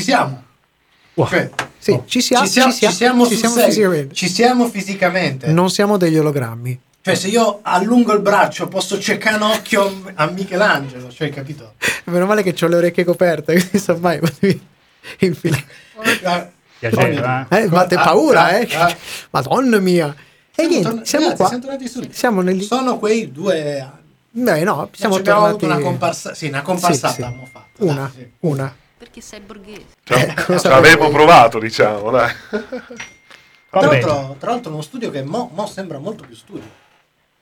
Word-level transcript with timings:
ci 0.00 0.06
siamo. 0.06 0.42
Wow. 1.14 1.28
Cioè, 1.28 1.50
Sì, 1.78 1.90
oh, 1.92 2.04
ci 2.06 2.20
siamo, 2.20 2.46
ci 2.46 2.52
siamo, 2.52 2.72
ci 2.72 2.92
siamo, 2.92 3.26
ci 3.26 3.36
siamo 3.36 3.56
fisicamente. 3.56 4.14
Ci 4.14 4.28
siamo 4.28 4.68
fisicamente. 4.68 5.46
Non 5.52 5.70
siamo 5.70 5.96
degli 5.96 6.16
ologrammi. 6.18 6.80
Cioè, 7.02 7.14
se 7.14 7.28
io 7.28 7.60
allungo 7.62 8.12
il 8.12 8.20
braccio 8.20 8.68
posso 8.68 8.98
cercare 8.98 9.36
un 9.36 9.42
occhio 9.42 10.02
a 10.14 10.26
Michelangelo, 10.30 11.10
cioè, 11.10 11.30
capito? 11.30 11.74
Meno 12.04 12.26
male 12.26 12.42
che 12.42 12.54
ho 12.64 12.68
le 12.68 12.76
orecchie 12.76 13.04
coperte, 13.04 13.52
quindi 13.58 13.78
so 13.78 13.96
mai 13.98 14.20
infilare. 15.18 15.64
Piaceva, 16.78 17.46
Eh, 17.50 17.66
ma 17.68 17.86
te 17.86 17.94
Ah, 17.94 18.02
paura, 18.02 18.44
ah, 18.44 18.58
eh? 18.58 18.68
ah. 18.74 18.96
Madonna 19.30 19.78
mia. 19.80 20.14
E 20.14 20.52
Siamo 20.54 20.68
niente, 20.70 20.88
tornati- 20.88 21.08
siamo 21.08 21.24
ragazzi, 21.24 21.42
qua. 21.42 21.48
siamo 22.12 22.42
tornati 22.42 22.56
nel... 22.56 22.62
Sono 22.66 22.98
quei 22.98 23.32
due 23.32 23.80
anni. 23.80 23.98
Beh, 24.32 24.64
no, 24.64 24.88
siamo 24.92 25.14
Cioè, 25.14 25.20
abbiamo 25.22 25.40
tornati... 25.40 25.64
avuto 25.64 25.66
una 25.66 25.78
comparsa, 25.78 26.34
sì, 26.34 26.46
una 26.48 26.62
comparsata 26.62 27.08
Sì, 27.08 27.14
sì. 27.14 27.22
abbiamo 27.22 27.48
fatto. 27.50 27.84
Una, 27.84 27.94
dai, 27.94 28.10
sì. 28.14 28.28
una. 28.40 28.76
Perché 29.00 29.22
sei 29.22 29.40
borghese. 29.40 29.86
Eh, 30.08 30.34
cosa 30.44 30.58
Ci 30.58 30.66
avevo 30.66 31.08
provato, 31.08 31.58
diciamo, 31.58 32.10
dai. 32.10 32.30
Tra 33.70 33.80
l'altro, 33.80 34.36
tra 34.38 34.50
l'altro 34.50 34.72
uno 34.72 34.82
studio 34.82 35.10
che 35.10 35.22
mo, 35.22 35.50
mo 35.54 35.66
sembra 35.66 35.98
molto 35.98 36.24
più 36.26 36.36
studio. 36.36 36.68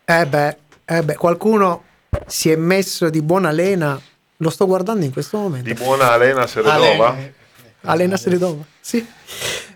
Eh 0.05 0.25
beh, 0.25 0.57
eh 0.84 1.03
beh, 1.03 1.17
qualcuno 1.17 1.83
si 2.27 2.48
è 2.53 2.55
messo 2.55 3.11
di 3.11 3.23
buona 3.23 3.51
lena. 3.51 4.01
Lo 4.37 4.51
sto 4.51 4.67
guardando 4.67 5.05
in 5.05 5.11
questo 5.12 5.37
momento. 5.37 5.67
Di 5.67 5.75
buona 5.75 6.15
Elena 6.15 6.47
Seredova. 6.47 7.09
Ale- 7.09 7.34
Alena 7.81 8.17
Seredova. 8.17 8.62
Sì. 8.79 9.05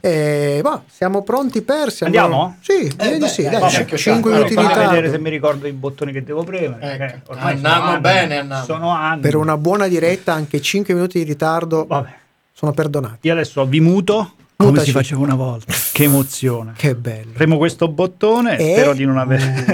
Eh, 0.05 0.59
boh, 0.62 0.83
siamo 0.91 1.23
pronti 1.23 1.62
per... 1.62 1.92
Siamo... 1.92 2.12
Andiamo? 2.19 2.56
Sì, 2.61 2.88
di 2.88 3.19
beh, 3.19 3.29
sì. 3.29 3.42
dai, 3.42 3.52
Dai, 3.52 3.61
vabbè, 3.61 3.84
che 3.84 3.97
5 3.97 4.30
c'è. 4.30 4.37
minuti 4.37 4.56
di 4.56 4.62
Fammi 4.62 4.69
vedere 4.75 4.91
se 4.95 5.01
ritardo. 5.02 5.23
mi 5.23 5.30
ricordo 5.30 5.66
i 5.69 5.73
bottoni 5.73 6.11
che 6.12 6.25
devo 6.25 6.42
premere. 6.42 6.97
Ecco. 7.23 7.34
sono 7.34 7.47
Andiamo 7.47 7.84
anni. 7.84 8.01
bene, 8.01 8.38
andiamo. 8.38 8.65
Sono 8.65 8.91
anni. 8.91 9.20
Per 9.20 9.37
una 9.37 9.56
buona 9.56 9.87
diretta 9.87 10.33
anche 10.33 10.61
5 10.61 10.92
minuti 10.92 11.19
di 11.19 11.25
ritardo 11.25 11.84
Vabbè. 11.87 12.09
sono 12.52 12.73
perdonati. 12.73 13.28
Io 13.28 13.33
adesso 13.33 13.65
vi 13.65 13.78
muto 13.78 14.33
come 14.56 14.70
Mutaci. 14.70 14.87
si 14.87 14.92
faceva 14.92 15.20
una 15.20 15.34
volta. 15.37 15.73
Che 15.92 16.03
emozione. 16.03 16.72
Che 16.77 16.94
bello. 16.97 17.31
Premo 17.34 17.56
questo 17.56 17.87
bottone, 17.87 18.59
E- 18.59 18.72
spero 18.72 18.94
di 18.94 19.05
non, 19.05 19.19
avere... 19.19 19.64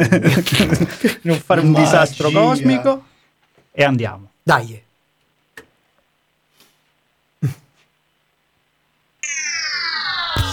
di 1.01 1.19
non 1.23 1.39
fare 1.42 1.61
un 1.63 1.70
Magia. 1.70 1.85
disastro 1.85 2.31
cosmico 2.31 3.03
e 3.73 3.83
andiamo. 3.83 4.29
Dai. 4.42 4.83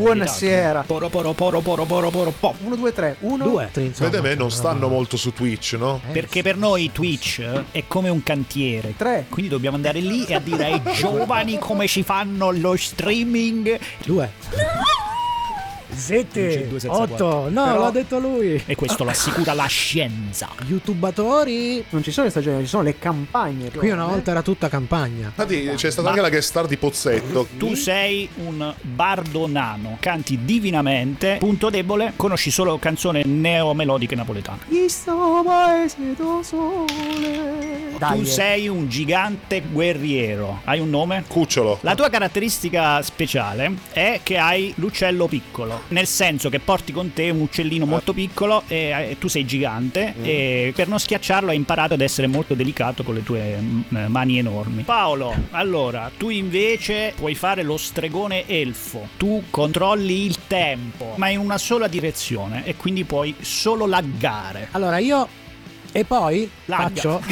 Buonasera. 0.00 0.84
Poro 0.86 1.10
poro 1.10 1.34
poro 1.34 1.60
poro 1.60 1.84
poro 1.84 2.08
poro 2.10 2.30
po. 2.40 2.54
1 2.64 2.74
2 2.74 2.92
3 2.94 3.16
1 3.20 3.44
2. 3.44 3.70
Vede 3.98 4.20
me 4.22 4.34
non 4.34 4.50
stanno 4.50 4.88
molto 4.88 5.18
su 5.18 5.30
Twitch, 5.34 5.76
no? 5.78 6.00
Eh, 6.08 6.12
Perché 6.12 6.42
per 6.42 6.56
noi 6.56 6.90
Twitch 6.90 7.42
è 7.70 7.84
come 7.86 8.08
un 8.08 8.22
cantiere. 8.22 8.94
Tre. 8.96 9.26
Quindi 9.28 9.50
dobbiamo 9.50 9.76
andare 9.76 10.00
lì 10.00 10.24
e 10.24 10.34
a 10.34 10.40
dire 10.40 10.64
ai 10.64 10.82
giovani 10.94 11.58
come 11.58 11.86
ci 11.86 12.02
fanno 12.02 12.50
lo 12.50 12.74
streaming. 12.76 13.78
Due. 14.06 14.32
No! 14.52 14.89
7, 16.00 16.68
8, 16.86 17.48
no, 17.50 17.64
Però... 17.64 17.78
l'ha 17.78 17.90
detto 17.90 18.18
lui. 18.18 18.62
E 18.66 18.74
questo 18.74 19.04
l'assicura 19.04 19.52
la 19.52 19.66
scienza. 19.66 20.48
Youtubatori, 20.66 21.84
non 21.90 22.02
ci 22.02 22.10
sono 22.10 22.26
le 22.26 22.30
stagioni, 22.30 22.62
ci 22.62 22.68
sono 22.68 22.82
le 22.82 22.98
campagne. 22.98 23.70
Cioè. 23.70 23.78
Qui 23.78 23.90
una 23.90 24.06
volta 24.06 24.30
era 24.30 24.42
tutta 24.42 24.68
campagna. 24.68 25.26
Infatti 25.26 25.70
c'è 25.76 25.90
stata 25.90 26.02
Ma... 26.02 26.08
anche 26.10 26.22
la 26.22 26.28
guest 26.30 26.48
star 26.48 26.66
di 26.66 26.76
Pozzetto. 26.76 27.46
Tu 27.56 27.74
sei 27.74 28.28
un 28.36 28.74
bardo 28.80 29.46
nano, 29.46 29.98
canti 30.00 30.40
divinamente, 30.44 31.36
punto 31.38 31.70
debole, 31.70 32.14
conosci 32.16 32.50
solo 32.50 32.78
canzoni 32.78 33.22
neomelodiche 33.24 34.14
napoletane. 34.14 34.60
Dai, 37.98 38.18
tu 38.18 38.24
sei 38.24 38.68
un 38.68 38.88
gigante 38.88 39.62
guerriero. 39.70 40.60
Hai 40.64 40.80
un 40.80 40.88
nome? 40.88 41.24
Cucciolo. 41.26 41.78
La 41.82 41.94
tua 41.94 42.08
caratteristica 42.08 43.02
speciale 43.02 43.72
è 43.92 44.20
che 44.22 44.38
hai 44.38 44.72
l'uccello 44.76 45.26
piccolo 45.26 45.82
nel 45.90 46.06
senso 46.06 46.48
che 46.48 46.58
porti 46.58 46.92
con 46.92 47.12
te 47.12 47.30
un 47.30 47.40
uccellino 47.40 47.86
molto 47.86 48.12
piccolo 48.12 48.62
e 48.66 49.10
eh, 49.10 49.16
tu 49.18 49.28
sei 49.28 49.44
gigante 49.44 50.14
e 50.22 50.72
per 50.74 50.88
non 50.88 50.98
schiacciarlo 50.98 51.50
hai 51.50 51.56
imparato 51.56 51.94
ad 51.94 52.00
essere 52.00 52.26
molto 52.26 52.54
delicato 52.54 53.02
con 53.02 53.14
le 53.14 53.22
tue 53.22 53.56
mm, 53.58 54.06
mani 54.06 54.38
enormi. 54.38 54.82
Paolo, 54.82 55.34
allora, 55.50 56.10
tu 56.16 56.30
invece 56.30 57.12
puoi 57.16 57.34
fare 57.34 57.62
lo 57.62 57.76
stregone 57.76 58.46
elfo. 58.46 59.08
Tu 59.16 59.44
controlli 59.50 60.24
il 60.24 60.36
tempo, 60.46 61.14
ma 61.16 61.28
in 61.28 61.38
una 61.38 61.58
sola 61.58 61.88
direzione 61.88 62.64
e 62.64 62.76
quindi 62.76 63.04
puoi 63.04 63.34
solo 63.40 63.86
laggare. 63.86 64.68
Allora 64.72 64.98
io. 64.98 65.28
E 65.92 66.04
poi 66.04 66.48
Lagga. 66.66 66.86
faccio. 66.86 67.20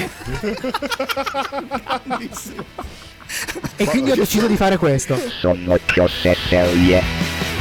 e 3.77 3.85
quindi 3.85 4.11
ho 4.11 4.17
deciso 4.17 4.49
di 4.49 4.57
fare 4.57 4.77
questo. 4.79 5.17
Sono 5.41 5.79
cose 5.95 6.35
serie. 6.49 7.58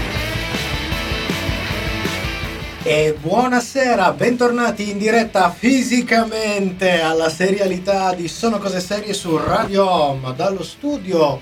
E 2.89 3.17
buonasera, 3.19 4.13
bentornati 4.13 4.89
in 4.89 4.97
diretta 4.97 5.49
fisicamente 5.51 7.01
alla 7.01 7.29
serialità 7.29 8.13
di 8.13 8.29
Sono 8.29 8.59
Cose 8.59 8.79
Serie 8.79 9.11
su 9.11 9.35
Radio 9.35 9.89
Home, 9.89 10.33
dallo 10.37 10.63
studio 10.63 11.41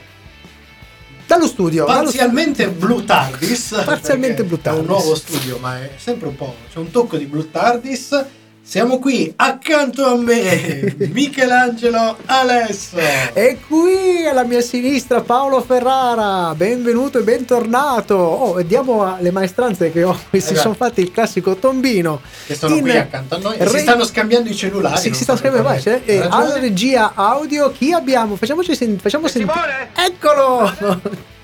Dallo 1.28 1.46
studio. 1.46 1.86
dallo 1.86 1.98
studio. 1.98 2.04
parzialmente 2.16 2.68
Blue 2.70 3.04
Tardis. 3.06 3.80
Parzialmente 3.86 4.44
Blue 4.44 4.60
È 4.60 4.70
un 4.70 4.76
Tardis. 4.78 4.88
nuovo 4.88 5.14
studio, 5.16 5.60
ma 5.60 5.78
è 5.84 5.92
sempre 5.98 6.30
un 6.30 6.36
po', 6.36 6.56
c'è 6.72 6.80
un 6.80 6.90
tocco 6.90 7.16
di 7.16 7.26
Blue 7.26 7.52
Tardis. 7.52 8.26
Siamo 8.68 8.98
qui 8.98 9.31
accanto 9.36 10.03
a 10.08 10.16
me, 10.18 10.96
Michelangelo 11.14 12.18
Alesso. 12.26 12.98
E 13.34 13.59
qui 13.68 14.26
alla 14.28 14.44
mia 14.44 14.59
sinistra 14.62 15.22
Paolo 15.22 15.62
Ferrara, 15.62 16.52
benvenuto 16.56 17.20
e 17.20 17.22
bentornato. 17.22 18.16
Oh, 18.16 18.62
diamo 18.64 19.18
le 19.20 19.30
maestranze 19.30 19.92
che 19.92 20.03
ho, 20.03 20.16
si 20.31 20.38
Esatto. 20.38 20.59
sono 20.59 20.74
fatti 20.74 21.02
il 21.02 21.12
classico 21.12 21.56
tombino. 21.58 22.22
Che 22.48 22.56
sono 22.56 22.74
In 22.76 22.81
qui 22.81 22.98
accanto 22.98 23.36
a 23.36 23.38
noi 23.38 23.56
e 23.58 23.68
si 23.68 23.74
re- 23.74 23.80
stanno 23.81 24.03
scambiando 24.03 24.50
i 24.50 24.56
cellulari. 24.56 24.97
Si 25.00 25.14
sta 25.14 25.36
so 25.36 25.42
per 25.42 25.52
scrivendo 25.52 25.64
quale 25.68 25.82
vai, 25.84 26.02
eh, 26.03 26.20
ragione. 26.22 26.36
alla 26.44 26.58
regia 26.59 27.12
audio 27.14 27.72
chi 27.72 27.92
abbiamo? 27.94 28.36
Facciamoci 28.36 28.76
sen- 28.76 28.97
facciamo 28.97 29.28
sentire. 29.28 29.90
Eccolo! 29.96 30.74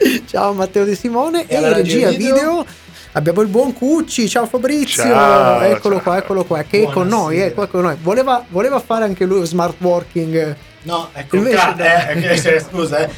Ciao 0.26 0.54
Matteo 0.54 0.84
De 0.84 0.96
Simone 0.96 1.42
E 1.46 1.54
e, 1.54 1.58
alla 1.58 1.74
regia 1.74 2.10
video? 2.10 2.34
video. 2.36 2.66
Abbiamo 3.14 3.42
il 3.42 3.48
buon 3.50 3.74
Cucci, 3.74 4.30
ciao 4.30 4.46
Fabrizio, 4.46 5.04
Ciao, 5.04 5.62
eccolo 5.64 5.96
ciao. 5.96 6.04
qua, 6.04 6.18
eccolo 6.18 6.44
qua, 6.46 6.64
che 6.64 6.84
è 6.84 6.90
con 6.90 7.08
noi, 7.08 7.40
è 7.40 7.54
qua 7.54 7.68
con 7.68 7.82
noi. 7.82 7.98
Voleva, 8.02 8.46
voleva 8.48 8.80
fare 8.80 9.04
anche 9.04 9.26
lui 9.26 9.46
smart 9.46 9.76
working. 9.80 10.56
No, 10.84 11.10
ecco, 11.12 11.36
Invece 11.36 11.56
ca- 11.58 11.76
no. 11.76 11.84
eh, 11.84 12.32
eh, 12.32 12.38
se- 12.38 12.60
scusa, 12.62 13.00
eh. 13.00 13.10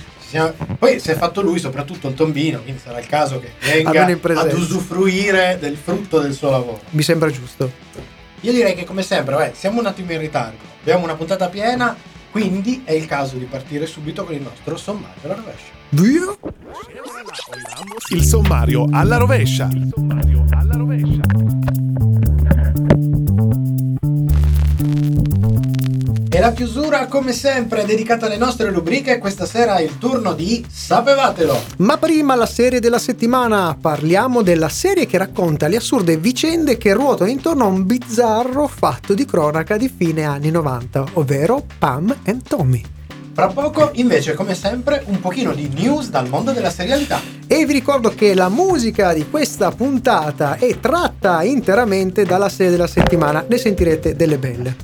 Poi 0.80 1.00
si 1.00 1.12
è 1.12 1.16
fatto 1.16 1.44
lui 1.44 1.60
soprattutto 1.60 2.08
il 2.08 2.16
tombino, 2.16 2.60
quindi 2.62 2.82
sarà 2.84 2.98
il 3.00 3.06
caso 3.06 3.40
che 3.40 3.52
venga 3.60 4.04
ad 4.04 4.54
usufruire 4.54 5.58
del 5.60 5.78
frutto 5.78 6.20
del 6.20 6.34
suo 6.34 6.50
lavoro. 6.50 6.82
Mi 6.90 7.04
sembra 7.04 7.30
giusto. 7.30 7.72
Io 8.40 8.52
direi 8.52 8.74
che 8.74 8.86
come 8.86 9.04
sempre, 9.04 9.36
vabbè, 9.36 9.52
siamo 9.56 9.80
un 9.80 9.86
attimo 9.86 10.12
in 10.12 10.18
ritardo, 10.20 10.58
abbiamo 10.82 11.04
una 11.04 11.14
puntata 11.14 11.50
piena, 11.50 11.96
quindi 12.32 12.82
è 12.84 12.94
il 12.94 13.06
caso 13.06 13.38
di 13.38 13.46
partire 13.46 13.86
subito 13.86 14.24
con 14.24 14.34
il 14.34 14.42
nostro 14.42 14.76
sommario 14.76 15.22
alla 15.22 15.36
rovescia. 15.36 15.73
Via! 15.94 16.36
Il 18.10 18.24
sommario 18.24 18.88
alla 18.92 19.18
rovescia. 19.18 19.70
E 26.30 26.40
la 26.40 26.52
chiusura, 26.54 27.06
come 27.06 27.32
sempre, 27.32 27.84
è 27.84 27.86
dedicata 27.86 28.26
alle 28.26 28.38
nostre 28.38 28.72
rubriche. 28.72 29.20
Questa 29.20 29.46
sera 29.46 29.76
è 29.76 29.84
il 29.84 30.00
turno 30.00 30.34
di 30.34 30.66
Sapevatelo. 30.68 31.62
Ma 31.78 31.98
prima 31.98 32.34
la 32.34 32.48
serie 32.48 32.80
della 32.80 32.98
settimana, 32.98 33.78
parliamo 33.80 34.42
della 34.42 34.70
serie 34.70 35.06
che 35.06 35.20
racconta 35.20 35.68
le 35.68 35.76
assurde 35.76 36.18
vicende 36.18 36.78
che 36.78 36.94
ruotano 36.94 37.30
intorno 37.30 37.66
a 37.66 37.68
un 37.68 37.86
bizzarro 37.86 38.66
fatto 38.68 39.14
di 39.14 39.26
cronaca 39.26 39.78
di 39.78 39.92
fine 39.96 40.24
anni 40.24 40.50
90, 40.50 41.06
ovvero 41.14 41.64
Pam 41.78 42.16
and 42.26 42.42
Tommy. 42.48 42.84
Fra 43.34 43.48
poco, 43.48 43.90
invece, 43.94 44.36
come 44.36 44.54
sempre, 44.54 45.02
un 45.08 45.20
pochino 45.20 45.54
di 45.54 45.68
news 45.68 46.10
dal 46.10 46.30
mondo 46.30 46.52
della 46.52 46.70
serialità. 46.70 47.20
E 47.48 47.66
vi 47.66 47.74
ricordo 47.74 48.10
che 48.10 48.36
la 48.36 48.48
musica 48.48 49.12
di 49.12 49.28
questa 49.28 49.72
puntata 49.72 50.58
è 50.58 50.80
tratta 50.80 51.42
interamente 51.42 52.26
dalla 52.26 52.48
serie 52.48 52.72
della 52.72 52.86
settimana, 52.86 53.44
ne 53.48 53.58
sentirete 53.58 54.16
delle 54.16 54.38
belle. 54.38 54.76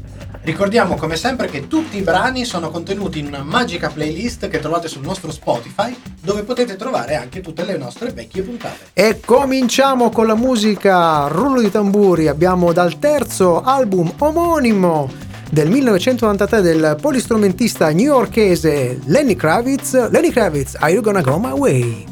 Ricordiamo 0.41 0.95
come 0.95 1.15
sempre 1.15 1.47
che 1.47 1.67
tutti 1.67 1.97
i 1.97 2.01
brani 2.01 2.43
sono 2.43 2.71
contenuti 2.71 3.19
in 3.19 3.27
una 3.27 3.43
magica 3.43 3.89
playlist 3.89 4.47
che 4.47 4.59
trovate 4.59 4.87
sul 4.87 5.03
nostro 5.03 5.31
Spotify, 5.31 5.95
dove 6.19 6.41
potete 6.41 6.75
trovare 6.75 7.17
anche 7.17 7.41
tutte 7.41 7.63
le 7.63 7.77
nostre 7.77 8.09
vecchie 8.11 8.41
puntate. 8.41 8.85
E 8.93 9.19
cominciamo 9.23 10.09
con 10.09 10.25
la 10.25 10.35
musica 10.35 11.27
rullo 11.27 11.61
di 11.61 11.69
tamburi. 11.69 12.27
Abbiamo 12.27 12.73
dal 12.73 12.97
terzo 12.97 13.61
album 13.61 14.11
omonimo 14.17 15.27
del 15.51 15.69
1993 15.69 16.61
del 16.61 16.97
polistrumentista 17.01 17.89
newyorkese 17.89 18.99
Lenny 19.05 19.35
Kravitz. 19.35 20.09
Lenny 20.09 20.29
Kravitz, 20.31 20.75
Are 20.75 20.91
You 20.91 21.01
Gonna 21.01 21.21
Go 21.21 21.37
My 21.39 21.51
Way? 21.51 22.05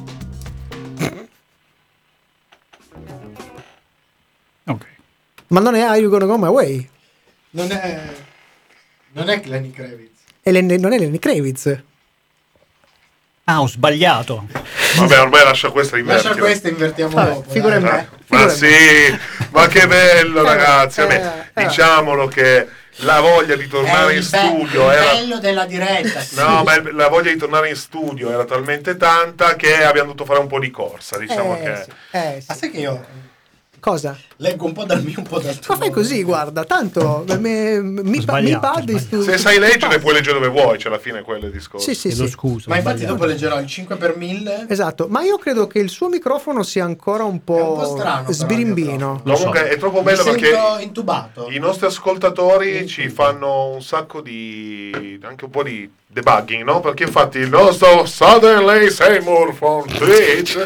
Ok. 4.65 4.85
Ma 5.47 5.59
non 5.59 5.75
è 5.75 5.81
Are 5.81 5.99
You 5.99 6.09
Gonna 6.09 6.25
Go 6.25 6.37
My 6.37 6.49
Way? 6.49 6.89
Non 7.51 7.71
è. 7.71 8.01
Non 9.13 9.29
è 9.29 9.41
Lenny 9.45 9.71
Kravitz. 9.71 10.19
È 10.41 10.51
Lenny- 10.51 10.79
non 10.79 10.93
è 10.93 10.97
Lenny 10.99 11.19
Kravitz. 11.19 11.83
Ah, 13.49 13.61
ho 13.61 13.67
sbagliato. 13.67 14.45
Vabbè, 14.97 15.21
ormai 15.21 15.43
lascia 15.45 15.69
questa 15.71 15.97
in 15.97 16.05
Lascia 16.05 16.35
questo 16.35 16.67
e 16.67 16.71
invertiamo 16.71 17.13
Vabbè, 17.15 17.33
dopo. 17.33 17.49
figura 17.49 17.79
me. 17.79 17.99
Eh, 18.01 18.07
Ma 18.27 18.49
sì, 18.49 18.67
ma 19.51 19.67
che 19.67 19.87
bello 19.87 20.43
ragazzi. 20.43 20.99
Vabbè, 20.99 21.49
eh, 21.53 21.61
eh. 21.61 21.65
diciamolo 21.65 22.27
che 22.27 22.67
la 23.01 23.21
voglia 23.21 23.55
di 23.55 23.67
tornare 23.67 24.15
in 24.15 24.19
be- 24.19 24.25
studio 24.25 24.87
il 24.91 24.97
era... 24.97 25.13
bello 25.13 25.39
della 25.39 25.65
diretta. 25.65 26.19
sì. 26.19 26.35
No, 26.35 26.63
ma 26.63 26.73
la 26.91 27.07
voglia 27.07 27.31
di 27.31 27.37
tornare 27.37 27.69
in 27.69 27.77
studio 27.77 28.29
era 28.31 28.43
talmente 28.43 28.97
tanta 28.97 29.55
che 29.55 29.81
abbiamo 29.81 30.07
dovuto 30.11 30.25
fare 30.25 30.39
un 30.39 30.47
po' 30.47 30.59
di 30.59 30.69
corsa. 30.69 31.17
Diciamo 31.17 31.55
Eh, 31.57 31.61
che... 31.63 31.75
sì, 31.85 31.91
eh, 32.17 32.37
sì. 32.41 32.45
Ma 32.49 32.53
sai 32.53 32.69
che 32.71 32.77
io 32.79 33.05
Cosa? 33.87 34.17
leggo 34.39 34.65
un 34.65 34.73
po' 34.73 34.83
dal 34.83 35.01
mio, 35.01 35.15
un 35.17 35.23
po' 35.23 35.39
dal 35.39 35.57
tuo. 35.57 35.73
Ma 35.73 35.79
fai 35.79 35.89
così, 35.91 36.21
guarda, 36.21 36.63
tanto 36.65 37.23
me- 37.39 37.81
mi, 37.81 38.01
mi 38.03 38.19
sbagliato, 38.21 38.59
pad 38.59 38.89
ho 38.93 38.97
stu- 38.99 39.21
Se 39.21 39.37
sai 39.37 39.57
leggere 39.59 39.97
puoi 39.99 40.13
leggere 40.13 40.39
dove 40.39 40.49
vuoi, 40.49 40.77
cioè 40.77 40.91
alla 40.91 40.99
fine 41.01 41.21
quello 41.21 41.47
discorso. 41.49 41.87
Sì, 41.89 41.95
sì, 41.95 42.11
sì. 42.11 42.27
scusa. 42.27 42.65
Ma 42.69 42.75
infatti 42.75 42.97
sbagliato. 42.97 43.17
dopo 43.17 43.25
leggerò 43.29 43.59
il 43.59 43.65
5 43.65 43.95
per 43.95 44.15
1000. 44.17 44.65
Esatto, 44.69 45.07
ma 45.09 45.23
io 45.23 45.37
credo 45.37 45.65
che 45.67 45.79
il 45.79 45.89
suo 45.89 46.09
microfono 46.09 46.61
sia 46.63 46.83
ancora 46.83 47.23
un 47.23 47.43
po', 47.43 47.57
È 47.57 47.61
un 47.61 47.75
po' 47.75 47.85
strano, 47.97 48.21
però, 48.23 48.31
sbirimbino. 48.33 48.91
microfono. 48.91 49.21
Lo 49.23 49.35
so. 49.35 49.43
Comunque 49.45 49.69
è 49.69 49.77
troppo 49.77 49.97
Mi 49.99 50.03
bello 50.03 50.21
sento 50.23 50.39
perché 50.39 50.83
intubato. 50.83 51.47
i 51.49 51.57
nostri 51.59 51.85
ascoltatori 51.87 52.87
ci 52.87 53.09
fanno 53.09 53.69
un 53.69 53.81
sacco 53.81 54.21
di 54.21 55.17
anche 55.23 55.45
un 55.45 55.51
po' 55.51 55.63
di 55.63 55.89
debugging, 56.05 56.63
no? 56.63 56.79
Perché 56.81 57.03
infatti 57.03 57.37
il 57.39 57.49
nostro 57.49 58.05
Suddenly 58.05 58.89
Seymour 58.91 59.53
from 59.53 59.87
Twitch 59.87 60.57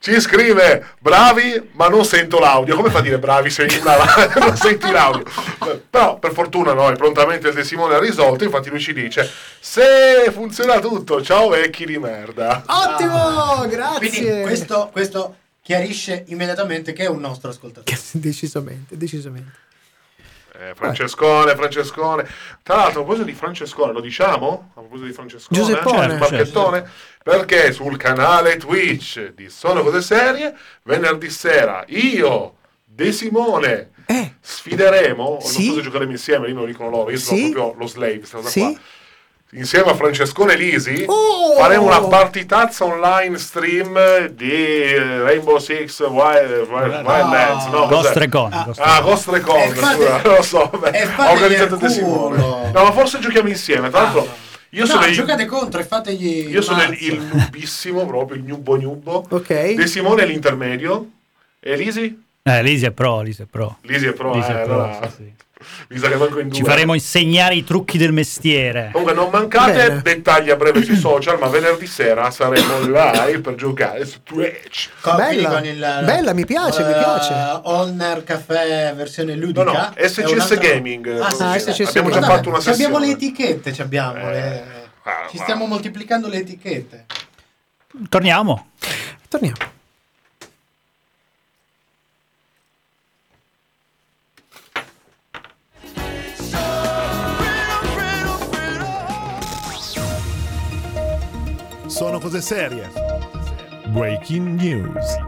ci 0.00 0.20
scrive 0.20 0.94
bravi 1.00 1.70
ma 1.72 1.88
non 1.88 2.04
sento 2.04 2.38
l'audio 2.38 2.76
come 2.76 2.90
fa 2.90 2.98
a 2.98 3.02
dire 3.02 3.18
bravi 3.18 3.50
se 3.50 3.64
in 3.64 3.80
una- 3.80 3.96
non 4.46 4.56
senti 4.56 4.90
l'audio 4.90 5.24
però 5.90 6.18
per 6.18 6.32
fortuna 6.32 6.72
noi 6.72 6.96
prontamente 6.96 7.48
il 7.48 7.54
De 7.54 7.64
Simone 7.64 7.94
ha 7.96 7.98
risolto 7.98 8.44
infatti 8.44 8.70
lui 8.70 8.80
ci 8.80 8.92
dice 8.92 9.28
se 9.58 10.30
funziona 10.32 10.78
tutto 10.78 11.20
ciao 11.22 11.48
vecchi 11.48 11.84
di 11.84 11.98
merda 11.98 12.62
Ottimo, 12.66 13.66
grazie. 13.68 14.08
Quindi 14.08 14.42
questo, 14.42 14.88
questo 14.92 15.36
chiarisce 15.62 16.24
immediatamente 16.28 16.92
che 16.92 17.04
è 17.04 17.08
un 17.08 17.20
nostro 17.20 17.50
ascoltatore. 17.50 17.98
decisamente, 18.12 18.96
decisamente. 18.96 19.66
Eh, 20.60 20.74
Francescone, 20.74 21.54
Francescone. 21.54 22.28
Tra 22.64 22.74
l'altro, 22.74 23.02
a 23.02 23.04
proposito 23.04 23.24
di 23.24 23.32
Francescone, 23.32 23.92
lo 23.92 24.00
diciamo? 24.00 24.70
A 24.74 24.80
proposito 24.80 25.06
di 25.06 25.12
Francescone, 25.12 25.60
Giuseppone. 25.60 25.98
Certo, 26.08 26.16
Marchettone, 26.18 26.90
perché 27.22 27.70
sul 27.72 27.96
canale 27.96 28.56
Twitch 28.56 29.34
di 29.34 29.48
Sono 29.50 29.84
Cose 29.84 30.02
Serie, 30.02 30.56
venerdì 30.82 31.30
sera, 31.30 31.84
io, 31.86 32.56
De 32.84 33.12
Simone, 33.12 33.90
Eh, 34.06 34.34
sfideremo, 34.40 35.22
o 35.22 35.38
non 35.42 35.50
Sì? 35.52 35.66
so 35.68 35.74
se 35.74 35.82
giocheremo 35.82 36.10
insieme, 36.10 36.48
lì 36.48 36.54
me 36.54 36.60
lo 36.60 36.66
dicono 36.66 36.90
loro, 36.90 37.10
io 37.10 37.18
sono 37.18 37.36
Sì? 37.36 37.50
proprio 37.52 37.78
lo 37.78 37.86
slave, 37.86 38.18
questa 38.18 38.38
cosa 38.38 38.48
Sì? 38.48 38.60
qua. 38.60 38.80
Insieme 39.52 39.90
a 39.90 39.94
Francescone 39.94 40.52
e 40.52 40.56
Lisi 40.56 41.04
Oh! 41.06 41.56
faremo 41.56 41.86
una 41.86 42.00
partitazza 42.02 42.84
online 42.84 43.38
stream 43.38 44.26
di 44.28 44.50
eh, 44.52 45.22
Rainbow 45.22 45.56
Six 45.58 46.00
Wild, 46.06 46.66
Wild- 46.68 47.02
Wildlands. 47.06 47.66
No? 47.68 47.86
Ghost 47.86 48.14
Recon. 48.16 48.50
Ghost 48.66 48.80
Ah, 48.82 49.00
Ghost 49.00 49.28
Recon, 49.28 49.56
E 49.58 49.68
fate- 49.70 49.94
scusa, 49.96 50.20
non 50.22 50.34
lo 50.34 50.42
so, 50.42 50.70
fategli 50.70 51.30
organizzato 51.32 51.76
De 51.76 51.88
Simone. 51.88 52.36
No, 52.72 52.82
ma 52.84 52.92
forse 52.92 53.18
giochiamo 53.20 53.48
insieme, 53.48 53.88
tra 53.88 54.02
l'altro 54.02 54.28
io 54.70 54.84
sono, 54.84 55.00
no, 55.00 55.06
il, 55.06 55.14
giocate 55.14 55.46
contro 55.46 55.80
e 55.80 55.84
fategli. 55.84 56.50
io 56.50 56.60
sono 56.60 56.82
il, 56.82 56.96
il 57.00 57.18
nubissimo, 57.32 58.04
proprio 58.04 58.36
il 58.36 58.44
nubo 58.44 58.76
nubo. 58.76 59.24
ok. 59.30 59.72
De 59.74 59.86
Simone 59.86 60.24
è 60.24 60.26
l'intermedio. 60.26 61.08
E 61.58 61.74
Lisi? 61.74 62.22
Eh, 62.42 62.62
Lisi 62.62 62.84
è 62.84 62.90
pro, 62.90 63.22
Lisi 63.22 63.42
è 63.42 63.46
pro. 63.46 63.78
Lisi 63.80 64.06
è 64.08 64.12
pro, 64.12 64.34
Lisi 64.34 64.50
eh, 64.50 64.60
è 64.60 64.64
pro, 64.64 64.74
allora, 64.74 64.98
sì, 65.08 65.14
sì. 65.16 65.32
Mi 65.88 65.98
sa 65.98 66.08
che 66.08 66.16
manco 66.16 66.38
in 66.40 66.48
due. 66.48 66.56
Ci 66.56 66.64
faremo 66.64 66.94
insegnare 66.94 67.54
i 67.54 67.64
trucchi 67.64 67.98
del 67.98 68.12
mestiere. 68.12 68.90
Comunque 68.92 69.14
non 69.14 69.28
mancate 69.30 69.72
Bene. 69.72 70.02
dettagli 70.02 70.50
a 70.50 70.56
breve 70.56 70.82
sui 70.82 70.96
social, 70.96 71.38
ma 71.38 71.48
venerdì 71.48 71.86
sera 71.86 72.30
saremo 72.30 72.80
live 72.86 73.40
per 73.40 73.54
giocare 73.54 74.04
su 74.06 74.22
Twitch. 74.22 74.88
Bella, 75.02 75.60
il, 75.62 76.02
bella, 76.04 76.32
mi 76.34 76.44
piace, 76.46 76.82
mi 76.84 76.90
eh, 76.92 76.96
piace. 76.98 77.60
Holner 77.64 78.24
Caffè 78.24 78.92
versione 78.94 79.34
No, 79.34 79.40
ludica. 79.46 79.62
no, 79.64 79.90
È 79.94 80.06
SCS 80.08 80.50
altro- 80.52 80.56
Gaming. 80.58 81.20
Ah, 81.20 81.26
Ah, 81.52 81.58
SCS 81.58 81.88
Abbiamo 81.88 82.10
già 82.10 82.20
Gaming. 82.20 82.24
fatto 82.36 82.48
una 82.50 82.60
Ci 82.60 82.68
abbiamo 82.70 82.98
sessione. 82.98 83.06
le 83.06 83.12
etichette, 83.12 83.72
ci 83.72 83.80
abbiamo. 83.82 84.18
Eh, 84.28 84.32
le- 84.32 84.64
ah, 85.02 85.26
Ci 85.30 85.38
stiamo 85.38 85.66
moltiplicando 85.66 86.28
le 86.28 86.36
etichette. 86.38 87.06
Torniamo. 88.08 88.68
Torniamo. 89.28 89.56
Sono 102.18 102.30
cose 102.30 102.40
serie. 102.40 102.90
Breaking 103.90 104.60
news. 104.60 105.18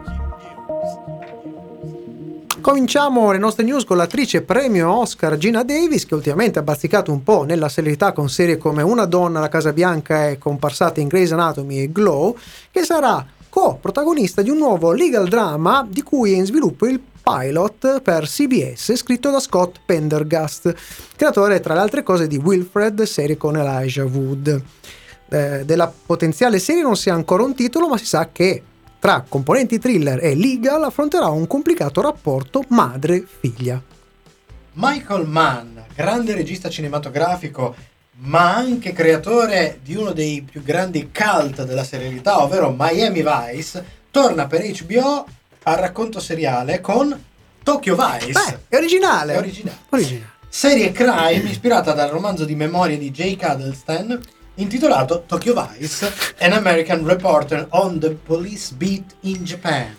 Cominciamo 2.59 3.31
le 3.31 3.37
nostre 3.37 3.63
news 3.63 3.85
con 3.85 3.95
l'attrice 3.95 4.41
premio 4.41 4.91
Oscar 4.91 5.37
Gina 5.37 5.63
Davis, 5.63 6.05
che 6.05 6.15
ultimamente 6.15 6.59
ha 6.59 6.63
bazzicato 6.63 7.13
un 7.13 7.23
po' 7.23 7.43
nella 7.43 7.69
serietà 7.69 8.11
con 8.11 8.29
serie 8.29 8.57
come 8.57 8.81
Una 8.81 9.05
donna 9.05 9.37
alla 9.37 9.47
Casa 9.47 9.71
Bianca 9.71 10.27
e 10.27 10.37
comparsate 10.37 10.99
in 10.99 11.07
Grey's 11.07 11.31
Anatomy 11.31 11.79
e 11.79 11.91
Glow, 11.93 12.35
che 12.69 12.83
sarà 12.83 13.25
co-protagonista 13.47 14.41
di 14.41 14.49
un 14.49 14.57
nuovo 14.57 14.91
legal 14.91 15.29
drama 15.29 15.87
di 15.89 16.01
cui 16.01 16.33
è 16.33 16.35
in 16.35 16.45
sviluppo 16.45 16.87
il 16.87 16.99
pilot 17.23 18.01
per 18.01 18.25
CBS 18.25 18.95
scritto 18.95 19.31
da 19.31 19.39
Scott 19.39 19.77
Pendergast, 19.85 20.75
creatore 21.15 21.61
tra 21.61 21.73
le 21.73 21.79
altre 21.79 22.03
cose 22.03 22.27
di 22.27 22.35
Wilfred, 22.35 23.03
serie 23.03 23.37
con 23.37 23.55
Elijah 23.55 24.03
Wood. 24.03 24.61
Eh, 25.33 25.63
della 25.63 25.89
potenziale 26.05 26.59
serie 26.59 26.81
non 26.81 26.97
si 26.97 27.09
ha 27.09 27.13
ancora 27.13 27.43
un 27.43 27.55
titolo, 27.55 27.87
ma 27.87 27.97
si 27.97 28.05
sa 28.05 28.29
che 28.33 28.61
tra 28.99 29.23
componenti 29.25 29.79
thriller 29.79 30.21
e 30.21 30.35
legal 30.35 30.83
affronterà 30.83 31.29
un 31.29 31.47
complicato 31.47 32.01
rapporto 32.01 32.65
madre-figlia. 32.67 33.81
Michael 34.73 35.27
Mann, 35.27 35.77
grande 35.95 36.33
regista 36.35 36.69
cinematografico, 36.69 37.73
ma 38.23 38.53
anche 38.55 38.91
creatore 38.91 39.79
di 39.81 39.95
uno 39.95 40.11
dei 40.11 40.41
più 40.41 40.61
grandi 40.63 41.09
cult 41.13 41.63
della 41.63 41.85
serialità, 41.85 42.43
ovvero 42.43 42.75
Miami 42.77 43.23
Vice, 43.23 43.85
torna 44.11 44.47
per 44.47 44.69
HBO 44.69 45.25
al 45.63 45.77
racconto 45.77 46.19
seriale 46.19 46.81
con 46.81 47.17
Tokyo 47.63 47.95
Vice. 47.95 48.33
Beh, 48.33 48.59
è 48.67 48.75
originale. 48.75 49.35
È 49.35 49.37
originale. 49.37 49.77
Originale. 49.91 50.29
Serie 50.49 50.91
crime 50.91 51.49
ispirata 51.49 51.93
dal 51.93 52.09
romanzo 52.09 52.43
di 52.43 52.55
memorie 52.55 52.97
di 52.97 53.11
Jake 53.11 53.45
Adelstein 53.45 54.19
intitolato 54.55 55.23
Tokyo 55.25 55.53
Vice, 55.53 56.11
An 56.39 56.53
American 56.53 57.05
Reporter 57.05 57.67
on 57.69 57.99
the 57.99 58.11
Police 58.11 58.73
Beat 58.75 59.15
in 59.21 59.43
Japan, 59.43 59.95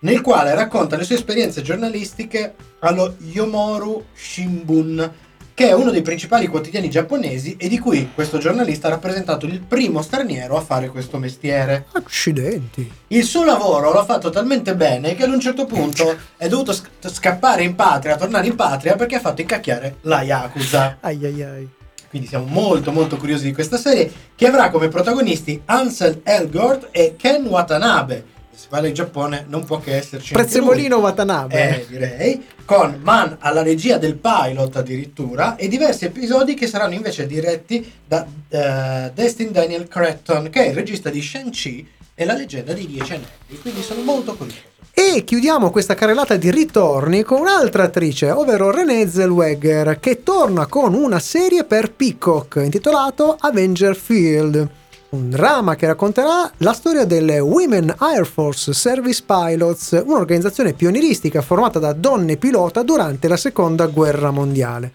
nel 0.00 0.20
quale 0.20 0.54
racconta 0.54 0.96
le 0.96 1.04
sue 1.04 1.16
esperienze 1.16 1.62
giornalistiche 1.62 2.54
allo 2.80 3.16
Yomoru 3.18 4.06
Shimbun, 4.14 5.12
che 5.54 5.68
è 5.68 5.72
uno 5.72 5.90
dei 5.90 6.02
principali 6.02 6.46
quotidiani 6.46 6.90
giapponesi 6.90 7.56
e 7.58 7.68
di 7.68 7.78
cui 7.78 8.10
questo 8.12 8.38
giornalista 8.38 8.88
ha 8.88 8.90
rappresentato 8.90 9.46
il 9.46 9.60
primo 9.60 10.02
straniero 10.02 10.56
a 10.56 10.62
fare 10.62 10.88
questo 10.88 11.18
mestiere. 11.18 11.86
Accidenti. 11.92 12.90
Il 13.08 13.24
suo 13.24 13.44
lavoro 13.44 13.92
l'ha 13.92 14.04
fatto 14.04 14.30
talmente 14.30 14.74
bene 14.74 15.14
che 15.14 15.24
ad 15.24 15.30
un 15.30 15.40
certo 15.40 15.66
punto 15.66 16.16
è 16.36 16.48
dovuto 16.48 16.72
sc- 16.72 16.88
scappare 17.08 17.62
in 17.62 17.74
patria, 17.74 18.16
tornare 18.16 18.46
in 18.46 18.56
patria 18.56 18.96
perché 18.96 19.16
ha 19.16 19.20
fatto 19.20 19.42
incacchiare 19.42 19.96
la 20.02 20.22
Yakuza. 20.22 20.96
Ai 21.00 21.24
ai 21.24 21.42
ai. 21.42 21.68
Quindi 22.12 22.28
siamo 22.28 22.44
molto 22.44 22.92
molto 22.92 23.16
curiosi 23.16 23.44
di 23.46 23.54
questa 23.54 23.78
serie 23.78 24.12
che 24.34 24.46
avrà 24.46 24.68
come 24.68 24.88
protagonisti 24.88 25.62
Ansel 25.64 26.20
Elgort 26.22 26.88
e 26.90 27.14
Ken 27.16 27.46
Watanabe. 27.46 28.22
Se 28.54 28.66
parla 28.68 28.88
in 28.88 28.92
Giappone 28.92 29.46
non 29.48 29.64
può 29.64 29.80
che 29.80 29.96
esserci 29.96 30.34
Prezzemolino. 30.34 30.98
Watanabe. 30.98 31.54
Eh, 31.54 31.86
direi, 31.88 32.44
con 32.66 33.00
Man 33.02 33.38
alla 33.40 33.62
regia 33.62 33.96
del 33.96 34.16
pilot 34.16 34.76
addirittura 34.76 35.56
e 35.56 35.68
diversi 35.68 36.04
episodi 36.04 36.52
che 36.52 36.66
saranno 36.66 36.92
invece 36.92 37.26
diretti 37.26 37.90
da 38.06 38.26
eh, 38.50 39.10
Destin 39.14 39.50
Daniel 39.50 39.88
Cretton, 39.88 40.50
che 40.50 40.66
è 40.66 40.68
il 40.68 40.74
regista 40.74 41.08
di 41.08 41.22
Shang-Chi 41.22 41.88
e 42.14 42.24
la 42.26 42.34
leggenda 42.34 42.74
dei 42.74 42.86
Dieci 42.86 43.14
Anelli. 43.14 43.58
Quindi 43.62 43.80
sono 43.80 44.02
molto 44.02 44.36
curioso. 44.36 44.71
E 44.94 45.24
chiudiamo 45.24 45.70
questa 45.70 45.94
carrellata 45.94 46.36
di 46.36 46.50
ritorni 46.50 47.22
con 47.22 47.40
un'altra 47.40 47.84
attrice, 47.84 48.30
ovvero 48.30 48.70
Renée 48.70 49.08
Zellweger, 49.08 49.98
che 49.98 50.22
torna 50.22 50.66
con 50.66 50.92
una 50.92 51.18
serie 51.18 51.64
per 51.64 51.94
Peacock 51.94 52.60
intitolato 52.62 53.34
Avenger 53.40 53.96
Field. 53.96 54.68
Un 55.08 55.30
drama 55.30 55.76
che 55.76 55.86
racconterà 55.86 56.50
la 56.58 56.74
storia 56.74 57.06
delle 57.06 57.38
Women 57.38 57.94
Air 58.00 58.26
Force 58.26 58.74
Service 58.74 59.22
Pilots, 59.26 60.02
un'organizzazione 60.04 60.74
pionieristica 60.74 61.40
formata 61.40 61.78
da 61.78 61.94
donne 61.94 62.36
pilota 62.36 62.82
durante 62.82 63.28
la 63.28 63.38
seconda 63.38 63.86
guerra 63.86 64.30
mondiale. 64.30 64.92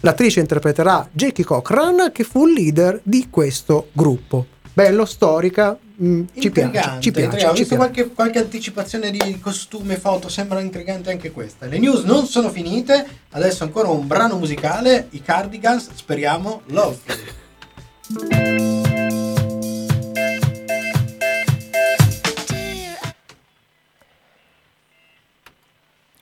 L'attrice 0.00 0.40
interpreterà 0.40 1.06
Jackie 1.12 1.44
Cochran, 1.44 2.10
che 2.12 2.24
fu 2.24 2.46
il 2.46 2.54
leader 2.54 2.98
di 3.02 3.28
questo 3.28 3.88
gruppo. 3.92 4.46
Bello, 4.72 5.04
storica, 5.04 5.78
mm, 6.02 6.24
ci 6.38 6.50
piace, 6.50 6.66
Intrigante, 6.66 7.00
ci 7.00 7.10
piace. 7.10 7.24
intrigante. 7.26 7.44
Ho 7.46 7.54
ci 7.54 7.62
visto 7.62 7.76
piace. 7.76 7.92
qualche, 7.92 8.14
qualche 8.14 8.38
anticipazione 8.38 9.10
di 9.10 9.38
costume, 9.40 9.96
foto, 9.96 10.28
sembra 10.28 10.60
intrigante 10.60 11.10
anche 11.10 11.30
questa. 11.30 11.66
Le 11.66 11.78
news 11.78 12.02
non 12.04 12.26
sono 12.26 12.50
finite, 12.50 13.06
adesso 13.30 13.64
ancora 13.64 13.88
un 13.88 14.06
brano 14.06 14.36
musicale, 14.36 15.08
i 15.10 15.22
Cardigans, 15.22 15.90
speriamo, 15.94 16.62
Love. 16.66 16.98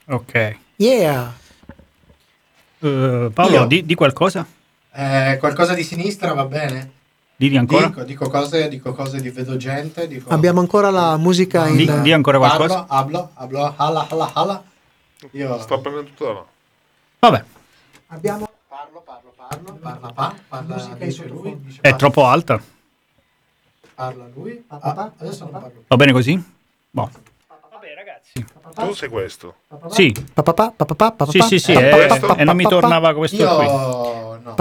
Ok. 0.08 0.56
Yeah! 0.76 1.32
Eh, 2.80 3.30
Paolo, 3.32 3.66
di, 3.66 3.84
di 3.86 3.94
qualcosa? 3.94 4.46
Eh, 4.94 5.36
qualcosa 5.38 5.74
di 5.74 5.84
sinistra 5.84 6.32
va 6.34 6.44
bene? 6.44 6.90
Dì 7.48 7.56
ancora? 7.56 7.86
Dico, 7.88 8.02
dico 8.04 8.30
cose, 8.30 8.68
dico 8.68 8.94
cose 8.94 9.20
di 9.20 9.30
vedo 9.30 9.56
gente, 9.56 10.06
dico... 10.06 10.32
Abbiamo 10.32 10.60
ancora 10.60 10.90
la 10.90 11.16
musica 11.16 11.66
in... 11.66 11.76
Di, 11.76 12.00
di 12.02 12.12
ancora 12.12 12.38
qualcosa? 12.38 12.86
hablo, 12.88 13.30
hablo, 13.34 13.74
hala, 13.76 14.06
hala, 14.08 14.30
hala. 14.32 14.62
Io 15.32 15.58
Sto 15.58 15.80
prendendo 15.80 16.08
tutto 16.10 16.24
da 16.24 16.32
là. 16.32 16.44
Vabbè, 17.18 17.44
Abbiamo... 18.08 18.48
parlo, 18.68 19.02
parlo, 19.04 19.32
parlo, 19.36 19.78
parla 19.80 20.12
pa, 20.12 20.34
parla, 20.48 20.74
Musica 20.76 20.94
dice 21.04 21.26
lui, 21.26 21.56
dice 21.64 21.80
è 21.80 21.96
troppo 21.96 22.24
alta. 22.26 22.60
Parla 23.94 24.26
lui, 24.32 24.64
Pa, 24.66 24.76
Ah, 24.76 24.78
pa, 24.78 24.92
pa, 24.92 25.12
adesso 25.18 25.44
pa, 25.46 25.50
non 25.50 25.52
pa. 25.52 25.58
parlo. 25.66 25.82
Va 25.88 25.96
bene 25.96 26.12
così? 26.12 26.40
Boh. 26.90 27.10
Vabbè, 27.72 27.94
ragazzi. 27.96 28.44
Tu 28.74 28.92
sei 28.94 29.08
questo. 29.08 29.54
Sì, 29.88 30.14
sì, 31.30 31.40
sì, 31.40 31.58
sì, 31.58 31.72
eh, 31.72 31.88
pa, 31.88 31.96
questo- 32.06 32.26
pa, 32.28 32.34
pa, 32.34 32.40
e 32.40 32.44
non 32.44 32.54
mi 32.54 32.62
pa, 32.62 32.68
pa, 32.68 32.74
tornava 32.78 33.14
questo 33.14 33.56
qui. 33.56 33.64
Io 33.64 34.40
no. 34.44 34.54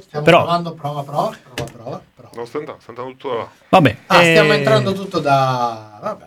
Stiamo 0.00 0.24
Però- 0.24 0.38
provando, 0.42 0.72
prova, 0.72 1.02
prova, 1.02 1.36
prova, 1.54 1.70
prova, 1.72 2.02
prova. 2.14 2.30
Non 2.34 2.46
sta 2.46 2.58
andando, 2.58 2.80
sta 2.80 2.90
andando 2.92 3.10
tutto 3.12 3.28
da 3.28 3.34
là. 3.36 3.48
Vabbè. 3.68 3.96
Ah, 4.06 4.20
stiamo 4.22 4.52
eh, 4.52 4.56
entrando 4.56 4.92
tutto 4.94 5.18
da... 5.20 5.98
Vabbè. 6.00 6.26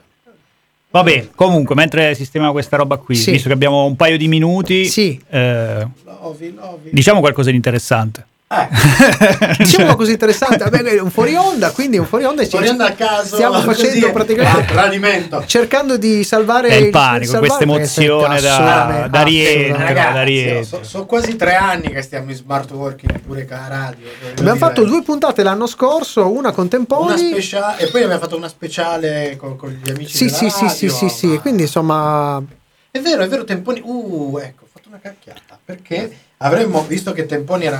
Vabbè, 0.92 1.30
comunque, 1.36 1.76
mentre 1.76 2.14
sistemiamo 2.16 2.54
questa 2.54 2.78
roba 2.78 2.98
qui, 2.98 3.16
Sì. 3.16 3.32
visto 3.32 3.48
che 3.48 3.54
abbiamo 3.54 3.86
un 3.86 3.96
paio 3.96 4.18
di 4.18 4.28
minuti, 4.28 4.86
Sì. 4.86 5.20
eh, 5.30 5.88
Lovi, 6.04 6.54
lovi. 6.54 6.90
diciamo 6.92 7.20
qualcosa 7.20 7.50
di 7.50 7.56
interessante. 7.56 8.26
Eh, 8.52 8.68
Diciamo 9.60 9.96
così 9.96 10.14
interessante, 10.14 10.58
Vabbè, 10.58 10.82
è 10.82 11.00
un 11.00 11.12
fuori 11.12 11.36
onda, 11.36 11.70
quindi 11.70 12.00
un 12.00 12.08
fuori 12.08 12.24
onda 12.24 12.42
ci- 12.44 12.50
fuori 12.50 12.68
onda 12.68 12.88
a 12.88 12.94
caso. 12.94 13.36
stiamo 13.36 13.62
facendo 13.62 14.12
praticamente 14.12 14.62
ah, 14.62 14.66
tradimento. 14.66 15.44
cercando 15.46 15.98
di 15.98 16.24
salvare 16.24 16.70
È 16.70 16.74
il 16.74 16.90
panico, 16.90 17.38
questa 17.38 17.62
emozione 17.62 18.42
da- 18.42 19.08
da 19.08 19.22
rientro. 19.22 19.94
da 19.94 20.24
rientro. 20.24 20.64
sono 20.64 20.84
so 20.84 21.06
quasi 21.06 21.36
tre 21.36 21.54
anni 21.54 21.90
che 21.92 22.02
stiamo 22.02 22.32
in 22.32 22.36
smart 22.36 22.72
working 22.72 23.20
pure 23.20 23.46
con 23.46 23.56
la 23.56 23.68
radio. 23.68 24.08
Abbiamo 24.32 24.54
dire. 24.54 24.58
fatto 24.58 24.84
due 24.84 25.04
puntate 25.04 25.44
l'anno 25.44 25.68
scorso, 25.68 26.32
una 26.32 26.50
con 26.52 26.62
una 26.62 26.70
Temponi. 26.70 27.30
speciale 27.30 27.84
e 27.84 27.88
poi 27.90 28.02
abbiamo 28.02 28.20
fatto 28.22 28.36
una 28.36 28.48
speciale 28.48 29.36
con, 29.38 29.58
con 29.58 29.70
gli 29.70 29.92
amici 29.92 30.18
Sì, 30.18 30.26
della 30.26 30.36
sì, 30.38 30.50
sì, 30.50 30.70
sì, 30.70 30.88
radio, 30.88 30.90
sì, 30.98 31.10
sì, 31.10 31.28
ma- 31.28 31.40
quindi 31.40 31.62
insomma 31.62 32.42
È 32.90 33.00
vero, 33.00 33.22
è 33.22 33.28
vero, 33.28 33.44
Temponi. 33.44 33.80
Uh, 33.84 34.40
ecco, 34.42 34.64
ho 34.64 34.68
fatto 34.74 34.90
una 34.90 35.00
cacchiata. 35.00 35.60
Perché 35.64 36.18
avremmo, 36.42 36.84
visto 36.86 37.12
che 37.12 37.26
Temponi 37.26 37.66
era. 37.66 37.78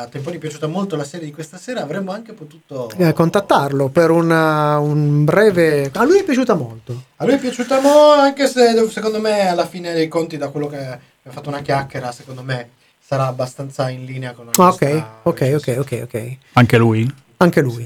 eh, 0.00 0.02
a 0.02 0.06
Temponi 0.06 0.36
è 0.36 0.38
piaciuta 0.38 0.66
molto 0.66 0.96
la 0.96 1.04
serie 1.04 1.26
di 1.26 1.32
questa 1.32 1.56
sera, 1.56 1.82
avremmo 1.82 2.12
anche 2.12 2.32
potuto. 2.32 2.90
eh, 2.98 3.12
contattarlo 3.12 3.88
per 3.88 4.10
una- 4.10 4.78
un 4.78 5.24
breve... 5.24 5.90
A 5.94 6.04
lui 6.04 6.18
è 6.18 6.24
piaciuta 6.24 6.54
molto. 6.54 7.02
A 7.16 7.24
lui 7.24 7.34
è 7.34 7.38
piaciuta 7.38 7.80
molto, 7.80 8.20
anche 8.20 8.46
se 8.48 8.86
secondo 8.90 9.20
me 9.20 9.48
alla 9.48 9.66
fine 9.66 9.92
dei 9.92 10.08
conti, 10.08 10.36
da 10.36 10.48
quello 10.48 10.66
che 10.68 10.76
abbiamo 10.76 11.00
fatto 11.30 11.48
una 11.48 11.60
chiacchiera, 11.60 12.10
secondo 12.12 12.42
me 12.42 12.70
sarà 13.04 13.26
abbastanza 13.26 13.88
in 13.90 14.04
linea 14.04 14.32
con 14.32 14.46
la 14.46 14.52
Ah, 14.56 14.62
nostra 14.64 15.20
ok, 15.22 15.52
ok, 15.58 15.76
ok, 15.78 16.00
ok. 16.02 16.36
Anche 16.54 16.78
lui? 16.78 17.14
Anche 17.38 17.60
lui. 17.60 17.84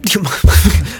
Dio, 0.00 0.20
ma- 0.22 0.30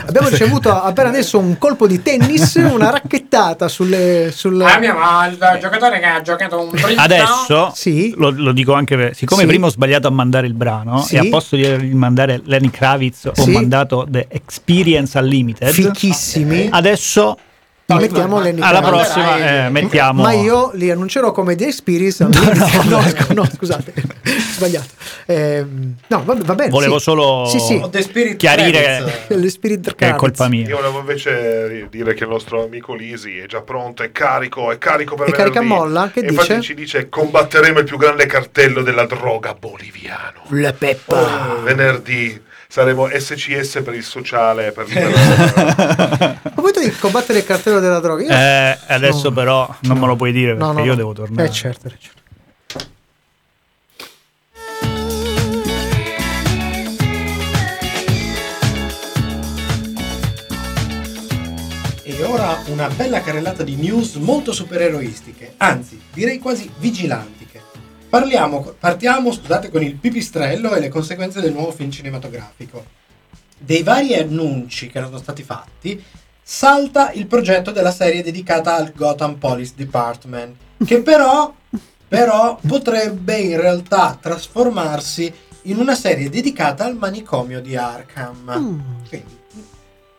Abbiamo 0.07 0.29
ricevuto 0.29 0.71
appena 0.73 1.09
adesso 1.09 1.39
un 1.39 1.57
colpo 1.59 1.87
di 1.87 2.03
tennis, 2.03 2.55
una 2.55 2.91
racchettata 2.91 3.69
sulle... 3.69 4.31
sulle... 4.35 4.65
Ah, 4.65 4.79
mia 4.79 4.95
madre, 4.95 5.55
il 5.55 5.61
giocatore 5.61 6.01
che 6.01 6.07
ha 6.07 6.21
giocato 6.21 6.61
un 6.61 6.71
primo 6.71 7.01
Adesso 7.01 7.73
Sì. 7.75 8.13
lo, 8.17 8.31
lo 8.31 8.53
dico 8.53 8.73
anche 8.75 8.97
per, 8.97 9.15
siccome 9.15 9.43
Sì. 9.43 9.47
prima 9.47 9.67
ho 9.67 9.71
sbagliato 9.71 10.09
a 10.09 10.11
mandare 10.11 10.47
il 10.47 10.55
brano 10.55 11.01
Sì. 11.03 11.15
e 11.15 11.19
a 11.19 11.27
posto 11.31 11.57
di 11.57 11.95
mandare 11.95 12.41
Lenny 12.45 12.71
Kravitz 12.71 13.27
ho 13.27 13.33
Sì. 13.35 13.51
mandato 13.53 14.07
The 14.09 14.27
Experience 14.29 15.17
Unlimited. 15.19 15.71
Fichissimi. 15.71 16.69
Adesso 16.71 17.39
mettiamo 17.97 18.41
Lenny 18.41 18.61
alla 18.61 18.81
prossima 18.83 19.67
eh, 19.67 19.71
mettiamo 19.71 20.23
Ma 20.23 20.33
io 20.33 20.71
li 20.75 20.91
annuncerò 20.91 21.33
come 21.33 21.55
The 21.57 21.67
Experience. 21.67 22.25
No, 22.91 23.01
scu- 23.03 23.33
no, 23.33 23.45
scusate, 23.45 23.93
sbagliato. 24.55 24.89
Ehm, 25.27 25.95
no, 26.09 26.23
va, 26.25 26.35
va 26.43 26.55
bene. 26.55 26.71
Volevo 26.71 26.99
sì. 26.99 27.05
solo 27.05 27.45
Sì, 27.47 27.59
sì. 27.61 27.75
O 27.83 27.89
The 27.89 28.03
Spirit 28.03 28.37
chiarire. 28.37 29.25
Le 29.29 29.49
che 29.95 30.09
è 30.09 30.15
colpa 30.15 30.45
Io 30.45 30.51
mia. 30.51 30.75
volevo 30.77 30.99
invece 31.01 31.87
dire 31.91 32.15
che 32.15 32.25
il 32.25 32.31
nostro 32.31 32.65
amico 32.65 32.95
Lisi 32.95 33.39
è 33.39 33.47
già 33.47 33.61
pronto, 33.61 34.03
è 34.03 34.11
carico, 34.13 34.71
è 34.73 34.79
carico 34.79 35.15
per 35.15 35.29
È 35.29 35.31
carica 35.33 35.61
venerdì. 35.61 35.81
molla? 35.81 36.11
Che 36.13 36.21
E 36.21 36.29
infatti 36.29 36.49
dice? 36.55 36.61
ci 36.63 36.75
dice 36.75 37.09
combatteremo 37.09 37.79
il 37.79 37.85
più 37.85 37.97
grande 37.99 38.27
cartello 38.27 38.83
della 38.83 39.07
droga 39.07 39.55
boliviano. 39.59 40.43
La 40.51 40.73
peppa. 40.73 41.59
Venerdì 41.63 42.41
saremo 42.71 43.09
SCS 43.13 43.81
per 43.85 43.95
il 43.95 44.05
sociale, 44.05 44.71
per 44.71 44.87
A 44.87 46.51
proposito 46.53 46.81
di 46.81 46.91
combattere 46.99 47.41
il 47.41 47.45
cartello 47.45 47.81
della 47.81 47.99
droga, 47.99 48.23
io... 48.23 48.31
Eh, 48.31 48.79
adesso 48.87 49.29
No. 49.31 49.35
però 49.35 49.77
non 49.81 49.99
me 49.99 50.07
lo 50.07 50.15
puoi 50.15 50.31
dire 50.31 50.55
perché 50.55 50.65
No, 50.65 50.73
no, 50.79 50.85
io 50.85 50.91
no. 50.93 50.95
devo 50.95 51.13
tornare. 51.13 51.49
Eh 51.49 51.53
certo, 51.53 51.89
eh, 51.89 51.95
certo. 51.99 52.19
E 62.03 62.23
ora 62.25 62.63
una 62.67 62.89
bella 62.89 63.21
carrellata 63.21 63.63
di 63.63 63.77
news 63.77 64.17
molto 64.17 64.53
supereroistiche, 64.53 65.55
anzi 65.59 66.01
direi 66.13 66.39
quasi 66.39 66.71
vigilantiche. 66.79 67.40
Parliamo, 68.11 68.75
partiamo 68.77 69.33
scusate, 69.33 69.71
con 69.71 69.85
il 69.85 69.95
pipistrello 69.95 70.75
e 70.75 70.81
le 70.81 70.89
conseguenze 70.89 71.41
del 71.41 71.53
nuovo 71.53 71.71
film 71.71 71.93
cinematografico. 71.93 72.85
Dei 73.57 73.85
vari 73.85 74.15
annunci 74.15 74.89
che 74.89 74.99
erano 74.99 75.19
stati 75.19 75.45
fatti, 75.45 76.03
salta 76.43 77.13
il 77.13 77.29
progetto 77.29 77.71
della 77.71 77.93
serie 77.93 78.25
dedicata 78.25 78.75
al 78.75 78.93
Gotham 78.93 79.37
Police 79.37 79.75
Department, 79.77 80.57
che 80.85 81.03
però, 81.03 81.55
però 82.09 82.59
potrebbe 82.67 83.37
in 83.37 83.61
realtà 83.61 84.19
trasformarsi 84.21 85.33
in 85.63 85.79
una 85.79 85.95
serie 85.95 86.29
dedicata 86.29 86.85
al 86.85 86.97
manicomio 86.97 87.61
di 87.61 87.77
Arkham. 87.77 88.59
Mm. 88.59 88.81
Quindi, 89.09 89.39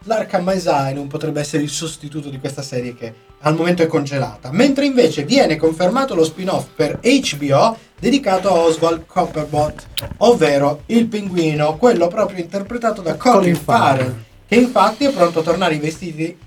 l'Arkham 0.04 0.48
Asylum 0.48 1.08
potrebbe 1.08 1.40
essere 1.40 1.64
il 1.64 1.70
sostituto 1.70 2.30
di 2.30 2.40
questa 2.40 2.62
serie 2.62 2.96
che 2.96 3.14
al 3.42 3.56
momento 3.56 3.82
è 3.82 3.88
congelata, 3.88 4.52
mentre 4.52 4.86
invece 4.86 5.24
viene 5.24 5.58
confermato 5.58 6.16
lo 6.16 6.24
spin-off 6.24 6.68
per 6.76 7.00
HBO 7.02 7.78
dedicato 8.00 8.50
a 8.50 8.60
Oswald 8.60 9.06
Copperbot, 9.06 9.88
ovvero 10.18 10.84
il 10.88 11.08
pinguino, 11.08 11.78
quello 11.78 12.08
proprio 12.08 12.40
interpretato 12.40 13.02
da 13.02 13.16
Colin, 13.16 13.40
Colin 13.40 13.56
Farrell. 13.56 14.24
Che 14.48 14.56
infatti 14.56 15.06
è 15.06 15.12
pronto 15.12 15.40
a 15.40 15.44
tornare 15.44 15.76
i 15.76 15.80
vestiti 15.80 16.38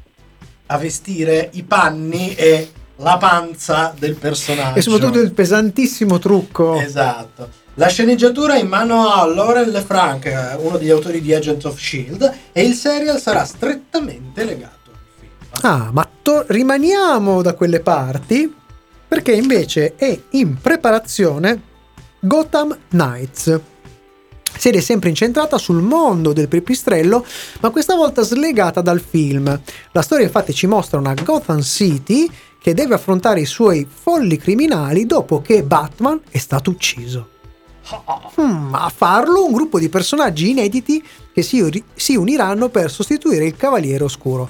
a 0.66 0.78
vestire 0.78 1.50
i 1.52 1.62
panni 1.62 2.34
e 2.34 2.70
la 2.96 3.16
panza 3.18 3.94
del 3.98 4.14
personaggio. 4.14 4.78
E 4.78 4.82
soprattutto 4.82 5.20
il 5.20 5.32
pesantissimo 5.32 6.18
trucco. 6.18 6.78
Esatto. 6.80 7.62
La 7.76 7.88
sceneggiatura 7.88 8.54
è 8.54 8.60
in 8.60 8.68
mano 8.68 9.08
a 9.08 9.26
Lauren 9.26 9.68
LeFranc, 9.68 10.58
uno 10.58 10.78
degli 10.78 10.90
autori 10.90 11.20
di 11.20 11.34
Agents 11.34 11.64
of 11.64 11.76
Shield, 11.76 12.32
e 12.52 12.62
il 12.62 12.74
serial 12.74 13.18
sarà 13.18 13.44
strettamente 13.44 14.44
legato 14.44 14.90
al 14.92 14.98
film. 15.18 15.32
Ah, 15.62 15.90
ma 15.92 16.08
to- 16.22 16.44
rimaniamo 16.46 17.42
da 17.42 17.54
quelle 17.54 17.80
parti 17.80 18.54
perché 19.08 19.32
invece 19.32 19.94
è 19.96 20.16
in 20.30 20.56
preparazione 20.60 21.60
Gotham 22.20 22.78
Knights. 22.90 23.60
Serie 24.56 24.80
sempre 24.80 25.08
incentrata 25.08 25.58
sul 25.58 25.82
mondo 25.82 26.32
del 26.32 26.46
pipistrello, 26.46 27.26
ma 27.58 27.70
questa 27.70 27.96
volta 27.96 28.22
slegata 28.22 28.82
dal 28.82 29.00
film. 29.00 29.60
La 29.90 30.02
storia 30.02 30.26
infatti 30.26 30.54
ci 30.54 30.68
mostra 30.68 31.00
una 31.00 31.14
Gotham 31.14 31.60
City 31.60 32.30
che 32.62 32.72
deve 32.72 32.94
affrontare 32.94 33.40
i 33.40 33.46
suoi 33.46 33.84
folli 33.84 34.36
criminali 34.36 35.06
dopo 35.06 35.42
che 35.42 35.64
Batman 35.64 36.20
è 36.30 36.38
stato 36.38 36.70
ucciso. 36.70 37.30
Hmm, 38.40 38.74
a 38.74 38.90
farlo 38.94 39.44
un 39.44 39.52
gruppo 39.52 39.78
di 39.78 39.88
personaggi 39.88 40.50
inediti 40.50 41.02
che 41.32 41.42
si, 41.42 41.84
si 41.94 42.16
uniranno 42.16 42.68
per 42.68 42.90
sostituire 42.90 43.44
il 43.44 43.56
Cavaliere 43.56 44.04
Oscuro. 44.04 44.48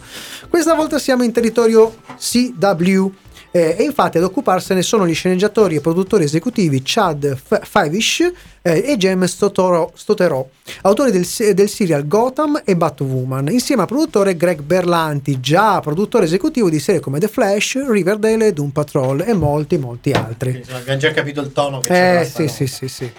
Questa 0.49 0.75
volta 0.75 0.99
siamo 0.99 1.23
in 1.25 1.33
territorio 1.33 1.97
CW. 2.17 3.11
eh, 3.51 3.77
e 3.79 3.85
infatti 3.85 4.19
ad 4.19 4.25
occuparsene 4.25 4.83
sono 4.83 5.07
gli 5.07 5.15
sceneggiatori 5.15 5.77
e 5.77 5.81
produttori 5.81 6.25
esecutivi 6.25 6.81
Chad 6.83 7.37
F- 7.37 7.61
Favish 7.65 8.33
eh, 8.63 8.85
e 8.85 8.97
James 8.97 9.31
Stotoro- 9.33 9.93
Stoterò, 9.95 10.45
autori 10.83 11.13
del, 11.13 11.27
del 11.55 11.69
serial 11.69 12.07
Gotham 12.09 12.63
e 12.65 12.77
Batwoman, 12.77 13.49
insieme 13.51 13.83
al 13.83 13.89
produttore 13.89 14.37
Greg 14.37 14.61
Berlanti, 14.61 15.39
già 15.39 15.79
produttore 15.81 16.25
esecutivo 16.25 16.69
di 16.69 16.81
serie 16.81 17.01
come 17.01 17.21
The 17.21 17.29
Flash, 17.29 17.89
Riverdale, 17.89 18.53
Doom 18.53 18.71
Patrol 18.71 19.21
e 19.21 19.33
molti 19.35 19.79
molti 19.79 20.11
altri. 20.11 20.65
Abbiamo 20.73 20.99
già 20.99 21.13
capito 21.13 21.41
il 21.41 21.53
tono 21.53 21.79
che 21.79 21.89
c'è. 21.89 22.21
Eh 22.21 22.25
sì 22.25 22.49
sì 22.49 22.67
sì 22.67 22.89
sì. 22.89 23.13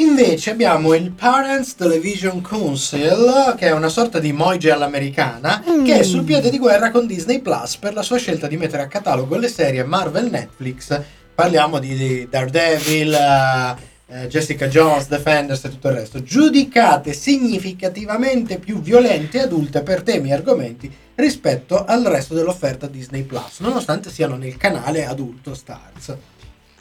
Invece 0.00 0.52
abbiamo 0.52 0.94
il 0.94 1.10
Parents 1.10 1.74
Television 1.74 2.40
Council, 2.40 3.54
che 3.58 3.66
è 3.66 3.72
una 3.72 3.90
sorta 3.90 4.18
di 4.18 4.32
Moige 4.32 4.70
all'americana, 4.70 5.62
che 5.84 5.98
è 5.98 6.02
sul 6.02 6.24
piede 6.24 6.48
di 6.48 6.58
guerra 6.58 6.90
con 6.90 7.06
Disney 7.06 7.40
Plus 7.40 7.76
per 7.76 7.92
la 7.92 8.00
sua 8.00 8.16
scelta 8.16 8.46
di 8.46 8.56
mettere 8.56 8.82
a 8.82 8.86
catalogo 8.86 9.36
le 9.36 9.48
serie 9.48 9.84
Marvel 9.84 10.30
Netflix. 10.30 10.98
Parliamo 11.34 11.78
di, 11.78 11.94
di 11.94 12.28
Daredevil, 12.30 13.12
eh, 13.12 14.22
eh, 14.22 14.26
Jessica 14.28 14.68
Jones, 14.68 15.06
Defenders 15.06 15.64
e 15.64 15.68
tutto 15.68 15.88
il 15.88 15.94
resto, 15.96 16.22
giudicate 16.22 17.12
significativamente 17.12 18.58
più 18.58 18.80
violente 18.80 19.36
e 19.36 19.42
adulte 19.42 19.82
per 19.82 20.00
temi 20.00 20.30
e 20.30 20.32
argomenti 20.32 20.90
rispetto 21.16 21.84
al 21.84 22.04
resto 22.04 22.32
dell'offerta 22.32 22.86
Disney 22.86 23.24
Plus, 23.24 23.58
nonostante 23.58 24.10
siano 24.10 24.36
nel 24.36 24.56
canale 24.56 25.04
adulto 25.04 25.54
Stars. 25.54 26.16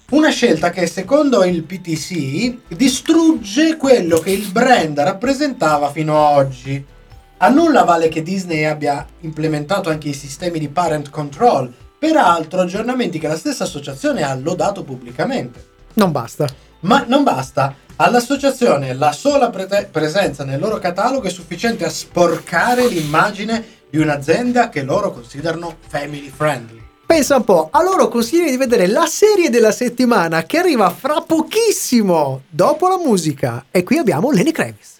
Una 0.09 0.31
scelta 0.31 0.71
che 0.71 0.87
secondo 0.87 1.43
il 1.43 1.61
PTC 1.61 2.73
distrugge 2.75 3.77
quello 3.77 4.17
che 4.17 4.31
il 4.31 4.49
brand 4.51 4.99
rappresentava 4.99 5.91
fino 5.91 6.17
a 6.17 6.31
oggi. 6.31 6.83
A 7.37 7.49
nulla 7.49 7.83
vale 7.83 8.07
che 8.07 8.23
Disney 8.23 8.63
abbia 8.63 9.05
implementato 9.19 9.91
anche 9.91 10.09
i 10.09 10.13
sistemi 10.13 10.57
di 10.57 10.67
parent 10.67 11.11
control, 11.11 11.71
peraltro 11.99 12.61
aggiornamenti 12.61 13.19
che 13.19 13.27
la 13.27 13.37
stessa 13.37 13.65
associazione 13.65 14.23
ha 14.23 14.33
lodato 14.33 14.83
pubblicamente. 14.83 15.67
Non 15.93 16.11
basta. 16.11 16.47
Ma 16.81 17.05
non 17.07 17.21
basta, 17.21 17.75
all'associazione 17.97 18.95
la 18.95 19.11
sola 19.11 19.51
pre- 19.51 19.89
presenza 19.91 20.43
nel 20.43 20.59
loro 20.59 20.79
catalogo 20.79 21.27
è 21.27 21.31
sufficiente 21.31 21.85
a 21.85 21.89
sporcare 21.89 22.87
l'immagine 22.87 23.63
di 23.91 23.99
un'azienda 23.99 24.69
che 24.69 24.81
loro 24.81 25.11
considerano 25.11 25.75
family 25.87 26.31
friendly. 26.35 26.78
Pensa 27.09 27.37
un 27.37 27.43
po', 27.43 27.69
a 27.71 27.81
loro 27.81 28.07
consiglio 28.07 28.47
di 28.51 28.55
vedere 28.55 28.85
la 28.85 29.07
serie 29.07 29.49
della 29.49 29.71
settimana 29.71 30.43
che 30.43 30.59
arriva 30.59 30.91
fra 30.91 31.21
pochissimo, 31.21 32.43
dopo 32.47 32.87
la 32.87 32.99
musica. 32.99 33.65
E 33.71 33.81
qui 33.81 33.97
abbiamo 33.97 34.29
Lenny 34.29 34.51
Kravitz. 34.51 34.97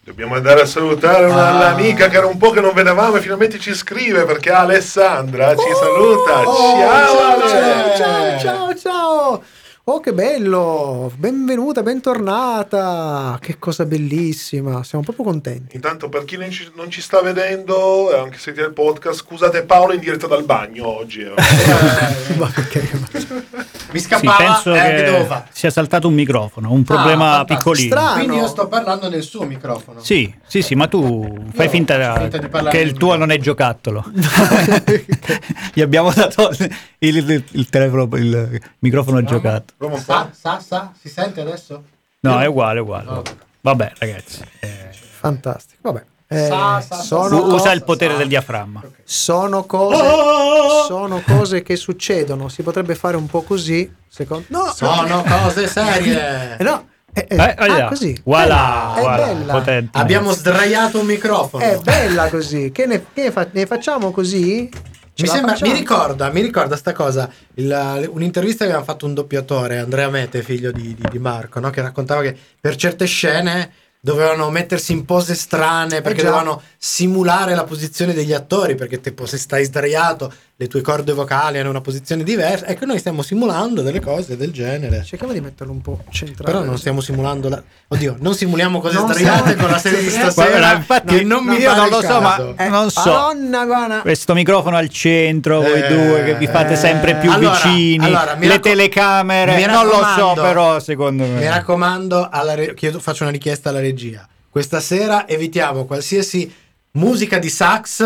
Dobbiamo 0.00 0.36
andare 0.36 0.60
a 0.60 0.66
salutare 0.66 1.24
una, 1.26 1.48
Ah. 1.48 1.58
l'amica 1.58 2.08
che 2.08 2.16
era 2.16 2.26
un 2.26 2.36
po' 2.38 2.50
che 2.50 2.60
non 2.60 2.72
vedevamo 2.72 3.16
e 3.16 3.20
finalmente 3.20 3.58
ci 3.58 3.74
scrive 3.74 4.24
perché 4.24 4.52
Alessandra 4.52 5.56
ci 5.56 5.68
saluta. 5.74 6.42
Oh, 6.48 6.78
ciao, 6.78 7.16
ciao, 7.16 7.18
Ale! 7.18 7.96
ciao, 7.96 8.38
ciao, 8.38 8.74
ciao. 8.74 9.42
Oh, 9.88 10.00
che 10.00 10.12
bello! 10.12 11.12
Benvenuta, 11.16 11.80
bentornata. 11.84 13.38
Che 13.40 13.56
cosa 13.60 13.84
bellissima. 13.84 14.82
Siamo 14.82 15.04
proprio 15.04 15.24
contenti. 15.24 15.76
Intanto 15.76 16.08
per 16.08 16.24
chi 16.24 16.36
non 16.36 16.50
ci, 16.50 16.68
non 16.74 16.90
ci 16.90 17.00
sta 17.00 17.20
vedendo, 17.22 18.10
e 18.12 18.18
anche 18.18 18.36
sentire 18.36 18.66
il 18.66 18.72
podcast, 18.72 19.20
scusate 19.20 19.62
Paolo 19.62 19.92
in 19.92 20.00
diretta 20.00 20.26
dal 20.26 20.42
bagno 20.42 20.88
oggi. 20.88 21.20
eh. 21.20 21.32
Ma 22.36 22.50
perché? 22.52 22.82
Mi 23.92 24.00
Sì, 24.00 24.06
scappava, 24.08 24.36
penso 24.36 24.74
eh, 24.74 24.80
che 24.80 25.02
devo 25.04 25.24
fare? 25.24 25.44
sia 25.52 25.70
saltato 25.70 26.08
un 26.08 26.14
microfono, 26.14 26.72
un 26.72 26.82
problema 26.82 27.38
Ah, 27.38 27.44
piccolino. 27.44 27.94
Strano. 27.94 28.14
Quindi 28.14 28.36
io 28.38 28.48
sto 28.48 28.66
parlando 28.66 29.08
nel 29.08 29.22
suo 29.22 29.44
microfono. 29.44 30.00
Sì, 30.02 30.34
sì, 30.44 30.60
sì, 30.62 30.74
ma 30.74 30.88
tu 30.88 31.44
fai 31.54 31.66
Io 31.66 31.70
finta, 31.70 31.94
faccio 31.96 32.20
finta 32.22 32.38
di 32.38 32.48
parlare 32.48 32.76
che 32.76 32.82
il 32.82 32.92
tuo 32.94 33.14
non 33.16 33.30
è 33.30 33.38
giocattolo. 33.38 34.04
Gli 35.72 35.80
abbiamo 35.80 36.12
dato 36.12 36.50
il, 36.98 37.16
il- 37.16 37.44
il 37.52 37.68
telefono, 37.70 38.08
il 38.16 38.60
microfono 38.80 39.22
giocattolo. 39.22 39.74
Proviamo 39.76 40.00
un 40.00 40.06
Sa, 40.06 40.24
po'. 40.24 40.30
sa, 40.38 40.60
sa, 40.60 40.92
si 40.98 41.08
sente 41.08 41.40
adesso? 41.40 41.82
No, 42.20 42.40
è 42.40 42.46
uguale, 42.46 42.78
è 42.78 42.82
uguale. 42.82 43.04
No. 43.04 43.22
Vabbè, 43.60 43.92
ragazzi, 43.98 44.40
eh, 44.60 44.90
Fantastico. 45.18 45.80
Vabbè. 45.92 46.04
Eh, 46.28 46.46
Sa, 46.46 46.80
sa, 46.80 46.96
sono, 46.96 47.44
usa 47.54 47.66
sa, 47.68 47.72
il 47.72 47.84
potere 47.84 48.12
sa. 48.12 48.18
del 48.18 48.28
diaframma. 48.28 48.82
sono 49.04 49.64
cose, 49.64 50.02
Oh! 50.02 50.84
sono 50.86 51.20
cose 51.24 51.62
che 51.62 51.76
succedono. 51.76 52.48
Si 52.48 52.62
potrebbe 52.62 52.94
fare 52.96 53.16
un 53.16 53.26
po' 53.26 53.42
così. 53.42 53.92
Secondo... 54.08 54.44
No, 54.48 54.72
Sono 54.74 55.22
cose 55.22 55.68
serie. 55.68 56.56
Eh, 56.58 56.62
no. 56.64 56.88
Eh, 57.12 57.26
eh, 57.30 57.36
Eh, 57.36 57.54
ah, 57.80 57.88
così. 57.88 58.20
Voilà, 58.24 58.94
È 58.96 59.00
voilà, 59.00 59.24
bella. 59.26 59.52
potente. 59.52 59.98
Abbiamo 59.98 60.32
sdraiato 60.32 60.98
un 60.98 61.06
microfono. 61.06 61.62
È 61.62 61.78
bella 61.82 62.28
così. 62.28 62.72
Che 62.72 62.86
ne, 62.86 63.04
che 63.12 63.22
ne 63.24 63.30
fa- 63.30 63.46
ne 63.50 63.66
facciamo 63.66 64.10
così? 64.10 64.68
Mi, 65.18 65.28
sembra, 65.28 65.56
mi 65.62 65.72
ricorda, 65.72 66.30
mi 66.30 66.42
ricorda 66.42 66.76
sta 66.76 66.92
cosa, 66.92 67.30
il- 67.54 68.08
un'intervista 68.12 68.64
che 68.64 68.70
aveva 68.72 68.84
fatto 68.84 69.06
un 69.06 69.14
doppiatore, 69.14 69.78
Andrea 69.78 70.10
Mete, 70.10 70.42
figlio 70.42 70.70
di, 70.72 70.94
di- 70.94 71.08
di 71.10 71.18
Marco, 71.18 71.58
no? 71.58 71.70
che 71.70 71.80
raccontava 71.80 72.20
che 72.22 72.36
per 72.60 72.76
certe 72.76 73.06
scene 73.06 73.72
dovevano 73.98 74.50
mettersi 74.50 74.92
in 74.92 75.04
pose 75.04 75.34
strane 75.34 76.00
perché 76.02 76.20
Eh 76.20 76.24
dovevano 76.24 76.62
simulare 76.76 77.54
la 77.54 77.64
posizione 77.64 78.12
degli 78.12 78.32
attori, 78.34 78.74
perché 78.74 79.00
tipo 79.00 79.26
se 79.26 79.38
stai 79.38 79.64
sdraiato 79.64 80.32
le 80.58 80.68
tue 80.68 80.80
corde 80.80 81.12
vocali 81.12 81.58
hanno 81.58 81.68
una 81.68 81.82
posizione 81.82 82.22
diversa. 82.22 82.66
Ecco, 82.66 82.86
noi 82.86 82.98
stiamo 82.98 83.20
simulando 83.20 83.82
delle 83.82 84.00
cose 84.00 84.38
del 84.38 84.52
genere. 84.52 85.04
Cerchiamo 85.04 85.34
di 85.34 85.40
metterlo 85.42 85.70
un 85.70 85.82
po' 85.82 86.02
centrale. 86.08 86.50
Però 86.50 86.64
non 86.64 86.78
stiamo 86.78 87.02
simulando 87.02 87.50
la... 87.50 87.62
Oddio, 87.88 88.16
non 88.20 88.34
simuliamo 88.34 88.80
cose 88.80 88.94
Non 88.94 89.12
siamo- 89.12 89.42
con 89.54 89.68
la 89.70 89.76
serie 89.78 90.00
di 90.00 90.08
Guarda, 90.08 90.30
stasera. 90.30 90.72
infatti, 90.76 91.24
non, 91.24 91.44
non 91.44 91.54
mi 91.54 91.60
io 91.60 91.68
pare 91.68 91.80
non 91.80 91.88
lo 91.90 92.00
so, 92.00 92.20
ma- 92.22 92.30
caso. 92.36 92.54
Eh, 92.56 92.68
non 92.68 92.90
so. 92.90 93.00
Madonna, 93.10 93.64
guarda. 93.66 94.00
Questo 94.00 94.32
microfono 94.32 94.76
al 94.78 94.88
centro, 94.88 95.60
voi 95.60 95.82
Eh, 95.82 95.88
due 95.88 96.24
che 96.24 96.34
vi 96.36 96.46
fate 96.46 96.72
eh. 96.72 96.76
sempre 96.76 97.16
più 97.16 97.30
Allora, 97.30 97.52
vicini, 97.52 98.04
allora, 98.06 98.34
le 98.38 98.48
racco- 98.48 98.60
telecamere, 98.60 99.56
mi 99.56 99.66
non 99.66 99.84
lo 99.86 100.02
so, 100.16 100.32
però 100.40 100.80
secondo 100.80 101.24
me. 101.24 101.38
Mi 101.38 101.48
raccomando, 101.48 102.28
alla 102.30 102.54
re- 102.54 102.72
chiedo- 102.72 102.98
faccio 102.98 103.24
una 103.24 103.32
richiesta 103.32 103.68
alla 103.68 103.80
regia. 103.80 104.26
Questa 104.48 104.80
sera 104.80 105.28
evitiamo 105.28 105.84
qualsiasi 105.84 106.50
musica 106.96 107.38
di 107.38 107.48
sax, 107.48 107.98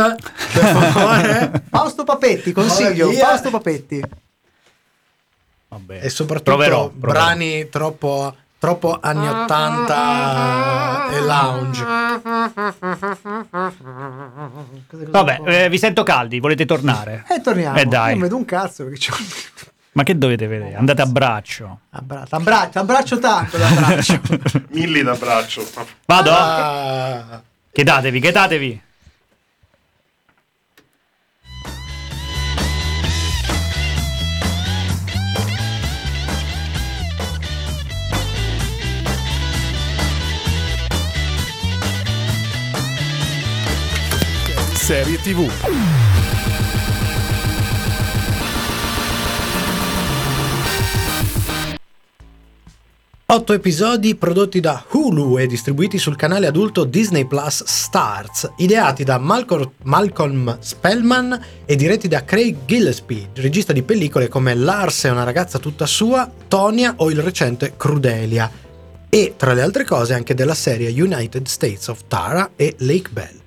per 0.53 0.65
favore. 0.77 1.63
Fausto 1.71 2.05
Papetti, 2.05 2.53
consiglio. 2.53 3.11
Fausto 3.13 3.51
Papetti. 3.51 4.03
Vabbè. 5.69 6.01
e 6.03 6.09
soprattutto 6.11 6.51
Proverò, 6.57 6.89
proverò. 6.89 7.13
brani 7.13 7.69
troppo, 7.69 8.35
troppo 8.59 8.99
anni 9.01 9.29
80 9.29 11.11
e 11.13 11.21
lounge. 11.21 11.85
Vabbè, 15.09 15.41
eh, 15.45 15.69
vi 15.69 15.79
sento 15.79 16.03
caldi, 16.03 16.41
volete 16.41 16.67
tornare? 16.67 17.25
E 17.31 17.41
torniamo. 17.41 17.79
Eh, 17.79 17.85
dai. 17.87 18.13
Non 18.13 18.23
vedo 18.23 18.37
un 18.37 18.45
cazzo 18.45 18.85
perché 18.85 18.99
c'ho 19.11 19.17
Ma 19.93 20.03
che 20.03 20.17
dovete 20.19 20.47
vedere? 20.47 20.75
Andate 20.75 21.03
a 21.03 21.07
braccio. 21.07 21.81
abbraccio, 21.91 22.35
abbraccio, 22.37 22.79
abbraccio 22.81 23.19
tanto 23.19 23.59
l'abbraccio. 23.59 24.21
Milli 24.71 25.03
d'abbraccio. 25.03 25.65
Vado? 26.07 26.31
Ah, 26.33 27.43
Chiedatevi, 27.73 28.21
chiedatevi. 28.21 28.81
Serie 44.75 45.19
TV. 45.19 46.00
Otto 53.33 53.53
episodi 53.53 54.17
prodotti 54.17 54.59
da 54.59 54.85
Hulu 54.91 55.39
e 55.39 55.47
distribuiti 55.47 55.99
sul 55.99 56.17
canale 56.17 56.49
adulto 56.49 56.83
Disney 56.83 57.27
Plus 57.27 57.63
Stars, 57.63 58.51
ideati 58.57 59.05
da 59.05 59.19
Malcolm, 59.19 59.71
Malcolm 59.85 60.59
Spellman 60.59 61.41
e 61.65 61.77
diretti 61.77 62.09
da 62.09 62.25
Craig 62.25 62.57
Gillespie, 62.67 63.29
regista 63.35 63.73
di 63.73 63.85
pellicole 63.85 64.27
come 64.27 64.57
Lars 64.57 65.05
è 65.05 65.11
una 65.11 65.23
ragazza 65.23 65.61
tutta 65.61 65.87
sua, 65.87 66.29
Tonya 66.49 66.95
o 66.97 67.09
il 67.09 67.23
recente 67.23 67.75
Crudelia, 67.77 68.51
e 69.09 69.35
tra 69.37 69.53
le 69.53 69.63
altre 69.63 69.85
cose 69.85 70.15
anche 70.15 70.35
della 70.35 70.55
serie 70.55 70.91
United 70.91 71.47
States 71.47 71.87
of 71.87 72.01
Tara 72.09 72.51
e 72.57 72.75
Lake 72.79 73.11
Bell. 73.13 73.41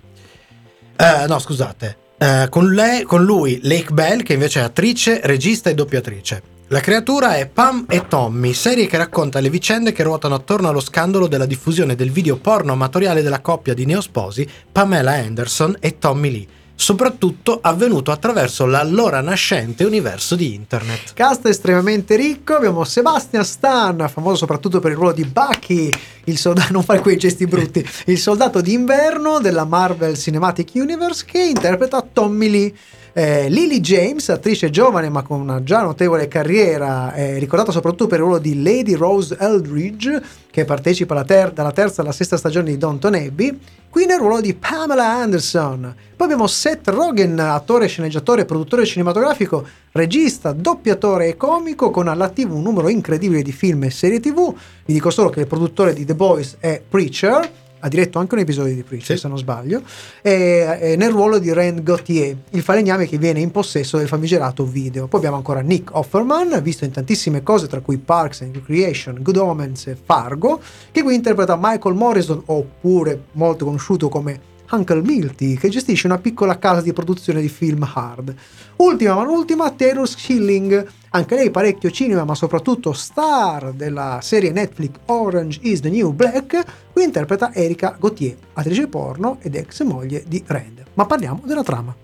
Eh, 0.95 1.27
no, 1.27 1.39
scusate. 1.39 1.97
Eh, 2.17 2.47
con, 2.49 2.71
lei- 2.71 3.03
con 3.03 3.25
lui 3.25 3.59
Lake 3.63 3.91
Bell, 3.91 4.23
che 4.23 4.31
invece 4.31 4.61
è 4.61 4.63
attrice, 4.63 5.19
regista 5.25 5.69
e 5.69 5.73
doppiatrice. 5.73 6.52
La 6.73 6.79
creatura 6.79 7.35
è 7.35 7.45
Pam 7.45 7.85
e 7.87 8.07
Tommy, 8.07 8.51
serie 8.51 8.87
che 8.87 8.97
racconta 8.97 9.39
le 9.39 9.51
vicende 9.51 9.91
che 9.91 10.01
ruotano 10.01 10.33
attorno 10.33 10.69
allo 10.69 10.79
scandalo 10.79 11.27
della 11.27 11.45
diffusione 11.45 11.93
del 11.93 12.09
video 12.09 12.37
porno 12.37 12.71
amatoriale 12.71 13.21
della 13.21 13.41
coppia 13.41 13.75
di 13.75 13.85
neosposi 13.85 14.49
Pamela 14.71 15.11
Anderson 15.11 15.77
e 15.79 15.99
Tommy 15.99 16.31
Lee, 16.31 16.47
soprattutto 16.73 17.59
avvenuto 17.61 18.09
attraverso 18.09 18.65
l'allora 18.65 19.21
nascente 19.21 19.83
universo 19.83 20.35
di 20.35 20.55
internet. 20.55 21.13
Cast 21.13 21.45
estremamente 21.45 22.15
ricco, 22.15 22.55
abbiamo 22.55 22.83
Sebastian 22.85 23.45
Stan, 23.45 24.09
famoso 24.11 24.37
soprattutto 24.37 24.79
per 24.79 24.89
il 24.89 24.97
ruolo 24.97 25.13
di 25.13 25.25
Bucky, 25.25 25.91
il 26.23 26.39
soldato, 26.39 26.73
non 26.73 26.81
fare 26.81 27.01
quei 27.01 27.17
gesti 27.17 27.45
brutti, 27.45 27.87
il 28.05 28.17
soldato 28.17 28.61
d'inverno 28.61 29.39
della 29.39 29.65
Marvel 29.65 30.17
Cinematic 30.17 30.71
Universe 30.73 31.23
che 31.23 31.43
interpreta 31.43 32.01
Tommy 32.01 32.49
Lee. 32.49 32.73
Eh, 33.15 33.47
Lily 33.47 33.79
James, 33.79 34.27
attrice 34.29 34.71
giovane 34.71 35.07
ma 35.07 35.21
con 35.21 35.39
una 35.39 35.61
già 35.61 35.83
notevole 35.83 36.27
carriera, 36.27 37.13
è 37.13 37.37
ricordata 37.37 37.71
soprattutto 37.71 38.07
per 38.07 38.17
il 38.17 38.23
ruolo 38.25 38.39
di 38.39 38.63
Lady 38.63 38.95
Rose 38.95 39.37
Eldridge, 39.39 40.19
che 40.49 40.65
partecipa 40.65 41.13
alla 41.13 41.23
ter- 41.23 41.53
dalla 41.53 41.71
terza 41.71 42.01
alla 42.01 42.11
sesta 42.11 42.37
stagione 42.37 42.71
di 42.71 42.77
Downton 42.79 43.13
Abbey, 43.13 43.55
qui 43.87 44.07
nel 44.07 44.17
ruolo 44.17 44.41
di 44.41 44.55
Pamela 44.55 45.11
Anderson. 45.11 45.93
Poi 46.15 46.25
abbiamo 46.25 46.47
Seth 46.47 46.87
Rogen, 46.87 47.37
attore, 47.37 47.85
sceneggiatore, 47.85 48.45
produttore 48.45 48.83
cinematografico, 48.83 49.63
regista, 49.91 50.51
doppiatore 50.51 51.27
e 51.27 51.37
comico, 51.37 51.91
con 51.91 52.07
all'attivo 52.07 52.55
un 52.55 52.63
numero 52.63 52.89
incredibile 52.89 53.43
di 53.43 53.51
film 53.51 53.83
e 53.83 53.91
serie 53.91 54.19
tv. 54.19 54.55
Vi 54.85 54.93
dico 54.93 55.11
solo 55.11 55.29
che 55.29 55.41
il 55.41 55.47
produttore 55.47 55.93
di 55.93 56.03
The 56.03 56.15
Boys 56.15 56.55
è 56.59 56.81
Preacher, 56.89 57.47
ha 57.85 57.89
diretto 57.89 58.17
anche 58.17 58.35
un 58.35 58.39
episodio 58.39 58.73
di 58.73 58.81
Preacher, 58.81 59.17
Sì. 59.17 59.21
se 59.23 59.27
non 59.27 59.37
sbaglio, 59.37 59.81
e, 60.21 60.77
e 60.79 60.95
nel 60.95 61.11
ruolo 61.11 61.37
di 61.37 61.51
Rand 61.51 61.83
Gauthier, 61.83 62.35
il 62.51 62.61
falegname 62.61 63.07
che 63.07 63.17
viene 63.17 63.41
in 63.41 63.51
possesso 63.51 63.97
del 63.97 64.07
famigerato 64.07 64.63
video. 64.63 65.07
Poi 65.07 65.19
abbiamo 65.19 65.35
ancora 65.35 65.59
Nick 65.59 65.93
Offerman, 65.93 66.61
visto 66.63 66.85
in 66.85 66.91
tantissime 66.91 67.43
cose, 67.43 67.67
tra 67.67 67.81
cui 67.81 67.97
Parks 67.97 68.41
and 68.41 68.55
Recreation, 68.55 69.17
Good 69.21 69.35
Omens 69.35 69.87
e 69.87 69.97
Fargo, 70.01 70.61
che 70.91 71.03
qui 71.03 71.13
interpreta 71.13 71.57
Michael 71.59 71.95
Morrison, 71.95 72.41
oppure 72.45 73.25
molto 73.33 73.65
conosciuto 73.65 74.07
come 74.07 74.39
Uncle 74.71 75.01
Milty, 75.01 75.55
che 75.55 75.67
gestisce 75.67 76.07
una 76.07 76.19
piccola 76.19 76.57
casa 76.57 76.79
di 76.79 76.93
produzione 76.93 77.41
di 77.41 77.49
film 77.49 77.85
hard. 77.93 78.33
Ultima 78.77 79.15
ma 79.15 79.23
non 79.23 79.35
ultima, 79.35 79.69
Taylor 79.71 80.07
Schilling, 80.07 80.87
anche 81.15 81.35
lei 81.35 81.51
parecchio 81.51 81.91
cinema, 81.91 82.23
ma 82.23 82.33
soprattutto 82.33 82.91
star 82.91 83.71
della 83.73 84.19
serie 84.21 84.51
Netflix 84.51 84.95
Orange 85.05 85.59
is 85.61 85.79
the 85.79 85.89
New 85.89 86.11
Black, 86.11 86.63
qui 86.91 87.03
interpreta 87.03 87.53
Erika 87.53 87.95
Gauthier, 87.99 88.35
attrice 88.53 88.87
porno 88.87 89.37
ed 89.41 89.55
ex 89.55 89.83
moglie 89.83 90.23
di 90.27 90.43
Rand. 90.45 90.83
Ma 90.95 91.05
parliamo 91.05 91.41
della 91.45 91.63
trama. 91.63 91.95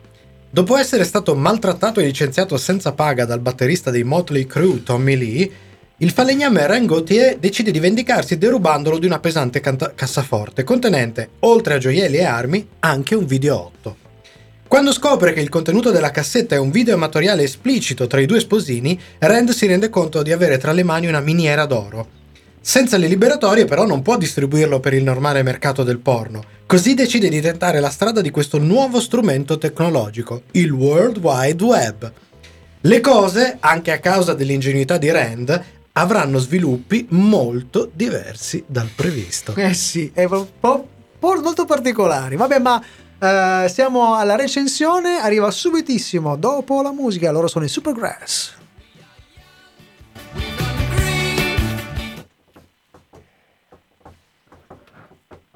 Dopo 0.52 0.78
essere 0.78 1.04
stato 1.04 1.36
maltrattato 1.36 2.00
e 2.00 2.06
licenziato 2.06 2.58
senza 2.58 2.92
paga 2.94 3.26
dal 3.26 3.40
batterista 3.40 3.90
dei 3.90 4.04
Motley 4.04 4.46
Crue 4.46 4.84
Tommy 4.84 5.16
Lee, 5.16 5.52
il 5.98 6.12
falegname 6.12 6.68
Ren 6.68 6.86
Gauthier 6.86 7.38
decide 7.38 7.72
di 7.72 7.80
vendicarsi 7.80 8.38
derubandolo 8.38 9.00
di 9.00 9.08
una 9.08 9.20
pesante 9.20 9.60
canta- 9.60 9.94
cassaforte 9.96 10.64
contenente, 10.64 11.30
oltre 11.40 11.74
a 11.74 11.78
gioielli 11.78 12.18
e 12.18 12.26
armi, 12.26 12.68
anche 12.80 13.16
un 13.16 13.26
video 13.26 13.58
8. 13.58 14.09
Quando 14.70 14.94
scopre 14.94 15.34
che 15.34 15.40
il 15.40 15.50
contenuto 15.50 15.90
della 15.90 16.12
cassetta 16.12 16.54
è 16.54 16.60
un 16.60 16.70
video 16.70 16.94
amatoriale 16.94 17.42
esplicito 17.42 18.06
tra 18.06 18.22
i 18.22 18.28
due 18.28 18.40
sposini, 18.40 19.02
Rand 19.18 19.50
si 19.50 19.66
rende 19.66 19.90
conto 19.90 20.22
di 20.22 20.32
avere 20.32 20.60
tra 20.60 20.74
le 20.74 20.84
mani 20.84 21.08
una 21.08 21.22
miniera 21.22 21.66
d'oro. 21.66 22.08
Senza 22.62 22.98
le 22.98 23.08
liberatorie 23.08 23.66
però 23.66 23.88
non 23.88 24.04
può 24.04 24.16
distribuirlo 24.16 24.80
per 24.80 24.94
il 24.94 25.02
normale 25.02 25.42
mercato 25.42 25.82
del 25.82 25.98
porno, 25.98 26.44
così 26.68 26.94
decide 26.94 27.30
di 27.30 27.42
tentare 27.42 27.80
la 27.80 27.90
strada 27.90 28.22
di 28.22 28.30
questo 28.30 28.60
nuovo 28.60 29.00
strumento 29.00 29.58
tecnologico, 29.58 30.44
il 30.52 30.70
World 30.70 31.18
Wide 31.18 31.64
Web. 31.64 32.14
Le 32.82 33.00
cose, 33.02 33.58
anche 33.60 33.92
a 33.92 33.98
causa 33.98 34.36
dell'ingenuità 34.36 35.00
di 35.00 35.10
Rand, 35.10 35.64
avranno 35.94 36.38
sviluppi 36.38 37.08
molto 37.10 37.90
diversi 37.92 38.64
dal 38.68 38.90
previsto. 38.96 39.56
Eh 39.56 39.74
sì, 39.74 40.12
è 40.14 40.26
un 40.26 40.46
po', 40.60 40.88
molto 41.20 41.66
particolari. 41.66 42.36
Vabbè, 42.36 42.60
ma 42.60 42.80
eh, 43.20 43.68
siamo 43.70 44.16
alla 44.16 44.36
recensione, 44.36 45.20
arriva 45.20 45.52
subitissimo 45.52 46.36
dopo 46.36 46.82
la 46.82 46.92
musica. 46.92 47.32
Loro 47.32 47.48
sono 47.48 47.66
i 47.66 47.70
Supergrass. 47.70 48.58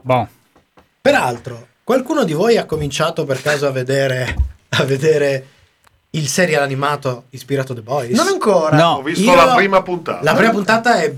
Boh. 0.01 0.27
Peraltro, 1.01 1.67
qualcuno 1.83 2.23
di 2.23 2.33
voi 2.33 2.57
ha 2.57 2.65
cominciato 2.65 3.25
per 3.25 3.41
caso 3.41 3.67
a 3.67 3.71
vedere, 3.71 4.35
a 4.69 4.83
vedere 4.83 5.47
il 6.11 6.27
serial 6.27 6.61
animato 6.61 7.25
ispirato 7.29 7.71
a 7.71 7.75
The 7.75 7.81
Boys? 7.81 8.15
Non 8.15 8.27
ancora. 8.27 8.77
No. 8.77 8.91
Ho 8.95 9.01
visto 9.01 9.23
Io- 9.23 9.35
la 9.35 9.55
prima 9.55 9.81
puntata. 9.81 10.23
La 10.23 10.33
prima 10.33 10.51
puntata 10.51 11.01
è 11.01 11.13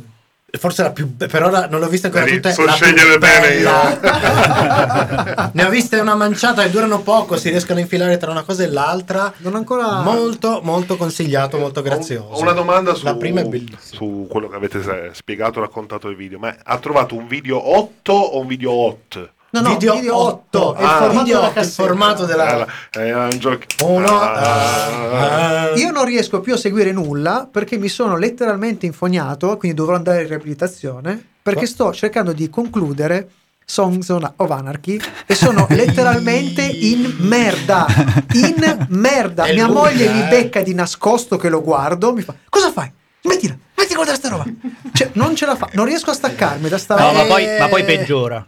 forse 0.58 0.84
la 0.84 0.92
più 0.92 1.08
be- 1.08 1.28
per 1.28 1.44
ora 1.44 1.68
non 1.68 1.80
l'ho 1.80 1.88
vista 1.88 2.08
ancora 2.08 2.26
Vedi, 2.26 2.38
tutte 2.38 2.54
so 2.54 2.68
scegliere 2.70 3.18
bene 3.18 3.48
bella. 3.48 5.50
ne 5.54 5.64
ho 5.64 5.70
viste 5.70 6.00
una 6.00 6.16
manciata 6.16 6.64
e 6.64 6.70
durano 6.70 7.02
poco 7.02 7.38
si 7.38 7.50
riescono 7.50 7.80
a 7.80 7.82
infilare 7.82 8.18
tra 8.18 8.32
una 8.32 8.44
cosa 8.44 8.64
e 8.64 8.68
l'altra 8.68 9.32
Non 9.38 9.56
ancora. 9.56 10.02
molto 10.02 10.60
molto 10.64 10.98
consigliato 10.98 11.58
molto 11.58 11.82
grazioso 11.82 12.28
Ho 12.32 12.42
una 12.42 12.52
domanda 12.54 12.94
su, 12.94 13.06
la 13.06 13.16
prima 13.16 13.42
è 13.42 13.46
bellissima 13.46 13.78
su 13.80 14.28
quello 14.30 14.48
che 14.48 14.56
avete 14.56 15.12
spiegato, 15.14 15.60
raccontato 15.60 16.10
il 16.10 16.16
video. 16.16 16.40
Ma 16.40 16.56
ha 16.64 16.78
trovato 16.80 17.16
un 17.16 17.28
video 17.28 17.78
8 17.78 18.14
o 18.14 18.40
un 18.40 18.48
video 18.48 18.72
8? 18.72 19.30
No, 19.62 19.68
no, 19.70 19.74
video, 19.74 19.94
video 19.96 20.16
8 20.18 20.68
8, 20.68 20.76
è 20.76 20.82
il 20.84 20.88
formato 20.90 21.24
video 21.24 21.36
della 21.36 21.40
8, 21.40 21.48
il 21.48 21.54
cassetta. 21.66 21.84
formato 21.84 22.26
della 22.26 22.48
Era, 22.50 22.68
era 22.92 23.24
un 23.24 23.38
gioco. 23.40 23.64
uno 23.84 24.20
Ah. 24.20 25.68
ah, 25.70 25.76
Io 25.76 25.92
non 25.92 26.06
riesco 26.06 26.40
più 26.42 26.54
a 26.54 26.58
seguire 26.58 26.92
nulla 26.92 27.48
perché 27.52 27.78
mi 27.78 27.88
sono 27.90 28.18
letteralmente 28.18 28.86
infognato, 28.86 29.56
quindi 29.58 29.78
dovrò 29.78 29.96
andare 29.96 30.22
in 30.24 30.28
riabilitazione 30.28 31.24
perché 31.42 31.66
sto 31.66 31.94
cercando 31.94 32.34
di 32.34 32.50
concludere 32.50 33.30
Songs 33.68 34.10
of 34.10 34.50
Anarchy 34.52 35.00
e 35.26 35.34
sono 35.36 35.66
letteralmente 35.72 36.62
in 36.62 37.16
merda. 37.20 37.86
In 38.34 38.86
merda. 38.90 39.46
È 39.46 39.54
Mia 39.54 39.66
lunga, 39.66 39.80
moglie 39.82 40.10
mi 40.10 40.22
eh. 40.22 40.28
becca 40.28 40.62
di 40.62 40.74
nascosto 40.74 41.38
che 41.38 41.50
lo 41.50 41.62
guardo, 41.62 42.14
mi 42.14 42.22
fa 42.22 42.34
"Cosa 42.50 42.72
fai? 42.72 42.92
Smettila, 43.22 43.56
smetti 43.74 43.90
di 43.90 43.96
guardare 43.96 44.18
sta 44.18 44.30
roba". 44.30 44.46
Cioè, 44.94 45.10
non 45.14 45.36
ce 45.36 45.46
la 45.48 45.56
fa, 45.56 45.70
non 45.74 45.86
riesco 45.86 46.12
a 46.12 46.14
staccarmi 46.14 46.70
da 46.70 46.78
sta 46.78 46.96
No, 46.96 47.08
roba. 47.08 47.22
ma 47.24 47.26
poi, 47.26 47.44
Eh. 47.46 47.58
ma 47.60 47.68
poi 47.68 47.84
peggiora. 47.86 48.46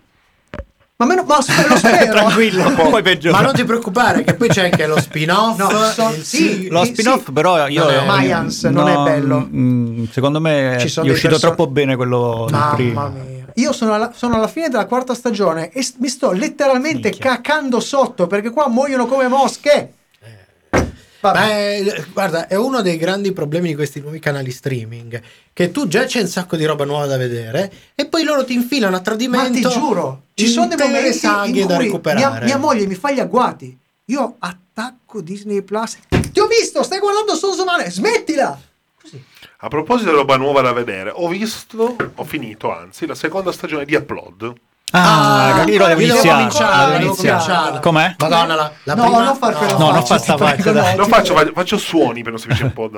Ma 1.00 1.06
meno 1.06 1.24
ma 1.28 1.36
lo 1.36 1.42
spero. 1.44 1.76
Tranquillo, 2.12 2.74
poi 2.74 3.04
peggiora. 3.04 3.38
ma 3.38 3.44
non 3.44 3.54
ti 3.54 3.64
preoccupare 3.64 4.24
che 4.24 4.34
poi 4.34 4.48
c'è 4.48 4.64
anche 4.64 4.88
lo 4.88 5.00
spin-off 5.00 5.60
No, 5.60 5.70
so- 5.92 6.10
il 6.10 6.24
sì, 6.24 6.38
sì- 6.38 6.68
Lo 6.70 6.84
sì, 6.86 6.94
spin-off, 6.94 7.26
sì. 7.26 7.32
però, 7.34 7.68
io. 7.68 7.84
Non 7.84 7.94
è- 7.94 8.06
Mayans 8.06 8.64
non 8.64 8.88
è 8.88 8.96
bello. 9.04 9.48
mm, 9.48 10.06
secondo 10.12 10.40
me 10.42 10.76
è 10.78 10.84
uscito 10.84 11.04
perso- 11.04 11.38
troppo 11.40 11.68
bene 11.68 11.96
quello 11.96 12.46
del 12.50 12.58
Mamma 12.58 12.74
primo. 12.74 13.10
mia. 13.10 13.36
Io 13.54 13.74
sono 13.74 13.94
alla, 13.94 14.12
sono 14.16 14.36
alla 14.38 14.48
fine 14.48 14.70
della 14.70 14.86
quarta 14.88 15.14
stagione 15.14 15.70
e 15.70 15.86
mi 16.00 16.08
sto 16.08 16.32
letteralmente 16.32 17.10
Minchia. 17.10 17.32
cacando 17.36 17.80
sotto 17.80 18.26
perché 18.26 18.50
qua 18.50 18.68
muoiono 18.68 19.06
come 19.06 19.28
mosche. 19.28 19.94
Vabbè. 21.32 21.84
Beh, 21.84 22.06
guarda, 22.14 22.48
è 22.48 22.56
uno 22.56 22.82
dei 22.82 22.98
grandi 22.98 23.32
problemi 23.32 23.70
di 23.70 23.76
questi 23.76 24.00
nuovi 24.00 24.20
canali 24.20 24.52
streaming. 24.52 25.22
Che 25.54 25.72
tu 25.72 25.88
già 25.88 26.06
c'è 26.06 26.22
un 26.22 26.28
sacco 26.28 26.56
di 26.56 26.66
roba 26.66 26.86
nuova 26.86 27.06
da 27.06 27.18
vedere, 27.18 27.72
e 27.96 28.06
poi 28.06 28.24
loro 28.24 28.46
ti 28.46 28.54
infilano 28.54 28.96
a 28.96 29.00
Ma 29.00 29.04
tradimento. 29.04 29.70
ti 29.70 29.76
giuro, 29.76 30.24
ci 30.34 30.48
sono 30.48 30.68
dei 30.68 30.78
momenti 30.78 31.18
saghe 31.18 31.62
in 31.62 31.68
da 31.68 31.76
cui 31.76 31.86
recuperare. 31.86 32.46
mia, 32.46 32.46
mia 32.46 32.58
moglie 32.58 32.86
mi 32.86 32.96
fa 32.96 33.12
gli 33.12 33.20
agguati. 33.20 33.78
Io 34.06 34.36
attacco 34.40 35.22
Disney 35.22 35.62
Plus. 35.64 35.98
Ti 36.10 36.40
ho 36.40 36.48
visto, 36.48 36.84
stai 36.84 37.00
guardando 37.00 37.36
Sons 37.36 37.60
of 37.60 37.68
Anarchy, 37.68 37.92
smettila! 37.92 38.60
Così. 39.02 39.22
A 39.58 39.68
proposito 39.68 40.12
di 40.12 40.16
roba 40.16 40.38
nuova 40.38 40.62
da 40.62 40.72
vedere, 40.72 41.12
ho 41.14 41.28
visto, 41.28 41.96
ho 42.14 42.24
finito 42.24 42.72
anzi, 42.72 43.06
la 43.06 43.16
seconda 43.16 43.52
stagione 43.52 43.86
di 43.86 43.96
Upload. 43.96 44.54
Ah, 44.92 45.66
io 45.68 45.78
lo 45.80 45.88
devo 45.88 46.00
io 46.00 46.14
devo 46.22 46.40
iniziare. 46.40 46.92
devo 46.94 47.06
iniziare. 47.06 47.44
cominciare. 47.44 47.80
Com'è? 47.82 48.16
Madonna, 48.20 48.56
la, 48.56 48.72
la 48.84 48.96
no, 48.96 49.04
prima... 49.04 49.24
non 49.24 49.36
far 49.36 49.54
quella 49.56 49.78
No, 49.78 49.92
non 49.92 50.06
fa 50.06 50.18
sta 50.18 50.38
faccia, 50.38 50.72
dai. 50.72 50.96
no, 50.96 51.04
ti 51.04 51.10
faccio, 51.10 51.52
faccio 51.54 51.78
suoni 51.78 52.24
per 52.24 52.32
non 52.32 52.40
si 52.40 52.48
un 52.64 52.74
po'. 52.74 52.90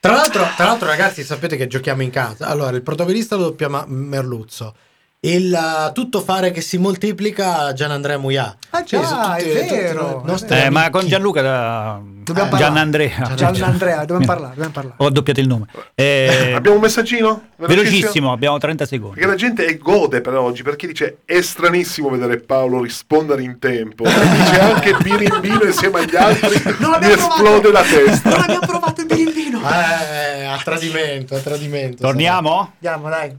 Tra 0.00 0.12
l'altro, 0.12 0.46
tra 0.56 0.66
l'altro, 0.66 0.86
ragazzi, 0.86 1.24
sapete 1.24 1.56
che 1.56 1.66
giochiamo 1.66 2.02
in 2.02 2.10
casa. 2.10 2.46
Allora, 2.46 2.76
il 2.76 2.82
protagonista 2.82 3.36
lo 3.36 3.44
doppia 3.44 3.68
Merluzzo. 3.86 4.74
Il 5.20 5.52
uh, 5.52 5.92
tutto 5.92 6.20
fare 6.20 6.52
che 6.52 6.60
si 6.60 6.78
moltiplica 6.78 7.72
Gianandrea 7.72 8.18
Muia. 8.18 8.56
Ah, 8.70 8.84
già, 8.84 9.02
sono 9.02 9.34
è 9.34 9.42
vero, 9.68 10.24
Eh, 10.48 10.70
ma 10.70 10.90
con 10.90 11.08
Gianluca 11.08 11.42
da... 11.42 12.00
Dobbiamo 12.00 12.50
Gian 12.50 12.58
parlare. 12.74 12.80
Andrea. 12.80 13.34
Gian 13.34 13.62
Andrea, 13.62 13.98
dobbiamo 14.04 14.24
parlare, 14.24 14.50
dobbiamo 14.50 14.72
parlare. 14.72 14.94
Ho 14.98 15.10
doppiato 15.10 15.40
il 15.40 15.48
nome. 15.48 15.66
Eh, 15.96 16.52
Abbiamo 16.54 16.76
un 16.76 16.82
messaggino? 16.82 17.48
velocissimo, 17.56 18.30
abbiamo 18.30 18.58
30 18.58 18.86
secondi. 18.86 19.14
Perché 19.16 19.28
la 19.28 19.34
gente 19.36 19.76
gode 19.78 20.20
per 20.20 20.34
oggi, 20.36 20.62
perché 20.62 20.86
dice 20.86 21.18
è 21.24 21.40
stranissimo 21.40 22.10
vedere 22.10 22.38
Paolo 22.38 22.80
rispondere 22.80 23.42
in 23.42 23.58
tempo. 23.58 24.04
dice 24.04 24.60
anche 24.60 24.96
birimbino 25.02 25.64
insieme 25.64 25.98
agli 25.98 26.14
altri 26.14 26.62
Non 26.78 26.96
mi 27.00 27.10
esplode 27.10 27.60
provato. 27.60 27.70
la 27.72 27.82
testa. 27.82 28.28
Non 28.30 28.40
abbiamo 28.42 28.66
provato 28.66 29.00
il 29.00 29.06
birimbino. 29.08 29.60
Eh, 29.68 30.44
a 30.44 30.60
tradimento, 30.62 31.34
a 31.34 31.38
tradimento. 31.40 32.02
Torniamo? 32.02 32.72
Andiamo, 32.74 33.08
dai. 33.08 33.36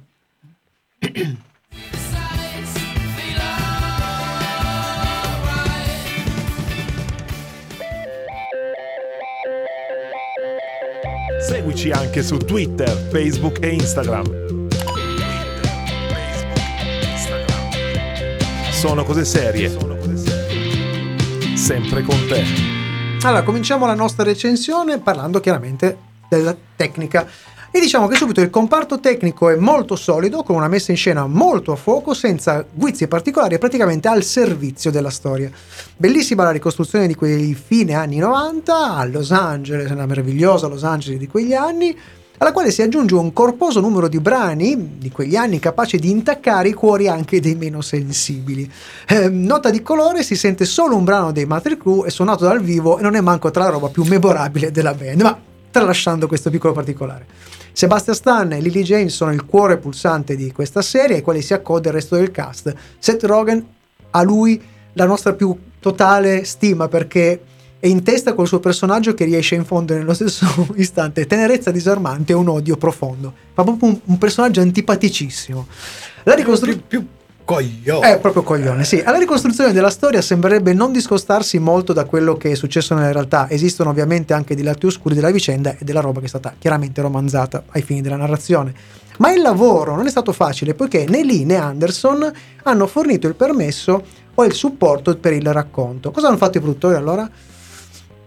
Seguici 11.50 11.90
anche 11.90 12.22
su 12.22 12.38
Twitter, 12.38 12.90
Facebook 13.12 13.58
e 13.64 13.70
Instagram. 13.70 14.68
Sono 18.72 19.04
cose 19.04 19.26
serie. 19.26 19.70
Sempre 21.56 22.04
con 22.04 22.28
te. 22.28 22.44
Allora, 23.22 23.44
cominciamo 23.44 23.86
la 23.86 23.96
nostra 23.96 24.24
recensione 24.24 25.00
parlando 25.00 25.40
chiaramente 25.40 25.98
della 26.30 26.56
tecnica. 26.76 27.28
E 27.72 27.80
diciamo 27.80 28.08
che 28.08 28.16
subito 28.16 28.42
il 28.42 28.50
comparto 28.50 29.00
tecnico 29.00 29.48
è 29.48 29.56
molto 29.56 29.96
solido, 29.96 30.42
con 30.42 30.56
una 30.56 30.68
messa 30.68 30.90
in 30.90 30.98
scena 30.98 31.28
molto 31.28 31.72
a 31.72 31.76
fuoco, 31.76 32.16
senza 32.16 32.66
guizzi 32.72 33.08
particolari 33.08 33.54
e 33.54 33.58
praticamente 33.60 34.08
al 34.08 34.24
servizio 34.24 34.90
della 34.90 35.12
storia. 35.12 35.52
Bellissima 35.96 36.44
la 36.44 36.50
ricostruzione 36.50 37.06
di 37.06 37.14
quei 37.14 37.54
fine 37.54 37.94
anni 37.94 38.18
90 38.18 38.96
a 38.96 39.06
Los 39.06 39.32
Angeles, 39.32 39.92
una 39.92 40.08
meravigliosa 40.08 40.66
Los 40.68 40.84
Angeles 40.84 41.20
di 41.20 41.28
quegli 41.28 41.54
anni, 41.54 41.96
alla 42.40 42.52
quale 42.52 42.72
si 42.72 42.82
aggiunge 42.82 43.14
un 43.14 43.32
corposo 43.34 43.82
numero 43.82 44.08
di 44.08 44.20
brani 44.20 44.96
di 44.98 45.12
quegli 45.12 45.36
anni 45.36 45.60
capace 45.60 45.98
di 45.98 46.10
intaccare 46.10 46.70
i 46.70 46.74
cuori 46.74 47.08
anche 47.08 47.40
dei 47.40 47.54
meno 47.54 47.82
sensibili. 47.82 48.70
Eh, 49.08 49.30
nota 49.30 49.70
di 49.70 49.84
colore 49.84 50.24
si 50.24 50.36
sente 50.36 50.66
solo 50.66 50.96
un 50.96 51.04
brano 51.04 51.32
dei 51.32 51.46
Matter 51.46 51.78
Crew 51.78 52.04
e 52.04 52.10
suonato 52.10 52.46
dal 52.46 52.62
vivo 52.62 52.98
e 52.98 53.04
non 53.04 53.14
è 53.16 53.22
manco 53.22 53.52
tra 53.52 53.66
la 53.66 53.70
roba 53.70 53.90
più 53.90 54.04
memorabile 54.06 54.72
della 54.72 54.96
band, 54.96 55.22
ma 55.22 55.40
tralasciando 55.70 56.28
questo 56.28 56.50
piccolo 56.50 56.74
particolare. 56.74 57.59
Sebastian 57.72 58.16
Stan 58.16 58.52
e 58.52 58.60
Lily 58.60 58.84
James 58.84 59.14
sono 59.14 59.32
il 59.32 59.46
cuore 59.46 59.78
pulsante 59.78 60.36
di 60.36 60.52
questa 60.52 60.82
serie 60.82 61.18
ai 61.18 61.22
quali 61.22 61.42
si 61.42 61.54
accode 61.54 61.90
il 61.90 61.94
resto 61.94 62.16
del 62.16 62.32
cast. 62.32 62.74
Seth 62.98 63.24
Rogen 63.24 63.66
a 64.12 64.22
lui 64.22 64.62
la 64.94 65.06
nostra 65.06 65.34
più 65.34 65.56
totale 65.80 66.44
stima 66.44 66.88
perché 66.88 67.42
è 67.80 67.88
in 67.88 68.04
testa 68.04 68.34
col 68.34 68.48
suo 68.48 68.60
personaggio 68.60 69.14
che 69.14 69.24
riesce 69.24 69.56
a 69.56 69.60
infondere 69.60 70.00
nello 70.00 70.14
stesso 70.14 70.46
istante 70.76 71.26
tenerezza 71.26 71.72
disarmante 71.72 72.34
e 72.34 72.36
un 72.36 72.50
odio 72.50 72.76
profondo. 72.76 73.34
Fa 73.54 73.64
proprio 73.64 73.90
un, 73.90 74.00
un 74.04 74.18
personaggio 74.18 74.62
antipaticissimo. 74.62 75.68
La 76.24 76.34
ricostruzione 76.34 76.84
più, 76.86 77.00
più 77.00 77.08
coglione. 77.50 78.14
è 78.14 78.20
proprio 78.20 78.44
coglione, 78.44 78.84
sì. 78.84 79.00
Alla 79.00 79.18
ricostruzione 79.18 79.74
della 79.74 79.90
storia 79.90 80.22
sembrerebbe 80.22 80.74
non 80.74 80.92
discostarsi 80.92 81.58
molto 81.58 81.94
da 81.94 82.06
quello 82.06 82.36
che 82.36 82.52
è 82.52 82.56
successo 82.56 82.94
nella 82.94 83.12
realtà. 83.12 83.50
Esistono 83.50 83.90
ovviamente 83.90 84.34
anche 84.34 84.54
dei 84.54 84.64
lati 84.64 84.86
oscuri 84.86 85.16
della 85.16 85.32
vicenda 85.32 85.72
e 85.72 85.84
della 85.84 86.00
roba 86.00 86.20
che 86.20 86.28
è 86.28 86.30
stata 86.30 86.54
chiaramente 86.60 87.02
romanzata 87.02 87.64
ai 87.70 87.82
fini 87.82 88.02
della 88.02 88.18
narrazione. 88.18 88.72
Ma 89.18 89.34
il 89.34 89.42
lavoro 89.42 89.96
non 89.96 90.06
è 90.06 90.10
stato 90.12 90.32
facile 90.32 90.76
poiché 90.76 91.06
né 91.08 91.24
Lee 91.24 91.44
né 91.44 91.56
Anderson 91.56 92.32
hanno 92.64 92.88
fornito 92.88 93.28
il 93.28 93.34
permesso 93.34 94.04
o 94.36 94.46
il 94.46 94.54
supporto 94.54 95.18
per 95.18 95.34
il 95.34 95.52
racconto. 95.52 96.12
Cosa 96.12 96.28
hanno 96.28 96.38
fatto 96.38 96.58
i 96.58 96.62
produttori 96.62 96.96
allora? 96.96 97.30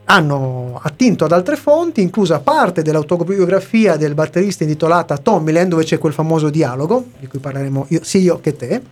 hanno 0.04 0.80
attinto 0.82 1.24
ad 1.24 1.32
altre 1.32 1.56
fonti, 1.56 2.02
inclusa 2.02 2.40
parte 2.40 2.82
dell'autobiografia 2.82 3.96
del 3.96 4.14
batterista 4.14 4.64
intitolata 4.64 5.16
Tommyland, 5.16 5.70
dove 5.70 5.85
c'è 5.85 5.96
quel 5.96 6.12
famoso 6.12 6.50
dialogo, 6.50 7.06
di 7.18 7.28
cui 7.28 7.38
parleremo 7.38 7.87
io, 7.88 8.00
sia 8.02 8.20
io 8.20 8.40
che 8.40 8.54
te, 8.54 8.82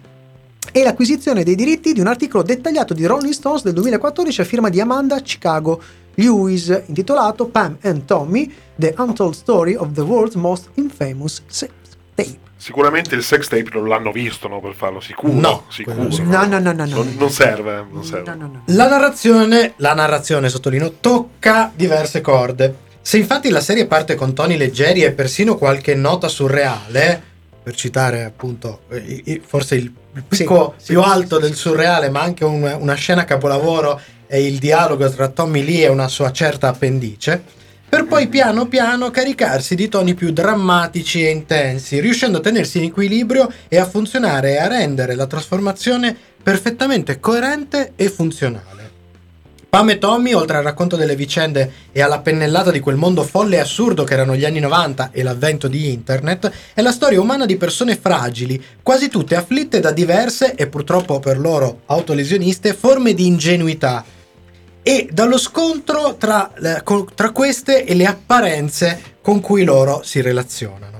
e 0.72 0.82
l'acquisizione 0.82 1.42
dei 1.42 1.54
diritti 1.54 1.92
di 1.92 2.00
un 2.00 2.06
articolo 2.06 2.42
dettagliato 2.42 2.94
di 2.94 3.04
Rolling 3.04 3.32
Stones 3.32 3.62
del 3.62 3.72
2014 3.74 4.40
a 4.40 4.44
firma 4.44 4.68
di 4.68 4.80
Amanda 4.80 5.20
Chicago 5.20 5.80
Lewis, 6.14 6.82
intitolato 6.86 7.46
Pam 7.46 7.78
and 7.82 8.04
Tommy, 8.04 8.52
The 8.74 8.94
Untold 8.98 9.34
Story 9.34 9.74
of 9.74 9.92
the 9.92 10.00
World's 10.00 10.34
Most 10.34 10.70
Infamous 10.74 11.42
Sex 11.46 11.70
Tape. 12.14 12.48
Sicuramente 12.60 13.14
il 13.14 13.22
sex 13.22 13.48
tape 13.48 13.70
non 13.72 13.88
l'hanno 13.88 14.12
visto 14.12 14.46
no, 14.46 14.60
per 14.60 14.74
farlo, 14.74 15.00
sicuro. 15.00 15.32
No, 15.32 15.64
sicuro. 15.70 16.10
sì. 16.10 16.22
No, 16.24 16.44
no, 16.44 16.58
no, 16.58 16.72
no, 16.72 16.84
no. 16.84 16.94
Non, 16.96 17.14
non 17.16 17.30
serve, 17.30 17.86
non 17.90 18.04
serve. 18.04 18.34
No, 18.34 18.36
no, 18.36 18.46
no. 18.52 18.62
La 18.66 18.86
narrazione, 18.86 19.72
la 19.76 19.94
narrazione, 19.94 20.50
sottolineo, 20.50 20.96
tocca 21.00 21.72
diverse 21.74 22.20
corde. 22.20 22.88
Se 23.00 23.16
infatti 23.16 23.48
la 23.48 23.62
serie 23.62 23.86
parte 23.86 24.14
con 24.14 24.34
toni 24.34 24.58
leggeri 24.58 25.02
e 25.02 25.12
persino 25.12 25.56
qualche 25.56 25.94
nota 25.94 26.28
surreale, 26.28 27.22
per 27.62 27.74
citare 27.74 28.24
appunto 28.24 28.80
eh, 28.90 29.40
forse 29.42 29.76
il 29.76 29.90
il 30.14 30.24
picco 30.26 30.74
Sì, 30.78 30.92
più 30.92 31.02
sì, 31.02 31.08
alto 31.08 31.36
sì, 31.36 31.42
del 31.42 31.54
surreale, 31.54 32.10
ma 32.10 32.20
anche 32.22 32.44
un- 32.44 32.76
una 32.80 32.94
scena 32.94 33.24
capolavoro 33.24 34.00
e 34.26 34.44
il 34.46 34.58
dialogo 34.58 35.08
tra 35.10 35.28
Tommy 35.28 35.64
Lee 35.64 35.84
e 35.84 35.88
una 35.88 36.08
sua 36.08 36.30
certa 36.32 36.68
appendice, 36.68 37.42
per 37.88 38.04
poi 38.04 38.28
piano 38.28 38.66
piano 38.66 39.10
caricarsi 39.10 39.74
di 39.74 39.88
toni 39.88 40.14
più 40.14 40.30
drammatici 40.30 41.24
e 41.26 41.30
intensi, 41.30 41.98
riuscendo 41.98 42.38
a 42.38 42.40
tenersi 42.40 42.78
in 42.78 42.84
equilibrio 42.84 43.50
e 43.68 43.78
a 43.78 43.84
funzionare 43.86 44.52
e 44.52 44.58
a 44.58 44.68
rendere 44.68 45.16
la 45.16 45.26
trasformazione 45.26 46.16
perfettamente 46.42 47.18
coerente 47.18 47.92
e 47.96 48.08
funzionale. 48.08 48.79
Pam 49.70 49.88
e 49.88 49.98
Tommy, 49.98 50.32
oltre 50.32 50.56
al 50.56 50.64
racconto 50.64 50.96
delle 50.96 51.14
vicende 51.14 51.72
e 51.92 52.02
alla 52.02 52.18
pennellata 52.18 52.72
di 52.72 52.80
quel 52.80 52.96
mondo 52.96 53.22
folle 53.22 53.54
e 53.54 53.60
assurdo 53.60 54.02
che 54.02 54.14
erano 54.14 54.34
gli 54.34 54.44
anni 54.44 54.58
90 54.58 55.10
e 55.12 55.22
l'avvento 55.22 55.68
di 55.68 55.92
internet, 55.92 56.50
è 56.74 56.82
la 56.82 56.90
storia 56.90 57.20
umana 57.20 57.46
di 57.46 57.56
persone 57.56 57.96
fragili, 57.96 58.60
quasi 58.82 59.08
tutte 59.08 59.36
afflitte 59.36 59.78
da 59.78 59.92
diverse 59.92 60.56
e 60.56 60.66
purtroppo 60.66 61.20
per 61.20 61.38
loro 61.38 61.82
autolesioniste 61.86 62.74
forme 62.74 63.14
di 63.14 63.28
ingenuità 63.28 64.04
e 64.82 65.08
dallo 65.12 65.38
scontro 65.38 66.16
tra, 66.18 66.52
eh, 66.52 66.82
tra 67.14 67.30
queste 67.30 67.84
e 67.84 67.94
le 67.94 68.06
apparenze 68.06 69.00
con 69.22 69.38
cui 69.38 69.62
loro 69.62 70.00
si 70.02 70.20
relazionano. 70.20 70.90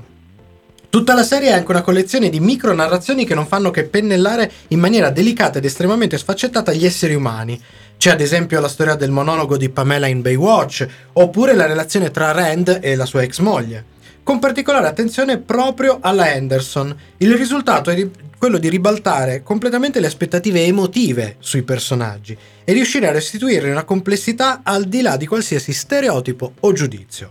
Tutta 0.91 1.13
la 1.13 1.23
serie 1.23 1.51
è 1.51 1.53
anche 1.53 1.71
una 1.71 1.81
collezione 1.81 2.27
di 2.27 2.41
micro 2.41 2.73
narrazioni 2.73 3.25
che 3.25 3.33
non 3.33 3.47
fanno 3.47 3.71
che 3.71 3.85
pennellare 3.85 4.51
in 4.69 4.79
maniera 4.79 5.09
delicata 5.09 5.57
ed 5.57 5.63
estremamente 5.63 6.17
sfaccettata 6.17 6.73
gli 6.73 6.85
esseri 6.85 7.15
umani. 7.15 7.57
C'è 8.01 8.09
ad 8.09 8.19
esempio 8.19 8.59
la 8.59 8.67
storia 8.67 8.95
del 8.95 9.11
monologo 9.11 9.57
di 9.57 9.69
Pamela 9.69 10.07
in 10.07 10.23
Baywatch, 10.23 10.87
oppure 11.13 11.53
la 11.53 11.67
relazione 11.67 12.09
tra 12.09 12.31
Rand 12.31 12.79
e 12.81 12.95
la 12.95 13.05
sua 13.05 13.21
ex 13.21 13.37
moglie. 13.37 13.85
Con 14.23 14.39
particolare 14.39 14.87
attenzione 14.87 15.37
proprio 15.37 15.99
alla 16.01 16.33
Henderson. 16.33 16.97
Il 17.17 17.35
risultato 17.35 17.91
è 17.91 17.93
di- 17.93 18.09
quello 18.39 18.57
di 18.57 18.69
ribaltare 18.69 19.43
completamente 19.43 19.99
le 19.99 20.07
aspettative 20.07 20.65
emotive 20.65 21.35
sui 21.37 21.61
personaggi 21.61 22.35
e 22.63 22.73
riuscire 22.73 23.07
a 23.07 23.11
restituire 23.11 23.69
una 23.69 23.83
complessità 23.83 24.61
al 24.63 24.85
di 24.85 25.01
là 25.01 25.15
di 25.15 25.27
qualsiasi 25.27 25.71
stereotipo 25.71 26.53
o 26.61 26.73
giudizio. 26.73 27.29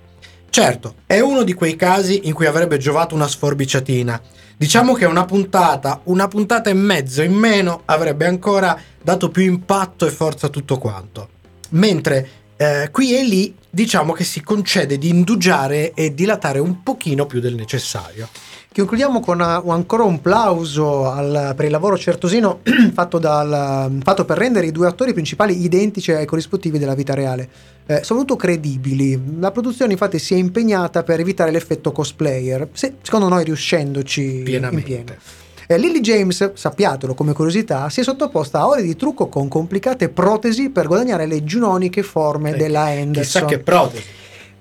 Certo, 0.50 0.94
è 1.04 1.18
uno 1.18 1.42
di 1.42 1.52
quei 1.52 1.74
casi 1.74 2.28
in 2.28 2.33
cui 2.33 2.46
avrebbe 2.46 2.76
giovato 2.78 3.16
una 3.16 3.26
sforbiciatina. 3.26 4.22
Diciamo 4.60 4.92
che 4.92 5.06
una 5.06 5.24
puntata, 5.24 6.02
una 6.04 6.28
puntata 6.28 6.68
e 6.68 6.74
mezzo 6.74 7.22
in 7.22 7.32
meno 7.32 7.80
avrebbe 7.86 8.26
ancora 8.26 8.78
dato 9.02 9.30
più 9.30 9.42
impatto 9.42 10.06
e 10.06 10.10
forza 10.10 10.48
a 10.48 10.50
tutto 10.50 10.76
quanto. 10.76 11.28
Mentre 11.70 12.28
eh, 12.58 12.90
qui 12.92 13.16
e 13.16 13.24
lì 13.24 13.54
diciamo 13.70 14.12
che 14.12 14.22
si 14.22 14.42
concede 14.42 14.98
di 14.98 15.08
indugiare 15.08 15.94
e 15.94 16.12
dilatare 16.12 16.58
un 16.58 16.82
pochino 16.82 17.24
più 17.24 17.40
del 17.40 17.54
necessario. 17.54 18.28
Concludiamo 18.72 19.20
con 19.20 19.40
ancora 19.40 20.02
un 20.02 20.20
plauso 20.20 21.10
al- 21.10 21.54
per 21.56 21.64
il 21.64 21.70
lavoro 21.70 21.96
certosino 21.96 22.60
fatto, 22.92 23.18
dal- 23.18 23.98
fatto 24.02 24.26
per 24.26 24.36
rendere 24.36 24.66
i 24.66 24.72
due 24.72 24.86
attori 24.86 25.14
principali 25.14 25.64
identici 25.64 26.12
ai 26.12 26.26
corrispettivi 26.26 26.78
della 26.78 26.94
vita 26.94 27.14
reale. 27.14 27.48
Eh, 27.90 28.05
sono 28.05 28.20
molto 28.20 28.37
credibili. 28.37 29.20
La 29.40 29.50
produzione 29.50 29.90
infatti 29.90 30.20
si 30.20 30.35
è 30.35 30.37
impegnata 30.37 31.03
per 31.03 31.18
evitare 31.18 31.50
l'effetto 31.50 31.90
cosplayer, 31.90 32.68
se- 32.72 32.94
secondo 33.03 33.26
noi 33.26 33.42
riuscendoci 33.42 34.20
in 34.22 34.42
pieno. 34.44 34.68
Pienamente. 34.68 35.18
Eh, 35.66 35.76
Lily 35.76 36.00
James, 36.00 36.53
sappiatelo 36.53 37.14
come 37.14 37.33
curiosità, 37.33 37.90
si 37.90 37.98
è 37.98 38.05
sottoposta 38.05 38.61
a 38.61 38.68
ore 38.68 38.83
di 38.83 38.94
trucco 38.94 39.26
con 39.26 39.48
complicate 39.48 40.09
protesi 40.09 40.70
per 40.70 40.87
guadagnare 40.87 41.26
le 41.26 41.42
giunoniche 41.42 42.05
forme 42.05 42.53
Eh, 42.53 42.57
della 42.57 42.83
Anderson. 42.83 43.22
Chissà 43.22 43.44
che 43.44 43.59
protesi. 43.59 44.05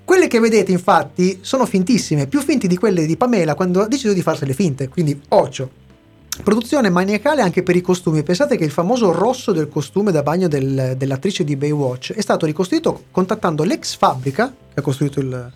Quelle 0.04 0.26
che 0.26 0.40
vedete 0.40 0.72
infatti 0.72 1.38
sono 1.40 1.66
fintissime, 1.66 2.26
più 2.26 2.40
finti 2.40 2.66
di 2.66 2.76
quelle 2.76 3.06
di 3.06 3.16
Pamela 3.16 3.54
quando 3.54 3.80
ha 3.80 3.86
deciso 3.86 4.12
di 4.12 4.22
farsele 4.22 4.54
finte, 4.54 4.88
quindi 4.88 5.20
occhio. 5.28 5.70
Produzione 6.42 6.88
maniacale 6.88 7.42
anche 7.42 7.62
per 7.62 7.76
i 7.76 7.80
costumi. 7.80 8.22
Pensate 8.22 8.56
che 8.56 8.64
il 8.64 8.70
famoso 8.70 9.12
rosso 9.12 9.52
del 9.52 9.68
costume 9.68 10.10
da 10.10 10.22
bagno 10.22 10.48
del- 10.48 10.94
dell'attrice 10.96 11.44
di 11.44 11.56
Baywatch 11.56 12.12
è 12.12 12.20
stato 12.20 12.46
ricostruito 12.46 13.04
contattando 13.10 13.62
l'ex 13.62 13.96
fabbrica 13.96 14.46
che 14.72 14.80
ha 14.80 14.82
costruito 14.82 15.20
il. 15.20 15.52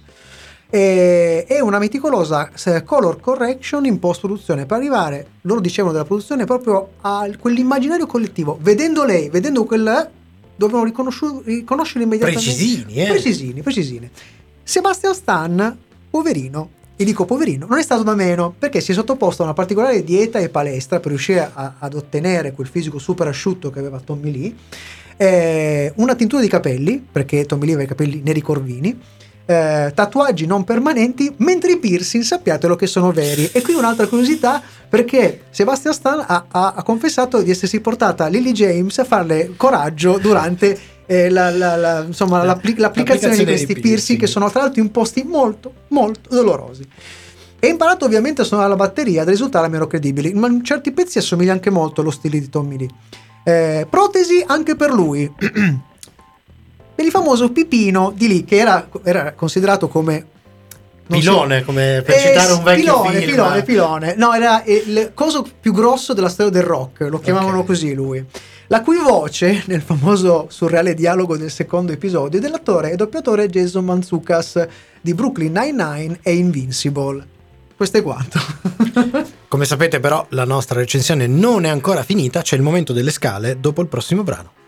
E, 0.69 1.47
e 1.49 1.61
una 1.61 1.79
meticolosa 1.79 2.51
eh, 2.65 2.83
color 2.83 3.21
correction 3.21 3.87
in 3.87 3.99
post 3.99 4.21
produzione 4.21 4.67
per 4.67 4.77
arrivare, 4.79 5.27
loro 5.43 5.61
dicevano 5.61 5.93
della 5.93 6.05
produzione, 6.05 6.45
proprio 6.45 6.89
a 7.03 7.29
quell'immaginario 7.39 8.07
collettivo. 8.07 8.59
Vedendo 8.61 9.05
lei, 9.05 9.31
vedendo 9.31 9.65
quel. 9.65 10.11
dovevano 10.57 10.85
riconosciu- 10.85 11.45
riconoscere 11.45 12.05
immediatamente. 12.05 12.45
Precisini, 12.45 12.95
eh. 12.95 13.07
Precisini, 13.07 13.63
precisini. 13.63 14.11
Sebastian 14.63 15.15
Stan, 15.15 15.79
poverino, 16.11 16.69
e 16.97 17.05
dico 17.05 17.25
poverino, 17.25 17.67
non 17.69 17.79
è 17.79 17.83
stato 17.83 18.03
da 18.03 18.15
meno 18.15 18.55
perché 18.57 18.81
si 18.81 18.93
è 18.93 18.95
sottoposto 18.95 19.43
a 19.43 19.47
una 19.47 19.55
particolare 19.55 20.05
dieta 20.05 20.39
e 20.39 20.49
palestra 20.49 21.01
per 21.01 21.09
riuscire 21.11 21.51
a- 21.53 21.75
ad 21.79 21.95
ottenere 21.95 22.53
quel 22.53 22.69
fisico 22.69 22.99
super 22.99 23.27
asciutto 23.27 23.71
che 23.71 23.81
aveva 23.81 23.99
Tommy 24.01 24.31
Lee, 24.31 24.55
eh, 25.17 25.93
una 25.97 26.15
tintura 26.15 26.43
di 26.43 26.49
capelli, 26.49 27.05
perché 27.11 27.47
Tommy 27.47 27.65
Lee 27.67 27.75
aveva 27.75 27.87
i 27.87 27.95
capelli 27.95 28.21
neri 28.25 28.41
corvini, 28.41 28.99
eh, 29.47 29.93
tatuaggi 29.95 30.47
non 30.47 30.65
permanenti, 30.65 31.35
mentre 31.39 31.73
i 31.73 31.79
piercing 31.79 32.23
sappiatelo 32.23 32.77
che 32.77 32.87
sono 32.87 33.13
veri. 33.13 33.51
E 33.53 33.61
qui 33.61 33.75
un'altra 33.75 34.07
curiosità, 34.07 34.63
perché 34.89 35.43
Sebastian 35.51 35.93
Stan 35.93 36.25
ha, 36.27 36.45
ha- 36.49 36.73
ha 36.77 36.83
confessato 36.83 37.43
di 37.43 37.51
essersi 37.51 37.81
portata 37.81 38.27
Lily 38.29 38.53
James 38.53 38.99
a 38.99 39.05
farle 39.05 39.53
coraggio 39.57 40.19
durante 40.19 40.79
eh, 41.07 41.29
la- 41.31 41.51
la- 41.51 41.77
la- 41.77 42.05
insomma, 42.07 42.43
l'appli- 42.45 42.77
l'applicazione 42.79 43.37
di 43.37 43.45
questi 43.45 43.67
piercing 43.75 43.83
piercing. 43.83 44.19
che 44.21 44.27
sono 44.27 44.51
tra 44.51 44.61
l'altro 44.63 44.81
in 44.83 44.91
posti 44.91 45.23
molto, 45.25 45.73
molto 45.89 46.29
dolorosi. 46.31 46.87
E 47.59 47.67
imparato 47.69 48.05
ovviamente 48.05 48.43
a 48.43 48.45
suonare 48.45 48.69
la 48.69 48.77
batteria 48.77 49.25
da 49.25 49.31
risultare 49.31 49.69
meno 49.69 49.87
credibili, 49.87 50.35
ma 50.35 50.49
in 50.49 50.63
certi 50.65 50.93
pezzi 50.93 51.19
assomiglia 51.19 51.53
anche 51.53 51.71
molto 51.71 52.03
allo 52.03 52.11
stile 52.11 52.39
di 52.39 52.49
Tommy 52.51 52.77
Lee. 52.79 52.89
Eh, 53.45 53.87
protesi 53.89 54.43
anche 54.47 54.77
per 54.77 54.91
lui. 54.93 55.31
per 55.35 55.53
il 57.05 57.11
famoso 57.11 57.51
pipino 57.53 58.13
di 58.15 58.29
lì, 58.29 58.45
che 58.45 58.57
era, 58.57 58.87
era 59.03 59.33
considerato 59.33 59.89
come... 59.89 60.27
non 61.07 61.21
so- 61.23 61.31
Pilone, 61.31 61.65
come 61.65 62.03
per 62.05 62.15
eh, 62.17 62.19
citare 62.21 62.53
un 62.53 62.63
vecchio 62.63 63.01
pilone, 63.01 63.19
film. 63.19 63.31
Pilone, 63.31 63.63
pilone. 63.63 64.15
No, 64.17 64.33
era 64.35 64.63
il 64.67 65.11
coso 65.15 65.47
più 65.61 65.73
grosso 65.73 66.13
della 66.13 66.29
storia 66.29 66.53
del 66.53 66.63
rock, 66.63 67.01
lo 67.09 67.19
chiamavano 67.19 67.59
Ok. 67.61 67.67
così 67.67 67.95
lui. 67.95 68.25
La 68.69 68.81
cui 68.81 68.97
voce, 68.97 69.63
nel 69.67 69.83
famoso 69.83 70.47
surreale 70.49 70.95
dialogo 70.95 71.37
del 71.37 71.51
secondo 71.51 71.93
episodio, 71.93 72.39
è 72.39 72.43
dell'attore 72.43 72.93
e 72.93 72.97
doppiatore 72.97 73.49
Jason 73.49 73.85
Manzucas 73.85 74.67
di 75.03 75.13
Brooklyn 75.13 75.53
Nine-Nine 75.53 76.21
e 76.23 76.35
Invincible. 76.35 77.27
Questo 77.77 77.99
è 77.99 78.03
quanto. 78.03 78.41
Come 79.49 79.67
sapete 79.67 80.01
però 80.01 80.25
la 80.31 80.45
nostra 80.45 80.81
recensione 80.81 81.27
non 81.27 81.65
è 81.65 81.69
ancora 81.69 82.03
finita, 82.03 82.41
c'è 82.41 82.57
il 82.57 82.63
momento 82.63 82.95
delle 82.95 83.11
scale 83.11 83.61
dopo 83.61 83.83
il 83.83 83.89
prossimo 83.89 84.23
brano. 84.23 84.64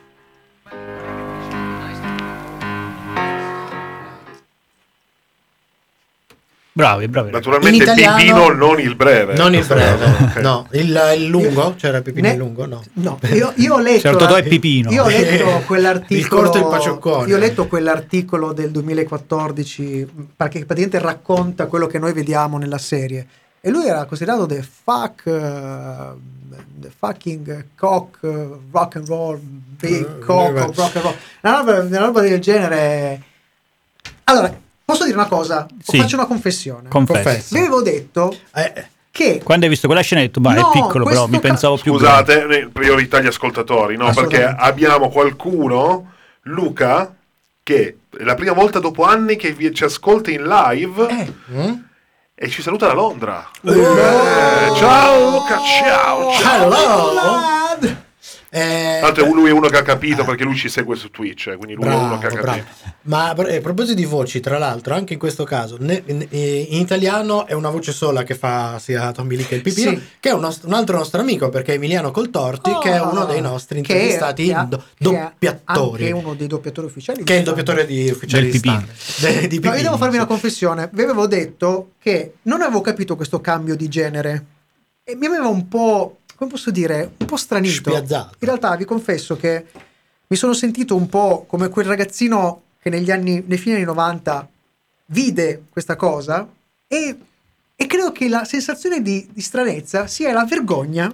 Bravi, 6.77 7.09
bravi. 7.09 7.31
Naturalmente 7.31 7.85
italiano- 7.85 8.17
Pipino, 8.19 8.53
non 8.53 8.79
il 8.79 8.95
breve. 8.97 9.33
Non 9.35 9.55
il 9.55 9.65
breve, 9.65 10.07
no, 10.43 10.67
il, 10.73 11.15
il 11.17 11.25
lungo, 11.27 11.75
c'era 11.75 12.03
Pipino 12.03 12.27
Ne- 12.27 12.35
il 12.35 12.39
lungo, 12.39 12.67
no. 12.67 12.83
No, 12.95 13.19
io, 13.33 13.51
io 13.57 13.75
ho 13.77 13.79
letto. 13.81 14.01
Certo, 14.01 14.37
è 14.37 14.43
Pipino. 14.43 14.91
Io 14.91 15.05
ho 15.05 15.09
letto 15.09 15.45
Il 15.57 15.65
quell'articolo. 15.65 16.43
corto 16.43 16.59
e 16.59 16.61
il 16.61 16.67
pacioccone. 16.67 17.29
Io 17.29 17.37
ho 17.37 17.39
letto 17.39 17.67
quell'articolo 17.67 18.53
del 18.53 18.71
2014 18.73 20.07
perché 20.37 20.67
praticamente 20.67 20.99
racconta 20.99 21.65
quello 21.67 21.87
che 21.87 21.99
noi 21.99 22.13
vediamo 22.13 22.59
nella 22.59 22.77
serie. 22.79 23.27
E 23.63 23.71
lui 23.71 23.87
era 23.87 24.05
considerato 24.05 24.45
the 24.45 24.63
fuck. 24.63 25.23
uh, 25.25 26.19
the 26.79 26.91
fucking 26.95 27.69
cock, 27.75 28.19
uh, 28.21 28.61
rock 28.71 28.97
and 28.97 29.09
roll, 29.09 29.39
big 29.41 29.95
Eh, 30.05 30.19
cock, 30.19 30.57
of 30.69 30.77
rock 30.77 30.97
and 30.97 31.05
roll. 31.05 31.15
Una 31.41 31.57
roba, 31.57 31.81
una 31.81 31.99
roba 32.01 32.21
del 32.21 32.39
genere. 32.39 33.23
Allora, 34.25 34.55
posso 34.87 35.05
dire 35.05 35.17
una 35.19 35.27
cosa? 35.27 35.67
Sì. 35.83 35.99
Faccio 35.99 36.17
una 36.17 36.25
confessione. 36.27 36.89
Confesso. 36.89 37.55
Vi 37.55 37.59
avevo 37.61 37.83
detto 37.83 38.35
Eh, 38.55 38.87
che. 39.11 39.41
Quando 39.45 39.65
hai 39.65 39.71
visto 39.71 39.87
quella 39.89 40.01
scena 40.03 40.21
hai 40.23 40.29
detto, 40.29 40.41
ma 40.41 40.55
No, 40.55 40.69
è 40.69 40.73
piccolo, 40.73 41.05
però 41.05 41.27
questo 41.27 41.27
mi 41.29 41.41
ca- 41.41 41.49
pensavo 41.49 41.77
più 41.77 41.95
grande. 41.97 42.33
Scusate, 42.35 42.59
eh, 42.61 42.69
priorità 42.69 43.17
agli 43.19 43.27
ascoltatori, 43.27 43.97
no? 43.97 44.11
Perché 44.15 44.45
abbiamo 44.45 45.09
qualcuno, 45.11 46.13
Luca, 46.43 47.15
che 47.63 47.97
è 48.17 48.23
la 48.23 48.35
prima 48.35 48.53
volta 48.53 48.79
dopo 48.79 49.03
anni 49.05 49.37
che 49.37 49.53
vi- 49.53 49.75
ci 49.75 49.85
ascolta 49.85 50.31
in 50.31 50.45
live 50.45 51.09
Eh, 51.09 51.33
mm? 51.53 51.73
e 52.35 52.49
ci 52.49 52.63
saluta 52.63 52.87
da 52.87 52.93
Londra. 52.95 53.47
Eh, 53.63 54.73
ciao 54.77 55.31
Luca, 55.31 55.59
ciao, 55.83 56.33
ciao. 56.33 56.65
Hello! 56.65 57.13
lad! 57.15 57.56
Eh, 58.59 58.99
Tanto 59.03 59.27
lui 59.35 59.51
è 59.51 59.53
uno 59.53 59.69
che 59.69 59.77
ha 59.77 59.83
capito 59.83 60.25
perché 60.25 60.43
lui 60.45 60.55
ci 60.57 60.71
segue 60.71 60.97
su 60.97 61.11
Twitch, 61.11 61.49
eh, 61.49 61.57
quindi 61.57 61.75
lui 61.75 61.85
è 61.85 61.95
uno 61.95 62.17
che 62.19 62.27
ha 62.27 62.31
Bravo, 62.31 62.47
capito. 62.47 62.65
bravo. 62.81 62.95
Ma 63.03 63.29
a 63.31 63.49
eh, 63.53 63.61
proposito 63.61 63.95
di 63.95 64.07
voci, 64.07 64.41
tra 64.41 64.57
l'altro, 64.57 64.95
anche 64.95 65.13
in 65.13 65.19
questo 65.19 65.45
caso, 65.45 65.77
ne- 65.79 66.03
ne- 66.07 66.27
eh, 66.31 66.67
in 66.71 66.81
italiano 66.81 67.47
è 67.47 67.53
una 67.53 67.69
voce 67.69 67.93
sola 67.93 68.23
che 68.23 68.35
fa 68.35 68.79
sia 68.79 69.13
Tommy 69.13 69.37
Lee 69.37 69.47
che 69.47 69.57
il 69.57 69.61
Pipino, 69.63 69.91
Sì. 69.91 70.03
che 70.19 70.31
è 70.31 70.33
un, 70.33 70.51
un 70.63 70.73
altro 70.73 70.97
nostro 70.97 71.21
amico, 71.21 71.51
perché 71.51 71.73
è 71.73 71.75
Emiliano 71.75 72.11
Coltorti, 72.11 72.71
che 72.83 72.93
è 72.93 73.01
uno 73.01 73.27
dei 73.27 73.43
nostri 73.43 73.83
Che- 73.83 73.93
intervistati 73.93 74.47
che 74.47 74.65
do- 74.69 74.77
che 74.79 74.83
è 74.85 75.03
doppiatori. 75.05 76.05
Anche 76.07 76.15
uno 76.25 76.35
dei 76.35 76.47
doppiatori 76.47 76.87
ufficiali. 76.87 77.25
Che 77.25 77.33
è 77.33 77.37
il 77.37 77.43
di 77.43 77.49
doppiatore 77.49 77.85
di 77.85 78.09
ufficiale 78.09 78.43
Del 78.45 78.53
di 78.53 78.59
Pipino. 78.61 78.85
De- 79.19 79.29
di 79.29 79.35
No, 79.37 79.41
io 79.43 79.49
Pipino, 79.49 79.83
devo 79.83 79.97
farvi 79.99 80.17
una 80.17 80.27
confessione. 80.27 80.89
Vi 80.93 81.03
avevo 81.03 81.27
detto 81.27 81.91
che 82.01 82.37
non 82.43 82.63
avevo 82.63 82.81
capito 82.81 83.17
questo 83.17 83.41
cambio 83.43 83.77
di 83.77 83.89
genere 83.89 84.45
e 85.05 85.15
mi 85.15 85.27
aveva 85.27 85.47
un 85.49 85.69
po', 85.69 86.21
come 86.37 86.51
posso 86.51 86.71
dire, 86.71 87.13
un 87.17 87.27
po' 87.27 87.37
stranito. 87.37 87.91
Spiazzato. 87.91 88.37
In 88.39 88.47
realtà 88.47 88.77
vi 88.77 88.85
confesso 88.85 89.37
che 89.37 89.67
mi 90.29 90.37
sono 90.37 90.53
sentito 90.53 90.95
un 90.95 91.09
po' 91.09 91.45
come 91.47 91.69
quel 91.69 91.87
ragazzino 91.87 92.63
che 92.81 92.91
negli 92.91 93.11
anni, 93.11 93.43
nei 93.47 93.59
fine 93.59 93.77
anni 93.77 93.85
90 93.85 94.49
vide 95.07 95.65
questa 95.71 95.97
cosa 95.97 96.49
e, 96.87 97.19
e 97.75 97.87
credo 97.87 98.13
che 98.13 98.29
la 98.29 98.45
sensazione 98.45 99.03
di, 99.03 99.29
di 99.33 99.41
stranezza 99.41 100.07
sia 100.07 100.33
la 100.33 100.45
vergogna. 100.45 101.13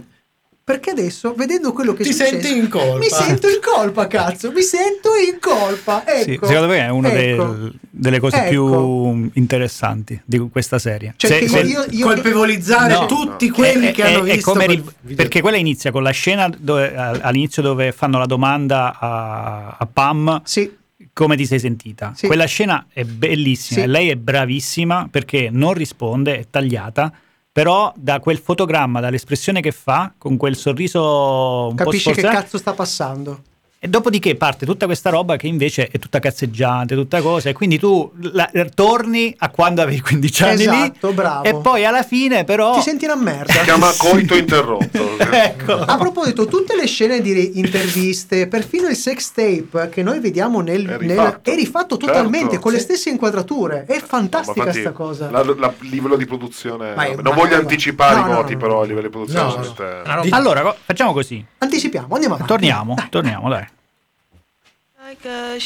Perché 0.73 0.91
adesso, 0.91 1.35
vedendo 1.35 1.73
quello 1.75 1.93
che 1.93 2.03
Ti 2.03 2.13
succede, 2.15 2.41
senti 2.41 2.57
in 2.59 2.69
colpa. 2.71 2.97
Mi 2.99 3.09
sento 3.09 3.47
in 3.49 3.59
colpa, 3.63 4.07
cazzo. 4.07 4.51
Mi 4.53 4.63
sento 4.63 5.11
in 5.15 5.39
colpa. 5.39 6.03
Sì, 6.23 6.33
Ecco, 6.33 6.47
secondo 6.47 6.69
me 6.69 6.79
è 6.79 6.89
una 6.89 7.13
ecco. 7.13 7.69
delle 7.91 8.19
cose 8.21 8.37
Ecco. 8.37 8.49
più 8.49 9.31
interessanti 9.35 10.19
di 10.25 10.39
questa 10.51 10.79
serie. 10.79 11.13
Cioè, 11.17 11.31
Se- 11.41 11.49
se- 11.49 11.61
io- 11.61 11.85
io- 11.91 12.07
Colpevolizzare 12.07 12.95
No. 12.95 13.05
tutti 13.07 13.51
quelli 13.51 13.89
è- 13.89 13.93
che 13.93 14.03
è- 14.03 14.15
hanno 14.15 14.25
è 14.25 14.35
visto 14.35 14.57
ri- 14.59 14.83
perché 15.15 15.43
quella 15.43 15.59
inizia 15.59 15.91
con 15.91 16.03
la 16.03 16.11
scena 16.11 16.51
dove, 16.59 16.95
all'inizio 16.97 17.61
dove 17.61 17.93
fanno 17.93 18.19
la 18.19 18.27
domanda 18.27 18.99
a, 18.99 19.77
a 19.79 19.87
Pam 19.93 20.41
Sì, 20.45 20.75
come 21.13 21.37
ti 21.37 21.45
sei 21.45 21.59
sentita. 21.59 22.15
Sì. 22.17 22.27
Quella 22.29 22.47
scena 22.47 22.87
è 22.91 23.05
bellissima 23.05 23.81
Sì. 23.81 23.85
e 23.85 23.89
lei 23.89 24.09
è 24.09 24.17
bravissima 24.17 25.09
perché 25.11 25.49
non 25.53 25.75
risponde, 25.75 26.39
è 26.39 26.47
tagliata. 26.49 27.13
Però 27.53 27.93
da 27.95 28.19
quel 28.19 28.39
fotogramma, 28.39 29.01
dall'espressione 29.01 29.61
che 29.61 29.73
fa, 29.73 30.15
con 30.17 30.39
quel 30.39 30.57
sorriso 30.57 31.69
un 31.69 31.75
capisci 31.75 32.09
po' 32.09 32.15
che 32.15 32.21
sforzato, 32.21 32.43
cazzo 32.43 32.59
sta 32.59 32.73
passando. 32.73 33.43
E 33.85 33.89
dopodiché 33.89 34.37
parte 34.37 34.65
tutta 34.65 34.87
questa 34.87 35.11
roba 35.11 35.35
che 35.35 35.49
invece 35.49 35.89
è 35.89 35.99
tutta 35.99 36.21
cazzeggiante, 36.21 36.95
tutta 36.95 37.21
cosa, 37.21 37.49
e 37.49 37.53
quindi 37.53 37.81
tu 37.81 38.13
la- 38.31 38.49
torni 38.73 39.35
a 39.37 39.51
quando 39.51 39.83
avevi 39.83 40.01
15 40.01 40.43
anni 40.45 40.63
Esatto, 40.63 41.09
lì, 41.09 41.15
bravo. 41.15 41.43
e 41.43 41.57
poi 41.57 41.85
alla 41.85 42.05
fine 42.05 42.45
però... 42.45 42.75
Ti 42.77 42.83
senti 42.83 43.07
una 43.07 43.17
merda. 43.17 43.53
Si 43.53 43.59
chiama 43.63 43.91
coito 43.99 44.37
interrotto. 44.37 45.19
ecco. 45.19 45.73
A 45.81 45.97
proposito, 45.97 46.47
tutte 46.47 46.77
le 46.77 46.87
scene 46.87 47.21
di 47.21 47.59
interviste, 47.59 48.47
perfino 48.47 48.87
il 48.87 48.95
sex 48.95 49.33
tape 49.33 49.89
che 49.89 50.05
noi 50.05 50.21
vediamo 50.21 50.61
nel, 50.61 50.87
È 50.87 50.91
nel- 50.99 50.99
rifatto. 51.01 51.51
è 51.51 51.55
rifatto 51.57 51.97
Certo. 51.97 52.07
totalmente 52.07 52.61
con 52.61 52.71
le 52.71 52.79
Sì. 52.79 52.85
stesse 52.85 53.11
inquadrature. 53.11 53.85
È 53.89 53.99
fantastica 54.01 54.59
Ma 54.61 54.67
infatti, 54.67 54.81
sta 54.81 54.93
cosa. 54.93 55.29
la- 55.29 55.43
la- 55.59 55.75
Il 55.81 55.89
livello 55.89 56.15
di 56.15 56.25
produzione. 56.27 56.95
Ma 56.95 57.03
è- 57.07 57.15
non 57.17 57.35
ma- 57.35 57.35
voglio 57.35 57.57
anticipare 57.57 58.21
no, 58.21 58.27
i 58.27 58.29
no, 58.29 58.35
voti, 58.37 58.53
no, 58.53 58.59
però 58.61 58.75
no. 58.75 58.81
a 58.83 58.85
livello 58.85 59.07
di 59.09 59.13
produzione. 59.13 59.49
No, 59.49 60.05
no. 60.15 60.23
no. 60.23 60.37
Allora, 60.37 60.73
facciamo 60.85 61.13
così. 61.13 61.45
Anticipiamo, 61.59 62.15
andiamo 62.15 62.35
avanti. 62.35 62.53
Torniamo, 62.53 62.95
Dai. 62.95 63.07
torniamo, 63.11 63.49
dai. 63.49 63.67
Like 65.13 65.29
a 65.29 65.59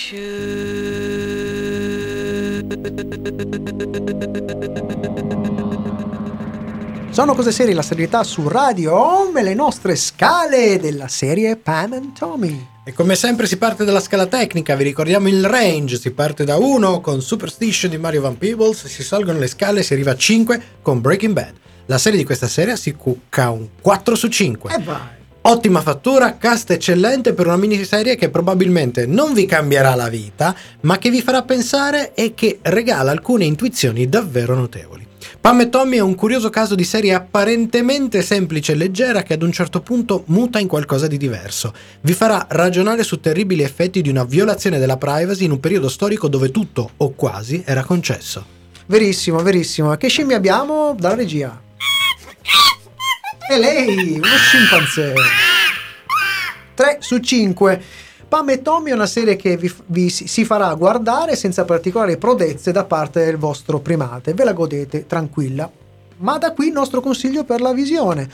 Sono 7.11 7.35
cose 7.35 7.53
serie 7.53 7.73
la 7.73 7.83
serietà 7.83 8.25
su 8.25 8.49
Radio 8.49 8.95
Home 8.95 9.41
e 9.41 9.43
le 9.43 9.55
nostre 9.55 9.97
scale 9.97 10.79
della 10.79 11.09
serie 11.09 11.57
Pam 11.57 11.93
and 11.93 12.19
Tommy. 12.19 12.67
E 12.85 12.93
come 12.93 13.15
sempre 13.15 13.47
si 13.47 13.57
parte 13.57 13.85
dalla 13.85 14.01
scala 14.01 14.27
tecnica, 14.27 14.75
vi 14.75 14.85
ricordiamo 14.85 15.29
il 15.29 15.45
range, 15.45 15.99
si 15.99 16.11
parte 16.11 16.45
da 16.45 16.57
1 16.57 17.01
con 17.01 17.23
Superstition 17.23 17.91
di 17.91 17.99
Mario 17.99 18.21
Van 18.23 18.37
Peebles, 18.37 18.87
si 18.87 19.03
salgono 19.03 19.39
le 19.39 19.47
scale 19.47 19.81
e 19.81 19.83
si 19.83 19.93
arriva 19.93 20.11
a 20.11 20.17
5 20.17 20.63
con 20.83 21.01
Breaking 21.01 21.33
Bad. 21.33 21.55
La 21.87 21.99
serie 21.99 22.19
di 22.19 22.25
questa 22.25 22.49
serie 22.49 22.77
si 22.77 22.95
cucca 22.95 23.51
un 23.51 23.69
4 23.81 24.15
su 24.15 24.29
5. 24.29 24.75
E 24.75 24.83
vai. 24.83 25.16
Ottima 25.49 25.81
fattura, 25.81 26.39
cast 26.39 26.73
eccellente 26.73 27.33
per 27.33 27.47
una 27.47 27.57
miniserie 27.57 28.17
che 28.17 28.31
probabilmente 28.31 29.07
non 29.07 29.33
vi 29.33 29.47
cambierà 29.47 29.95
la 29.95 30.09
vita, 30.09 30.53
ma 30.81 30.99
che 30.99 31.09
vi 31.09 31.23
farà 31.23 31.43
pensare 31.43 32.15
e 32.15 32.35
che 32.35 32.59
regala 32.63 33.13
alcune 33.13 33.45
intuizioni 33.45 34.09
davvero 34.09 34.57
notevoli. 34.57 35.07
Pam 35.41 35.61
e 35.61 35.69
Tommy 35.69 35.99
è 35.99 36.01
un 36.01 36.17
curioso 36.17 36.51
caso 36.51 36.75
di 36.75 36.83
serie 36.83 37.15
apparentemente 37.15 38.23
semplice 38.23 38.73
e 38.73 38.75
leggera 38.75 39.23
che 39.23 39.35
ad 39.35 39.43
un 39.43 39.53
certo 39.53 39.83
punto 39.83 40.25
muta 40.27 40.59
in 40.59 40.67
qualcosa 40.67 41.07
di 41.07 41.17
diverso. 41.17 41.73
Vi 42.01 42.13
farà 42.13 42.45
ragionare 42.51 43.05
su 43.05 43.21
terribili 43.21 43.63
effetti 43.63 44.03
di 44.03 44.09
una 44.09 44.25
violazione 44.25 44.81
della 44.81 44.97
privacy 44.97 45.45
in 45.45 45.53
un 45.53 45.61
periodo 45.61 45.89
storico 45.89 46.27
dove 46.27 46.51
tutto, 46.51 46.91
o 46.97 47.11
quasi, 47.11 47.63
era 47.65 47.85
concesso. 47.85 48.45
Verissimo, 48.87 49.41
verissimo. 49.45 49.95
Che 49.95 50.09
scimmie 50.09 50.35
abbiamo 50.35 50.97
dalla 50.99 51.15
regia? 51.15 51.66
E 53.49 53.59
lei, 53.59 54.15
uno 54.17 54.25
scimpanzé. 54.25 55.15
3 56.75 56.97
su 57.01 57.19
5. 57.19 57.83
Pam 58.29 58.51
e 58.51 58.61
Tommy 58.61 58.91
è 58.91 58.95
una 58.95 59.07
serie 59.07 59.37
che 59.37 59.57
vi, 59.57 59.73
vi 59.87 60.11
si 60.11 60.45
farà 60.45 60.75
guardare 60.75 61.37
senza 61.37 61.65
particolari 61.65 62.17
prodezze 62.17 62.73
da 62.73 62.85
parte 62.85 63.25
del 63.25 63.37
vostro 63.37 63.79
primate. 63.79 64.35
Ve 64.35 64.43
la 64.43 64.53
godete 64.53 65.07
tranquilla. 65.07 65.71
Ma 66.19 66.39
da 66.39 66.53
qui 66.53 66.67
il 66.67 66.73
nostro 66.73 67.01
consiglio 67.01 67.45
per 67.45 67.61
la 67.61 67.73
visione. 67.73 68.29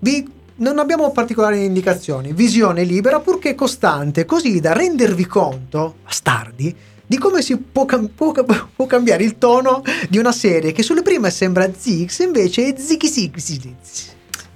Vi- 0.00 0.28
non 0.56 0.80
abbiamo 0.80 1.12
particolari 1.12 1.64
indicazioni. 1.64 2.32
Visione 2.32 2.82
libera 2.82 3.20
purché 3.20 3.54
costante, 3.54 4.24
così 4.24 4.58
da 4.58 4.72
rendervi 4.72 5.26
conto, 5.26 5.98
bastardi, 6.02 6.74
di 7.06 7.16
come 7.16 7.42
si 7.42 7.56
può, 7.58 7.84
cam- 7.84 8.08
può 8.08 8.32
può 8.32 8.86
cambiare 8.86 9.22
il 9.22 9.38
tono 9.38 9.82
di 10.08 10.18
una 10.18 10.32
serie 10.32 10.72
che 10.72 10.82
sulle 10.82 11.02
prime 11.02 11.30
sembra 11.30 11.70
Zix, 11.72 12.18
invece 12.18 12.66
è 12.66 12.74
Ziggy 12.76 13.76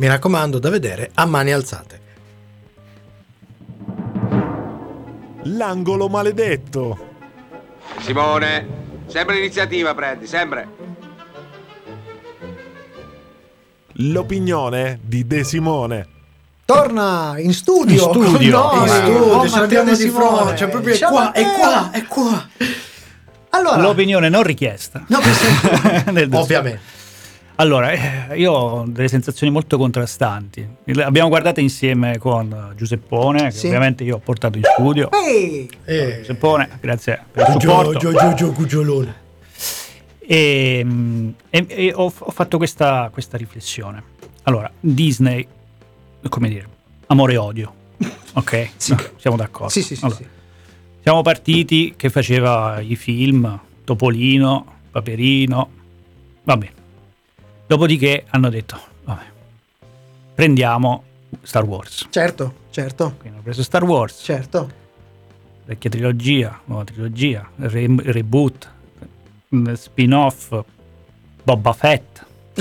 Mi 0.02 0.08
raccomando, 0.08 0.58
da 0.58 0.68
vedere 0.68 1.12
a 1.14 1.26
mani 1.26 1.52
alzate. 1.52 2.00
L'angolo 5.44 6.08
maledetto. 6.08 7.10
Simone, 8.00 8.66
sempre 9.06 9.36
l'iniziativa 9.36 9.94
prendi, 9.94 10.26
sempre. 10.26 10.66
L'opinione 13.92 14.98
di 15.04 15.24
De 15.24 15.44
Simone. 15.44 16.08
Torna 16.64 17.34
in 17.38 17.52
studio. 17.52 17.92
In 17.92 17.98
studio. 18.26 18.58
noi. 18.58 18.80
In 18.80 18.88
studio, 18.88 19.18
Oh, 19.36 19.42
di 19.84 19.94
Simone. 19.94 20.26
fronte, 20.26 20.56
cioè 20.56 20.68
proprio 20.68 20.94
è 20.96 20.98
qua, 20.98 21.30
è 21.30 21.44
qua, 21.44 21.90
è 21.92 22.04
qua. 22.06 22.48
Allora, 23.50 23.76
L'opinione 23.80 24.28
non 24.28 24.42
richiesta. 24.42 25.04
no, 25.06 25.20
Ovviamente. 26.40 26.91
Allora, 27.62 27.92
eh, 27.92 28.38
io 28.38 28.50
ho 28.52 28.84
delle 28.88 29.06
sensazioni 29.06 29.52
molto 29.52 29.78
contrastanti. 29.78 30.66
Il- 30.86 31.00
Abbiamo 31.00 31.28
guardato 31.28 31.60
insieme 31.60 32.18
con 32.18 32.72
Giuseppone, 32.74 33.44
che 33.44 33.50
Sì. 33.52 33.66
ovviamente 33.68 34.02
io 34.02 34.16
ho 34.16 34.18
portato 34.18 34.58
in 34.58 34.64
studio. 34.64 35.08
Ehi, 35.12 35.70
Eh, 35.84 36.16
Giuseppone, 36.18 36.68
grazie 36.80 37.22
per 37.30 37.46
il 37.54 37.60
supporto. 37.60 37.98
Gio, 38.00 38.12
Gio, 38.12 38.34
Gio, 38.34 38.50
Cugiolone. 38.52 39.14
E, 40.18 40.80
mm, 40.84 41.28
e- 41.50 41.66
e 41.68 41.92
ho, 41.94 42.12
ho 42.16 42.30
fatto 42.32 42.56
questa, 42.56 43.08
questa 43.12 43.36
riflessione. 43.36 44.02
Allora, 44.42 44.68
Disney, 44.80 45.46
come 46.28 46.48
dire, 46.48 46.66
amore 47.06 47.34
e 47.34 47.36
odio. 47.36 47.74
Ok? 48.34 48.70
No, 48.88 48.96
siamo 49.18 49.36
d'accordo. 49.36 49.68
sì, 49.68 49.82
sì, 49.82 49.94
sì, 49.94 50.04
Allora, 50.04 50.18
sì. 50.18 50.26
Siamo 51.02 51.22
partiti 51.22 51.94
che 51.96 52.10
faceva 52.10 52.80
i 52.80 52.96
film, 52.96 53.56
Topolino, 53.84 54.64
Paperino, 54.90 55.70
va 56.42 56.56
bene. 56.56 56.80
Dopodiché 57.72 58.26
hanno 58.28 58.50
detto, 58.50 58.78
vabbè, 59.04 59.22
prendiamo 60.34 61.04
Star 61.40 61.64
Wars. 61.64 62.06
Certo, 62.10 62.54
certo, 62.68 63.14
Quindi 63.16 63.28
hanno 63.28 63.40
preso 63.42 63.62
Star 63.62 63.82
Wars, 63.82 64.20
certo. 64.22 64.70
vecchia 65.64 65.88
trilogia, 65.88 66.60
nuova 66.66 66.84
trilogia, 66.84 67.48
re- 67.56 67.94
reboot, 68.12 68.70
mm, 69.56 69.72
spin-off, 69.72 70.62
Boba 71.42 71.72
Fett. 71.72 72.26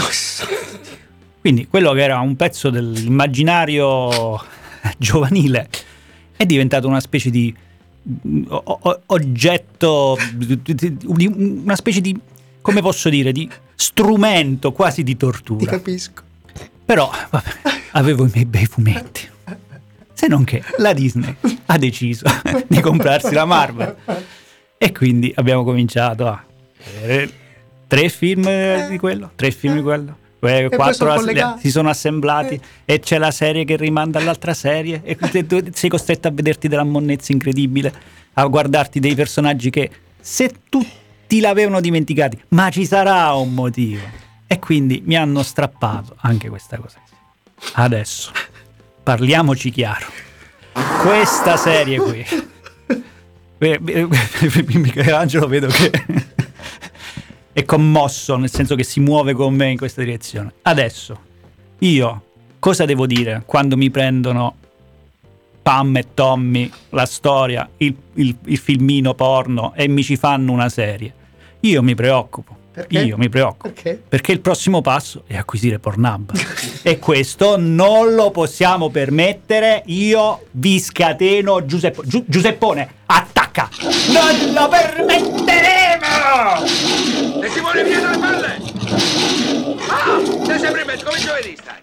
Quindi 1.41 1.68
quello 1.68 1.91
che 1.91 2.03
era 2.03 2.18
un 2.22 2.38
pezzo 2.38 2.70
dell'immaginario 2.70 4.41
giovanile 4.97 5.68
è 6.38 6.45
diventato 6.45 6.88
una 6.88 7.01
specie 7.01 7.30
di 7.30 7.53
mm, 8.28 8.43
oggetto, 9.07 10.18
una 11.03 11.76
specie 11.76 11.99
di, 11.99 12.18
come 12.62 12.82
posso 12.82 13.09
dire, 13.09 13.32
di 13.32 13.49
strumento 13.76 14.72
quasi 14.72 15.03
di 15.03 15.14
Ti 15.14 15.18
tortura. 15.18 15.72
capisco. 15.72 16.22
Però 16.86 17.09
vabbè, 17.30 17.49
avevo 17.91 18.26
i 18.26 18.30
miei 18.34 18.45
bei 18.45 18.66
fumetti. 18.66 19.30
Se 20.14 20.28
non 20.28 20.43
che 20.43 20.64
la 20.78 20.93
Disney 20.93 21.36
ha 21.66 21.78
deciso 21.78 22.26
di 22.68 22.80
comprarsi 22.80 23.34
la 23.34 23.45
Marvel. 23.45 23.95
E 24.78 24.91
quindi 24.91 25.32
abbiamo 25.36 25.64
cominciato 25.64 26.28
a 26.28 26.43
vedere 27.01 27.32
tre 27.88 28.09
film 28.09 28.45
eh, 28.47 28.88
di 28.89 28.97
quello, 28.97 29.32
tre 29.36 29.51
film 29.51 29.76
di 29.76 29.82
quello. 29.82 30.18
que- 30.39 30.68
poi 30.70 30.78
Quattro 30.78 31.18
sono 31.20 31.57
si 31.59 31.72
sono 31.72 31.89
assemblati 31.89 32.59
e 32.86 32.99
c'è 32.99 33.18
la 33.18 33.32
serie 33.32 33.64
che 33.64 33.76
rimanda 33.78 34.20
all'altra 34.20 34.53
serie 34.53 35.01
e 35.03 35.16
tu 35.45 35.64
sei 35.72 35.89
costretto 35.89 36.28
a 36.28 36.32
vederti 36.32 36.68
della 36.68 36.84
monnezza 36.84 37.32
incredibile, 37.32 37.93
a 38.34 38.45
guardarti 38.45 38.99
dei 38.99 39.16
personaggi 39.16 39.70
che 39.70 39.89
se 40.20 40.51
tutti 41.32 41.39
l'avevano 41.39 41.79
dimenticati, 41.79 42.38
ma 42.49 42.69
ci 42.69 42.86
sarà 42.86 43.32
un 43.36 43.53
motivo. 43.53 44.01
E 44.47 44.59
quindi 44.59 45.01
mi 45.05 45.15
hanno 45.15 45.43
strappato 45.43 46.17
anche 46.19 46.49
questa 46.49 46.75
cosa. 46.77 46.99
Adesso 47.75 48.32
parliamoci 49.01 49.69
chiaro. 49.69 50.07
Questa 51.01 51.55
serie 51.55 51.99
qui. 51.99 52.25
Michelangelo 54.77 55.47
vedo 55.47 55.67
che 55.67 55.89
è 57.53 57.63
commosso, 57.63 58.36
nel 58.36 58.51
senso 58.51 58.75
che 58.75 58.84
si 58.84 58.99
muove 58.99 59.32
con 59.32 59.53
me 59.53 59.69
in 59.69 59.77
questa 59.77 60.01
direzione. 60.03 60.51
Adesso, 60.63 61.17
io 61.79 62.25
cosa 62.59 62.84
devo 62.84 63.05
dire 63.05 63.43
quando 63.45 63.77
mi 63.77 63.89
prendono 63.89 64.55
Pam 65.61 65.95
e 65.95 66.07
Tommy, 66.13 66.69
la 66.89 67.05
storia, 67.05 67.69
il, 67.77 67.95
il- 68.15 68.36
il 68.47 68.57
filmino 68.57 69.13
porno 69.13 69.71
e 69.75 69.88
mi 69.88 70.03
ci 70.03 70.17
fanno 70.17 70.51
una 70.51 70.67
serie? 70.67 71.19
Io 71.62 71.82
mi 71.82 71.95
preoccupo. 71.95 72.57
Perché? 72.72 72.99
Io 72.99 73.18
mi 73.18 73.28
preoccupo. 73.28 73.68
Perché? 73.70 74.01
Perché 74.07 74.32
il 74.32 74.39
prossimo 74.39 74.82
passo 74.82 75.24
è 75.28 75.36
acquisire 75.36 75.78
Pornhub. 75.80 76.32
e 76.84 76.99
questo 76.99 77.57
non 77.57 78.16
lo 78.16 78.32
possiamo 78.32 78.89
permettere. 78.89 79.84
Io 79.88 80.45
vi 80.51 80.80
scateno 80.80 81.66
Giuseppe- 81.66 82.03
Giu- 82.05 82.24
Giuseppone. 82.28 82.89
Attacca! 83.07 83.70
Non 84.12 84.53
lo 84.53 84.70
permetteremo! 84.70 86.64
E 87.43 87.49
Simone 87.49 87.84
via 87.84 87.99
dalle 87.99 88.18
palle! 88.18 88.62
Ah, 89.89 90.45
sei 90.45 90.59
sempre 90.59 90.82
in 90.82 90.88
mezzo, 90.88 91.05
come 91.05 91.20
giovedì 91.20 91.57
stai. 91.59 91.80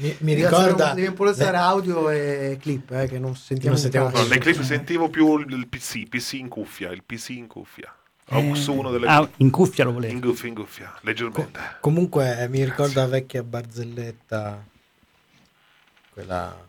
Mi, 0.00 0.16
mi 0.20 0.34
ricorda... 0.34 0.94
Devi 0.94 1.08
un 1.08 1.14
po' 1.14 1.24
alzare 1.24 1.56
audio 1.56 2.08
e 2.10 2.56
clip, 2.60 2.90
eh, 2.92 3.06
che 3.06 3.18
non 3.18 3.36
sentiamo. 3.36 3.72
Non 3.72 3.78
sentiamo 3.78 4.10
No, 4.10 4.24
nei 4.24 4.38
clip 4.38 4.60
sentivo 4.62 5.08
più 5.08 5.38
il 5.38 5.68
PC, 5.68 6.08
PC 6.08 6.32
in 6.34 6.48
cuffia, 6.48 6.90
il 6.90 7.02
PC 7.04 7.30
in 7.30 7.46
cuffia. 7.46 7.94
Aux 8.32 8.66
uno 8.68 8.90
delle 8.90 9.06
Ah, 9.08 9.28
in 9.38 9.50
cuffia 9.50 9.84
lo 9.84 9.92
volevo. 9.92 10.12
in 10.12 10.20
cuffia, 10.20 10.48
in 10.48 10.54
cuffia, 10.54 10.94
leggermente. 11.02 11.58
Comunque 11.80 12.38
eh, 12.40 12.48
mi 12.48 12.64
ricorda 12.64 13.02
la 13.02 13.08
vecchia 13.08 13.42
barzelletta. 13.42 14.64
Quella... 16.12 16.68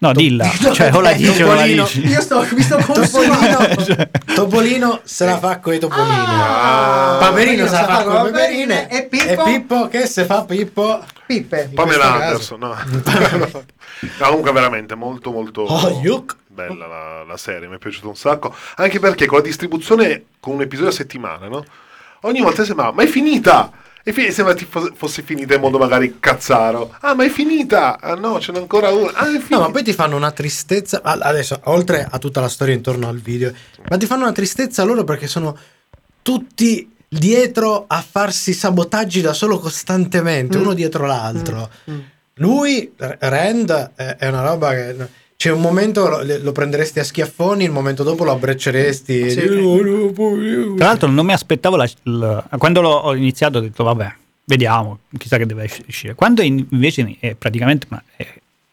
No, 0.00 0.12
dilla. 0.12 0.48
Cioè, 0.72 0.92
o 0.94 1.00
la 1.00 1.12
dici 1.12 1.42
o 1.42 1.48
Topolino. 1.48 1.82
dici. 1.84 2.06
Io 2.06 2.20
sto, 2.20 2.46
mi 2.52 2.62
sto 2.62 2.76
consumando. 2.76 3.56
Topolino, 3.56 4.08
Topolino 4.34 5.00
se 5.02 5.24
la 5.24 5.38
fa 5.38 5.58
con 5.58 5.74
i 5.74 5.78
topolini. 5.78 6.08
Ah, 6.08 7.16
Paperino 7.18 7.66
se 7.66 7.72
la 7.72 7.84
fa 7.84 8.02
con 8.04 8.12
le 8.12 8.30
Paperine. 8.30 8.86
paperine. 8.86 8.88
E 8.90 9.06
Pippo? 9.06 9.44
E 9.44 9.52
Pippo 9.52 9.88
che 9.88 10.06
se 10.06 10.24
fa 10.24 10.44
Pippo. 10.44 11.04
Pippe. 11.26 11.70
Pamela 11.74 12.12
Anderson, 12.14 12.58
no. 12.60 12.76
No, 14.20 14.26
comunque 14.28 14.52
veramente 14.52 14.94
molto 14.94 15.32
molto 15.32 15.62
Oh, 15.62 16.00
yuck. 16.00 16.36
bella 16.46 16.86
la, 16.86 17.24
la 17.24 17.36
serie, 17.36 17.66
mi 17.66 17.74
è 17.74 17.78
piaciuta 17.78 18.06
un 18.06 18.14
sacco, 18.16 18.54
anche 18.76 19.00
perché 19.00 19.26
con 19.26 19.38
la 19.38 19.44
distribuzione 19.44 20.24
con 20.38 20.54
un 20.54 20.60
episodio 20.60 20.90
a 20.90 20.94
settimana, 20.94 21.48
no? 21.48 21.64
Ogni 22.22 22.40
volta 22.40 22.64
sembrava, 22.64 22.92
ma 22.92 23.02
è 23.02 23.06
finita! 23.06 23.70
E 24.08 24.12
fi- 24.14 24.32
sembra 24.32 24.54
tipo 24.54 24.90
fosse 24.94 25.20
finita 25.22 25.54
in 25.54 25.60
modo 25.60 25.76
magari 25.76 26.16
cazzaro. 26.18 26.94
Ah, 27.00 27.14
ma 27.14 27.24
è 27.24 27.28
finita! 27.28 27.98
Ah 28.00 28.14
no, 28.14 28.40
ce 28.40 28.52
n'è 28.52 28.58
ancora 28.58 28.88
una. 28.88 29.12
Ah. 29.12 29.26
No, 29.50 29.60
ma 29.60 29.70
poi 29.70 29.82
ti 29.84 29.92
fanno 29.92 30.16
una 30.16 30.30
tristezza. 30.30 31.02
ah, 31.02 31.18
Adesso, 31.20 31.60
oltre 31.64 32.06
a 32.10 32.18
tutta 32.18 32.40
la 32.40 32.48
storia 32.48 32.72
intorno 32.74 33.06
al 33.08 33.18
video, 33.18 33.52
ma 33.90 33.98
ti 33.98 34.06
fanno 34.06 34.22
una 34.22 34.32
tristezza 34.32 34.82
loro 34.84 35.04
perché 35.04 35.26
sono 35.26 35.54
tutti 36.22 36.90
dietro 37.06 37.84
a 37.86 38.00
farsi 38.08 38.52
sabotaggi 38.54 39.20
da 39.20 39.32
solo 39.34 39.58
costantemente, 39.58 40.56
Mm. 40.56 40.60
uno 40.62 40.72
dietro 40.72 41.04
l'altro. 41.06 41.68
Mm. 41.90 41.98
Lui, 42.36 42.90
R- 42.96 43.16
Rand, 43.20 43.92
è, 43.94 44.16
è 44.20 44.28
una 44.28 44.42
roba 44.42 44.70
che. 44.70 44.96
C'è 45.40 45.52
un 45.52 45.60
momento 45.60 46.20
lo, 46.24 46.50
prenderesti 46.50 46.98
a 46.98 47.04
schiaffoni, 47.04 47.62
il 47.62 47.70
momento 47.70 48.02
dopo 48.02 48.24
lo 48.24 48.32
abbrecceresti. 48.32 49.30
Sì. 49.30 49.46
Tra 50.76 50.86
l'altro 50.86 51.08
non 51.08 51.24
mi 51.24 51.32
aspettavo 51.32 51.76
la- 51.76 51.88
il- 52.02 52.44
quando 52.58 52.80
l'ho 52.80 52.88
ho 52.90 53.14
iniziato 53.14 53.58
ho 53.58 53.60
detto 53.60 53.84
vabbè, 53.84 54.12
vediamo, 54.46 54.98
chissà 55.16 55.36
che 55.36 55.46
deve 55.46 55.70
uscire. 55.86 56.16
Quando 56.16 56.42
in- 56.42 56.66
invece 56.70 57.14
è 57.20 57.36
praticamente 57.36 57.86
una, 57.88 58.02
è 58.16 58.26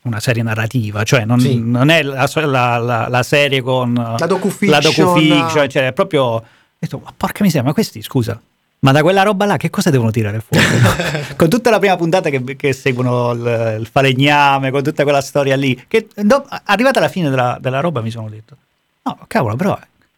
una 0.06 0.20
serie 0.20 0.42
narrativa, 0.42 1.04
cioè 1.04 1.24
non, 1.24 1.40
Sì. 1.40 1.60
non 1.64 1.90
è 1.90 2.02
la, 2.02 2.28
la- 2.34 2.78
la- 2.80 3.08
la 3.10 3.22
serie 3.24 3.62
con 3.62 3.94
La 3.94 4.26
docufiction. 4.26 4.72
la 4.72 4.80
docufiction, 4.80 5.70
cioè 5.70 5.86
è 5.90 5.94
proprio 5.94 6.24
ho 6.24 6.44
detto, 6.80 7.00
ma 7.04 7.14
porca 7.16 7.44
miseria, 7.44 7.68
ma 7.68 7.74
questi 7.74 8.02
scusa, 8.02 8.42
ma 8.86 8.92
da 8.92 9.02
quella 9.02 9.24
roba 9.24 9.46
là 9.46 9.58
che 9.58 9.72
cosa 9.72 9.90
devono 9.90 10.12
tirare 10.12 10.44
fuori? 10.48 10.64
con 11.36 11.50
tutta 11.50 11.72
la 11.72 11.80
prima 11.80 11.96
puntata 11.96 12.30
che, 12.30 12.56
che 12.56 12.72
seguono 12.72 13.32
il, 13.32 13.78
il 13.80 13.88
falegname, 13.92 14.70
con 14.70 14.84
tutta 14.84 15.02
quella 15.02 15.22
storia 15.22 15.56
lì, 15.56 15.86
che 15.88 16.08
do- 16.16 16.46
arrivata 16.66 17.00
alla 17.00 17.08
fine 17.10 17.32
della, 17.32 17.58
della 17.60 17.80
roba 17.80 18.02
mi 18.02 18.12
sono 18.12 18.30
detto, 18.30 18.56
no 19.02 19.18
cavolo 19.26 19.56
però 19.56 19.76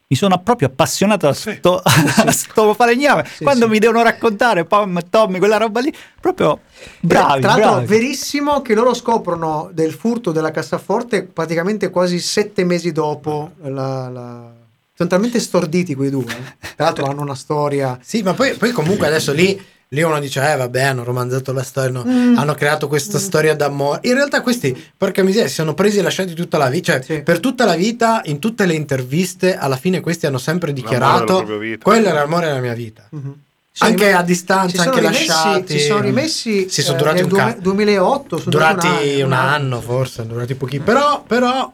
mi 0.10 0.18
sono 0.18 0.38
proprio 0.40 0.68
appassionato 0.68 1.30
a 1.30 1.34
sto, 1.34 1.80
a 1.84 2.32
sto 2.32 2.74
falegname. 2.74 3.26
Sì, 3.26 3.44
Quando 3.44 3.66
sì. 3.66 3.72
mi 3.72 3.80
devono 3.80 4.04
raccontare 4.04 4.66
Pam 4.66 4.98
e 4.98 5.10
Tommy, 5.10 5.38
quella 5.38 5.58
roba 5.58 5.80
lì, 5.80 5.94
proprio 6.20 6.60
bravi, 7.00 7.42
Tra 7.42 7.56
l'altro, 7.56 7.86
verissimo 7.86 8.62
che 8.62 8.74
loro 8.74 8.94
scoprono 8.94 9.70
del 9.72 9.94
furto 9.94 10.34
della 10.34 10.52
cassaforte 10.52 11.24
praticamente 11.24 11.90
quasi 11.90 12.20
sette 12.20 12.66
mesi 12.66 12.92
dopo. 12.92 13.52
La, 13.62 14.10
la- 14.10 14.56
Sono 14.98 15.10
talmente 15.10 15.40
storditi 15.40 15.94
quei 15.94 16.10
due. 16.10 16.26
eh. 16.26 16.68
Tra 16.76 16.86
l'altro, 16.86 17.06
hanno 17.06 17.22
una 17.22 17.36
storia. 17.36 18.00
Sì, 18.02 18.24
ma 18.24 18.34
poi, 18.34 18.56
poi 18.56 18.72
comunque 18.72 19.06
adesso 19.06 19.32
lì, 19.32 19.64
lì 19.90 20.02
uno 20.02 20.20
dice, 20.20 20.40
eh 20.52 20.56
vabbè, 20.56 20.82
hanno 20.82 21.04
romanzato 21.04 21.54
la 21.54 21.62
storia, 21.62 21.92
no, 21.92 22.04
Mm. 22.04 22.36
hanno 22.36 22.56
creato 22.56 22.88
questa 22.88 23.20
storia 23.20 23.56
d'amore. 23.56 24.00
In 24.04 24.16
realtà 24.16 24.42
questi, 24.42 24.76
porca 24.98 25.22
miseria, 25.22 25.48
si 25.48 25.54
sono 25.54 25.76
presi 25.76 26.00
e 26.00 26.02
lasciati 26.02 26.34
tutta 26.34 26.58
la 26.58 26.68
vita, 26.70 27.00
cioè 27.00 27.18
Sì. 27.18 27.22
per 27.22 27.40
tutta 27.40 27.64
la 27.66 27.76
vita, 27.76 28.22
in 28.26 28.40
tutte 28.40 28.66
le 28.66 28.74
interviste, 28.74 29.56
alla 29.56 29.78
fine 29.78 30.00
questi 30.02 30.26
hanno 30.26 30.40
sempre 30.40 30.74
dichiarato, 30.74 31.44
quello 31.80 32.08
era 32.08 32.20
l'amore 32.22 32.48
della 32.48 32.60
mia 32.60 32.74
vita. 32.74 33.04
Mhm. 33.12 33.34
sono 33.78 33.92
anche 33.92 34.12
a 34.12 34.24
distanza, 34.24 34.70
si 34.70 34.78
sono 34.78 34.90
anche 34.90 35.02
rimessi- 35.02 35.28
lasciati. 35.28 35.78
Si 35.80 35.86
sono 35.86 36.00
rimessi 36.02 36.68
Sì, 36.68 36.82
sono 36.82 36.96
eh, 36.96 37.00
durati 37.00 37.22
nel 37.22 37.32
un 37.32 37.38
ca- 37.38 37.56
2008, 37.60 38.38
sono 38.40 38.50
durati 38.50 38.88
durati 38.88 39.22
un 39.22 39.34
anno 39.34 39.82
forse, 39.82 40.26
durati 40.26 40.56
pochi. 40.56 40.80
Però, 40.80 41.22
però, 41.28 41.72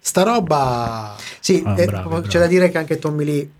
sta 0.00 0.22
roba... 0.22 1.14
Sì, 1.40 1.62
Ah, 1.64 1.74
eh, 1.80 1.84
bravi, 1.86 2.04
c'è 2.06 2.18
bravi. 2.20 2.38
da 2.38 2.46
dire 2.46 2.70
che 2.70 2.78
anche 2.78 2.98
Tommy 2.98 3.24
Lee 3.24 3.50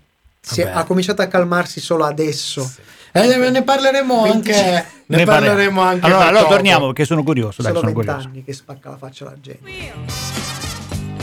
si 0.41 0.61
è- 0.61 0.69
ha 0.69 0.83
cominciato 0.83 1.21
a 1.21 1.27
calmarsi 1.27 1.79
solo 1.79 2.03
adesso. 2.05 2.69
Eh, 3.13 3.49
ne 3.49 3.63
parleremo 3.63 4.21
25 4.23 4.53
anche... 4.63 4.87
Ne, 5.07 5.17
Ne 5.17 5.25
parleremo 5.25 5.81
anche 5.81 6.05
Allora, 6.05 6.27
allora 6.27 6.45
torniamo 6.47 6.87
perché 6.87 7.05
sono 7.05 7.23
curioso. 7.23 7.61
Dai, 7.61 7.73
sono 7.73 7.85
20 7.85 7.93
curioso. 8.05 8.27
anni 8.27 8.43
che 8.43 8.53
spacca 8.53 8.89
la 8.89 8.97
faccia 8.97 9.25
alla 9.25 9.35
gente. 9.39 9.69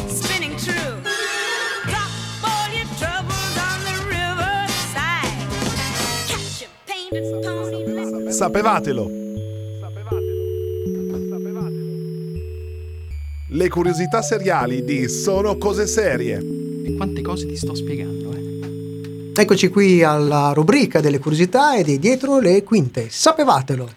Spinning 0.06 0.56
Le 13.50 13.70
curiosità 13.70 14.20
seriali 14.20 14.84
di 14.84 15.08
Sono 15.08 15.56
cose 15.56 15.86
serie. 15.86 16.36
E 16.84 16.94
quante 16.94 17.22
cose 17.22 17.46
ti 17.46 17.56
sto 17.56 17.74
spiegando, 17.74 18.32
eh? 18.34 19.40
Eccoci 19.40 19.68
qui 19.68 20.02
alla 20.02 20.52
rubrica 20.52 21.00
delle 21.00 21.18
curiosità 21.18 21.74
e 21.74 21.82
dei 21.82 21.98
dietro 21.98 22.40
le 22.40 22.62
quinte. 22.62 23.08
Sapevatelo. 23.08 23.90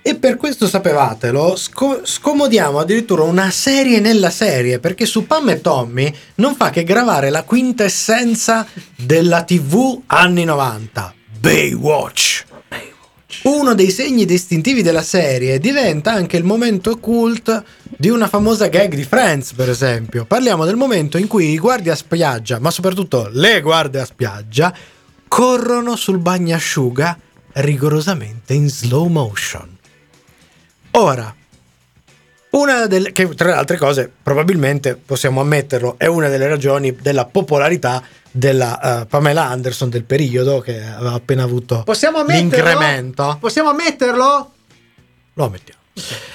E 0.00 0.14
per 0.14 0.36
questo 0.36 0.66
sapevatelo, 0.66 1.56
sco- 1.56 2.06
scomodiamo 2.06 2.78
addirittura 2.78 3.24
una 3.24 3.50
serie 3.50 4.00
nella 4.00 4.30
serie, 4.30 4.78
perché 4.78 5.04
su 5.04 5.26
Pam 5.26 5.50
e 5.50 5.60
Tommy 5.60 6.14
non 6.36 6.54
fa 6.54 6.70
che 6.70 6.82
gravare 6.82 7.28
la 7.28 7.42
quintessenza 7.42 8.66
della 8.96 9.42
TV 9.42 10.00
anni 10.06 10.44
90, 10.44 11.12
Baywatch. 11.38 12.44
Uno 13.46 13.74
dei 13.74 13.90
segni 13.92 14.24
distintivi 14.24 14.82
della 14.82 15.04
serie 15.04 15.60
diventa 15.60 16.10
anche 16.10 16.36
il 16.36 16.42
momento 16.42 16.98
cult 16.98 17.62
di 17.96 18.08
una 18.08 18.26
famosa 18.26 18.66
gag 18.66 18.92
di 18.92 19.04
Friends, 19.04 19.52
per 19.52 19.70
esempio. 19.70 20.24
Parliamo 20.24 20.64
del 20.64 20.74
momento 20.74 21.16
in 21.16 21.28
cui 21.28 21.52
i 21.52 21.58
guardie 21.58 21.92
a 21.92 21.94
spiaggia, 21.94 22.58
ma 22.58 22.72
soprattutto 22.72 23.28
le 23.30 23.60
guardie 23.60 24.00
a 24.00 24.04
spiaggia, 24.04 24.74
corrono 25.28 25.94
sul 25.94 26.18
bagnasciuga 26.18 27.16
rigorosamente 27.52 28.52
in 28.52 28.68
slow 28.68 29.06
motion. 29.06 29.78
Ora, 30.90 31.32
una 32.56 32.86
delle 32.86 33.12
che 33.12 33.28
tra 33.34 33.48
le 33.48 33.54
altre 33.54 33.76
cose, 33.76 34.10
probabilmente 34.22 34.96
possiamo 34.96 35.40
ammetterlo, 35.40 35.94
è 35.98 36.06
una 36.06 36.28
delle 36.28 36.48
ragioni 36.48 36.94
della 36.94 37.24
popolarità 37.24 38.02
della 38.30 39.02
eh, 39.02 39.06
Pamela 39.06 39.46
Anderson 39.46 39.88
del 39.88 40.04
periodo 40.04 40.60
che 40.60 40.82
aveva 40.82 41.14
appena 41.14 41.42
avuto 41.42 41.82
Possiamo 41.84 42.22
l'incremento. 42.24 43.36
Possiamo 43.40 43.70
ammetterlo? 43.70 44.52
Lo 45.34 45.44
ammettiamo. 45.44 45.80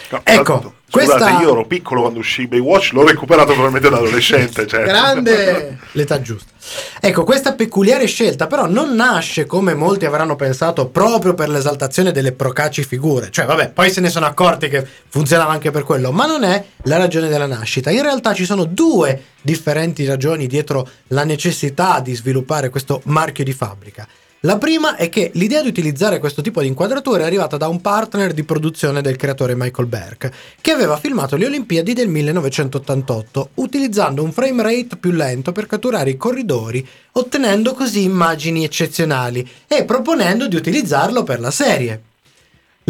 No, 0.10 0.22
Ecco, 0.24 0.74
Scusate, 0.90 1.20
questa- 1.20 1.40
io 1.40 1.52
ero 1.52 1.66
piccolo 1.66 2.02
quando 2.02 2.20
uscì 2.20 2.48
Baywatch, 2.48 2.92
l'ho 2.94 3.06
recuperato 3.06 3.54
probabilmente 3.54 3.90
da 3.90 3.98
adolescente. 3.98 4.68
Cioè. 4.68 4.84
Grande! 4.84 5.78
L'età 5.94 6.20
giusta. 6.20 6.52
Ecco, 7.00 7.24
questa 7.24 7.54
peculiare 7.54 8.06
scelta 8.08 8.48
però 8.48 8.68
non 8.68 8.94
nasce 8.96 9.46
come 9.46 9.74
molti 9.74 10.06
avranno 10.06 10.36
pensato 10.36 10.88
proprio 10.88 11.34
per 11.34 11.50
l'esaltazione 11.50 12.12
delle 12.12 12.34
procaci 12.34 12.84
figure. 12.84 13.30
Cioè, 13.32 13.46
vabbè, 13.46 13.70
poi 13.70 13.90
se 13.92 14.02
ne 14.02 14.10
sono 14.10 14.26
accorti 14.26 14.68
che 14.68 14.86
funzionava 15.08 15.52
anche 15.52 15.72
per 15.72 15.84
quello, 15.84 16.12
ma 16.12 16.26
non 16.26 16.44
è 16.44 16.64
la 16.84 16.98
ragione 16.98 17.30
della 17.30 17.48
nascita. 17.48 17.90
In 17.92 18.02
realtà 18.02 18.34
ci 18.34 18.46
sono 18.46 18.66
due 18.66 19.24
differenti 19.42 20.06
ragioni 20.06 20.48
dietro 20.48 20.88
la 21.08 21.24
necessità 21.24 22.00
di 22.00 22.14
sviluppare 22.16 22.70
questo 22.70 23.02
marchio 23.06 23.44
di 23.44 23.54
fabbrica. 23.54 24.08
La 24.44 24.58
prima 24.58 24.96
è 24.96 25.08
che 25.10 25.30
l'idea 25.36 25.62
di 25.62 25.68
utilizzare 25.68 26.18
questo 26.18 26.42
tipo 26.42 26.62
di 26.62 26.68
inquadratura 26.68 27.22
è 27.22 27.26
arrivata 27.28 27.58
da 27.58 27.68
un 27.68 27.80
partner 27.80 28.34
di 28.34 28.44
produzione 28.44 29.04
del 29.04 29.16
creatore 29.16 29.54
Michael 29.56 29.88
Berk, 29.88 30.32
che 30.60 30.72
aveva 30.72 30.98
filmato 30.98 31.36
le 31.36 31.46
Olimpiadi 31.46 31.94
del 31.94 32.08
1988 32.08 33.50
utilizzando 33.56 34.24
un 34.24 34.32
frame 34.32 34.64
rate 34.64 34.98
più 35.00 35.12
lento 35.12 35.52
per 35.52 35.68
catturare 35.68 36.10
i 36.10 36.18
corridori, 36.18 36.84
ottenendo 37.12 37.76
così 37.76 38.02
immagini 38.02 38.64
eccezionali 38.64 39.48
e 39.68 39.86
proponendo 39.86 40.48
di 40.48 40.56
utilizzarlo 40.56 41.22
per 41.22 41.40
la 41.40 41.52
serie. 41.52 42.02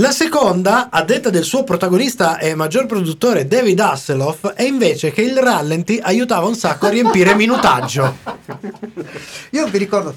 La 0.02 0.10
seconda, 0.10 0.90
a 0.90 1.04
detta 1.04 1.30
del 1.30 1.44
suo 1.44 1.64
protagonista 1.64 2.40
e 2.40 2.56
maggior 2.56 2.88
produttore 2.88 3.48
David 3.48 3.80
Hasselhoff, 3.80 4.48
è 4.54 4.64
invece 4.64 5.12
che 5.12 5.22
il 5.22 5.38
rallenti 5.38 6.00
aiutava 6.02 6.48
un 6.48 6.56
sacco 6.56 6.88
a 6.88 6.90
riempire 6.90 7.36
minutaggio. 7.36 8.18
Io 9.52 9.68
vi 9.68 9.78
ricordo. 9.78 10.16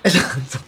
Esatto. 0.00 0.58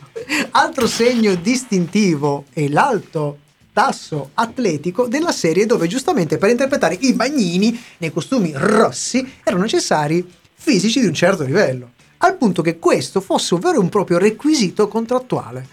Altro 0.51 0.87
segno 0.87 1.35
distintivo 1.37 2.45
è 2.53 2.69
l'alto 2.69 3.39
tasso 3.73 4.33
atletico 4.35 5.09
della 5.09 5.33
serie 5.33 5.65
dove 5.65 5.87
giustamente 5.87 6.37
per 6.37 6.51
interpretare 6.51 6.99
i 7.01 7.15
bagnini 7.15 7.83
nei 7.99 8.13
costumi 8.13 8.53
rossi 8.55 9.39
erano 9.43 9.63
necessari 9.63 10.45
fisici 10.67 10.99
di 10.99 11.07
un 11.07 11.15
certo 11.15 11.45
livello, 11.45 11.91
al 12.19 12.35
punto 12.35 12.61
che 12.61 12.81
questo 12.81 13.21
fosse 13.21 13.55
un 13.55 13.61
vero 13.61 13.77
e 13.77 13.79
un 13.79 13.89
proprio 13.89 14.19
requisito 14.19 14.89
contrattuale. 14.89 15.65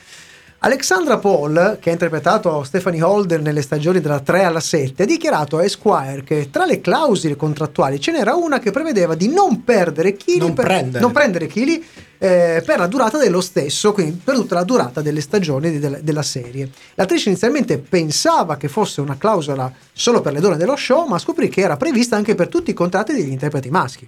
Alexandra 0.59 1.17
Paul, 1.17 1.79
che 1.81 1.89
ha 1.89 1.93
interpretato 1.93 2.63
Stephanie 2.63 3.01
Holden 3.01 3.41
nelle 3.41 3.63
stagioni 3.63 3.99
dalla 3.99 4.19
3 4.19 4.43
alla 4.43 4.59
7, 4.59 5.01
ha 5.03 5.05
dichiarato 5.05 5.57
a 5.57 5.63
Esquire 5.63 6.23
che 6.23 6.49
tra 6.51 6.65
le 6.65 6.79
clausole 6.79 7.35
contrattuali 7.35 7.99
ce 7.99 8.11
n'era 8.11 8.35
una 8.35 8.59
che 8.59 8.69
prevedeva 8.71 9.15
di 9.15 9.27
non 9.29 9.63
perdere 9.63 10.15
chili 10.15 10.37
Non 10.37 10.53
per, 10.53 10.65
prendere. 10.65 10.99
non 11.03 11.11
prendere 11.11 11.47
chili 11.47 11.83
eh, 12.19 12.61
per 12.63 12.77
la 12.77 12.87
durata 12.87 13.17
dello 13.17 13.41
stesso, 13.41 13.91
quindi 13.93 14.21
per 14.23 14.35
tutta 14.35 14.53
la 14.55 14.63
durata 14.63 15.01
delle 15.01 15.21
stagioni 15.21 15.71
di- 15.71 15.79
della, 15.79 15.97
della 15.99 16.21
serie. 16.21 16.69
L'attrice 16.93 17.29
inizialmente 17.29 17.79
pensava 17.79 18.55
che 18.55 18.67
fosse 18.69 19.01
una 19.01 19.17
clausola 19.17 19.69
solo 19.91 20.21
per 20.21 20.33
le 20.33 20.39
donne 20.39 20.55
dello 20.55 20.75
show, 20.77 21.07
ma 21.07 21.17
scoprì 21.17 21.49
che 21.49 21.61
era 21.61 21.77
prevista 21.77 22.15
anche 22.15 22.35
per 22.35 22.47
tutti 22.47 22.69
i 22.69 22.73
contratti 22.73 23.11
degli 23.11 23.31
interpreti 23.31 23.69
maschi. 23.69 24.07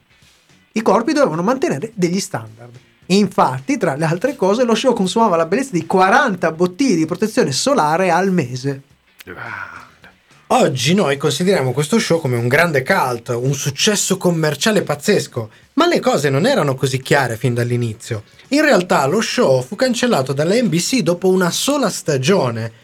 I 0.78 0.82
corpi 0.82 1.14
dovevano 1.14 1.42
mantenere 1.42 1.92
degli 1.96 2.20
standard. 2.20 2.72
Infatti, 3.08 3.78
tra 3.78 3.96
le 3.96 4.04
altre 4.04 4.36
cose, 4.36 4.66
lo 4.66 4.76
show 4.76 4.94
consumava 4.94 5.38
la 5.38 5.46
bellezza 5.46 5.70
di 5.72 5.86
40 5.86 6.52
bottiglie 6.52 6.96
di 6.96 7.06
protezione 7.06 7.54
solare 7.54 8.10
al 8.10 8.30
mese. 8.34 8.82
Oggi 10.48 10.94
noi 10.94 11.16
consideriamo 11.16 11.72
questo 11.72 11.98
show 11.98 12.20
come 12.20 12.36
un 12.36 12.50
grande 12.50 12.84
cult, 12.84 13.30
un 13.30 13.54
successo 13.54 14.18
commerciale 14.18 14.82
pazzesco, 14.82 15.50
ma 15.76 15.88
le 15.88 16.02
cose 16.02 16.30
non 16.30 16.46
erano 16.46 16.76
così 16.76 17.02
chiare 17.02 17.38
fin 17.38 17.54
dall'inizio. 17.54 18.24
In 18.50 18.62
realtà 18.62 19.06
lo 19.06 19.22
show 19.22 19.62
fu 19.62 19.78
cancellato 19.78 20.34
dalla 20.34 20.56
NBC 20.56 20.98
dopo 20.98 21.30
una 21.30 21.52
sola 21.52 21.90
stagione. 21.90 22.84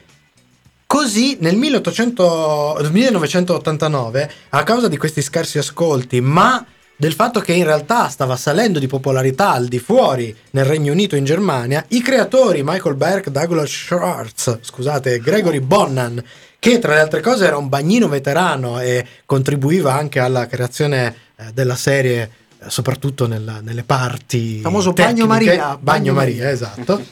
Così 0.88 1.38
nel 1.42 1.58
1800 1.58 2.88
1989, 2.90 4.32
a 4.50 4.64
causa 4.64 4.88
di 4.88 4.98
questi 4.98 5.22
scarsi 5.22 5.58
ascolti, 5.58 6.22
ma 6.22 6.66
del 7.02 7.14
fatto 7.14 7.40
che 7.40 7.54
in 7.54 7.64
realtà 7.64 8.10
stava 8.10 8.36
salendo 8.36 8.78
di 8.78 8.86
popolarità 8.86 9.54
al 9.54 9.66
di 9.66 9.80
fuori 9.80 10.36
nel 10.52 10.66
Regno 10.66 10.92
Unito 10.92 11.16
e 11.16 11.18
in 11.18 11.26
Germania, 11.26 11.84
i 11.88 12.00
creatori 12.04 12.62
Michael 12.64 12.94
Berk, 12.94 13.30
Douglas 13.30 13.72
Schwartz, 13.72 14.60
scusate, 14.62 15.18
Gregory 15.18 15.62
Bonnan, 15.62 16.24
che 16.60 16.78
tra 16.78 16.94
le 16.94 17.00
altre 17.00 17.20
cose 17.22 17.48
era 17.48 17.58
un 17.58 17.70
bagnino 17.70 18.08
veterano 18.08 18.80
e 18.80 19.04
contribuiva 19.26 19.96
anche 19.96 20.20
alla 20.20 20.46
creazione 20.46 21.16
eh, 21.38 21.46
della 21.56 21.74
serie, 21.74 22.30
eh, 22.60 22.70
soprattutto 22.70 23.26
nella- 23.26 23.62
nelle 23.62 23.82
parti. 23.82 24.60
Famoso 24.62 24.94
Bagno 24.94 25.26
tecniche. 25.26 25.28
Maria, 25.28 25.56
Bagno, 25.56 25.80
Bagno 25.82 26.14
Maria, 26.14 26.36
Maria. 26.36 26.50
esatto. 26.52 27.04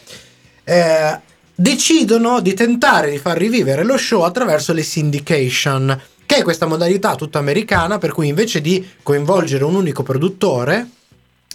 Eh, 0.66 1.20
decidono 1.56 2.42
di 2.42 2.54
tentare 2.54 3.10
di 3.10 3.18
far 3.18 3.38
rivivere 3.40 3.84
lo 3.84 3.98
show 3.98 4.22
attraverso 4.22 4.72
le 4.72 4.84
syndication, 4.84 6.00
che 6.30 6.36
è 6.36 6.44
questa 6.44 6.68
modalità 6.68 7.16
tutta 7.16 7.40
americana 7.40 7.98
per 7.98 8.12
cui 8.12 8.28
invece 8.28 8.62
di 8.62 8.88
coinvolgere 9.02 9.64
un 9.64 9.74
unico 9.74 10.04
produttore, 10.04 10.88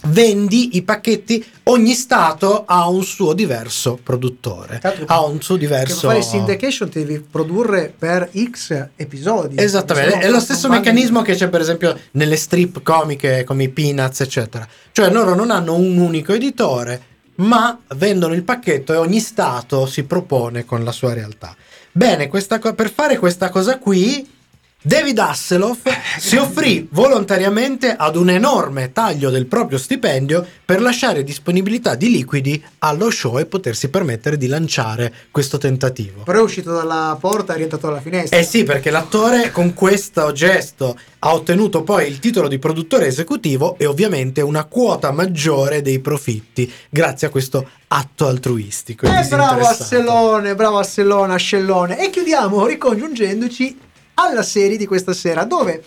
vendi 0.07 0.75
i 0.75 0.81
pacchetti, 0.81 1.43
ogni 1.63 1.93
stato 1.93 2.65
ha 2.65 2.89
un 2.89 3.01
suo 3.01 3.31
diverso 3.31 3.97
produttore, 4.03 4.81
l'altro, 4.83 5.05
ha 5.07 5.23
un 5.23 5.41
suo 5.41 5.55
Che 5.55 5.65
per 5.65 5.77
diverso... 5.77 6.09
fare 6.09 6.21
syndication 6.21 6.89
ti 6.89 7.05
devi 7.05 7.21
produrre 7.21 7.93
per 7.97 8.29
X 8.51 8.89
episodi. 8.97 9.55
Esattamente, 9.57 10.19
è 10.19 10.29
lo 10.29 10.41
stesso 10.41 10.67
meccanismo 10.67 11.21
che 11.21 11.35
c'è 11.35 11.47
per 11.47 11.61
esempio 11.61 11.97
nelle 12.11 12.35
strip 12.35 12.83
comiche 12.83 13.45
come 13.45 13.63
i 13.63 13.69
Peanuts, 13.69 14.19
eccetera. 14.19 14.67
Cioè 14.91 15.09
loro 15.09 15.35
non 15.35 15.51
hanno 15.51 15.73
un 15.73 15.97
unico 15.97 16.33
editore, 16.33 17.01
ma 17.35 17.79
vendono 17.95 18.33
il 18.33 18.43
pacchetto 18.43 18.91
e 18.91 18.97
ogni 18.97 19.21
stato 19.21 19.85
si 19.85 20.03
propone 20.03 20.65
con 20.65 20.83
la 20.83 20.91
sua 20.91 21.13
realtà. 21.13 21.55
Bene, 21.93 22.27
questa 22.27 22.59
co- 22.59 22.73
per 22.73 22.91
fare 22.91 23.17
questa 23.17 23.47
cosa 23.47 23.77
qui 23.77 24.33
David 24.87 25.17
Hasselhoff 25.17 25.81
si 26.19 26.35
offrì 26.35 26.87
volontariamente 26.91 27.95
ad 27.95 28.15
un 28.15 28.29
enorme 28.29 28.91
taglio 28.91 29.31
del 29.31 29.47
proprio 29.47 29.79
stipendio 29.79 30.45
per 30.63 30.79
lasciare 30.79 31.23
disponibilità 31.23 31.95
di 31.95 32.11
liquidi 32.11 32.63
allo 32.79 33.09
show 33.09 33.39
e 33.39 33.47
potersi 33.47 33.89
permettere 33.89 34.37
di 34.37 34.45
lanciare 34.45 35.11
questo 35.31 35.57
tentativo. 35.57 36.21
Però 36.21 36.37
è 36.37 36.41
uscito 36.43 36.71
dalla 36.71 37.17
porta 37.19 37.53
e 37.53 37.55
è 37.55 37.57
rientrato 37.57 37.87
dalla 37.87 37.99
finestra. 37.99 38.37
Eh 38.37 38.43
sì, 38.43 38.63
perché 38.63 38.91
l'attore 38.91 39.49
con 39.49 39.73
questo 39.73 40.31
gesto 40.33 40.95
ha 41.17 41.33
ottenuto 41.33 41.81
poi 41.81 42.05
il 42.07 42.19
titolo 42.19 42.47
di 42.47 42.59
produttore 42.59 43.07
esecutivo 43.07 43.77
e 43.79 43.87
ovviamente 43.87 44.41
una 44.41 44.65
quota 44.65 45.09
maggiore 45.11 45.81
dei 45.81 45.97
profitti 45.97 46.71
grazie 46.91 47.25
a 47.25 47.29
questo 47.31 47.67
atto 47.87 48.27
altruistico. 48.27 49.07
e 49.07 49.19
Eh, 49.19 49.27
bravo. 49.29 49.65
Assellone, 49.65 50.53
bravo 50.53 50.77
Assellone, 50.77 51.33
Ascellone. 51.33 51.97
E 52.05 52.11
chiudiamo 52.11 52.67
ricongiungendoci 52.67 53.79
alla 54.15 54.43
serie 54.43 54.77
di 54.77 54.85
questa 54.85 55.13
sera, 55.13 55.43
dove 55.43 55.83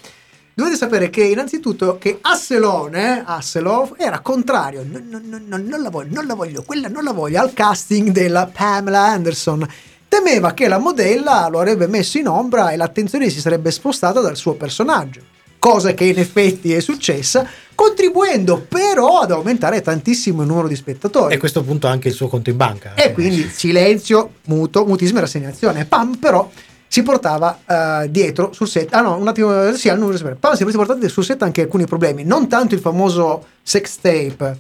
dovete 0.55 0.77
sapere 0.77 1.11
che 1.11 1.23
innanzitutto 1.23 1.99
che 1.99 2.19
Asselone, 2.21 3.23
Asselov, 3.25 3.95
era 3.97 4.21
contrario, 4.21 4.85
no, 4.85 5.01
no, 5.03 5.21
no, 5.23 5.41
no, 5.45 5.57
non 5.57 5.83
la 5.83 5.91
voglio, 5.91 6.15
non 6.15 6.27
la 6.27 6.35
voglio, 6.35 6.63
quella 6.63 6.89
non 6.89 7.05
la 7.05 7.13
voglio, 7.13 7.41
al 7.41 7.53
casting 7.53 8.11
della 8.11 8.51
Pamela 8.53 9.05
Anderson. 9.05 9.67
Temeva 10.09 10.55
che 10.55 10.69
la 10.69 10.79
modella 10.79 11.47
lo 11.51 11.59
avrebbe 11.59 11.87
messo 11.87 12.19
in 12.19 12.29
ombra 12.29 12.71
e 12.71 12.77
l'attenzione 12.77 13.29
si 13.29 13.41
sarebbe 13.41 13.71
spostata 13.71 14.21
dal 14.21 14.37
suo 14.37 14.55
personaggio. 14.55 15.21
Cosa 15.59 15.93
che 15.93 16.05
in 16.05 16.19
effetti 16.19 16.73
è 16.73 16.81
successa, 16.81 17.47
contribuendo 17.75 18.65
però 18.67 19.19
ad 19.19 19.33
aumentare 19.33 19.83
tantissimo 19.83 20.43
il 20.43 20.49
numero 20.49 20.67
di 20.67 20.77
spettatori. 20.77 21.33
E 21.35 21.37
a 21.37 21.39
questo 21.39 21.63
punto 21.63 21.87
anche 21.89 22.09
il 22.09 22.15
suo 22.15 22.29
conto 22.29 22.51
in 22.51 22.57
banca. 22.57 22.95
E 22.95 23.13
quindi 23.13 23.49
silenzio, 23.49 24.35
muto, 24.47 24.85
mutismo 24.87 25.19
e 25.19 25.21
rassegnazione. 25.21 25.85
Pam 25.85 26.17
però 26.17 26.51
si 26.89 27.03
portava 27.03 27.61
eh, 27.67 28.11
dietro 28.11 28.53
sul 28.53 28.67
set, 28.67 28.93
ah 28.95 29.03
no, 29.03 29.17
un 29.17 29.29
attimo, 29.29 29.73
sì, 29.75 29.89
al 29.89 29.99
numero 29.99 30.37
Pam 30.41 30.55
si 30.55 30.63
è 30.65 30.67
portato 30.71 31.09
sul 31.09 31.25
set 31.25 31.43
anche 31.43 31.63
alcuni 31.63 31.87
problemi, 31.87 32.25
non 32.25 32.49
tanto 32.49 32.75
il 32.75 32.81
famoso 32.81 33.47
sex 33.63 33.97
tape, 34.01 34.59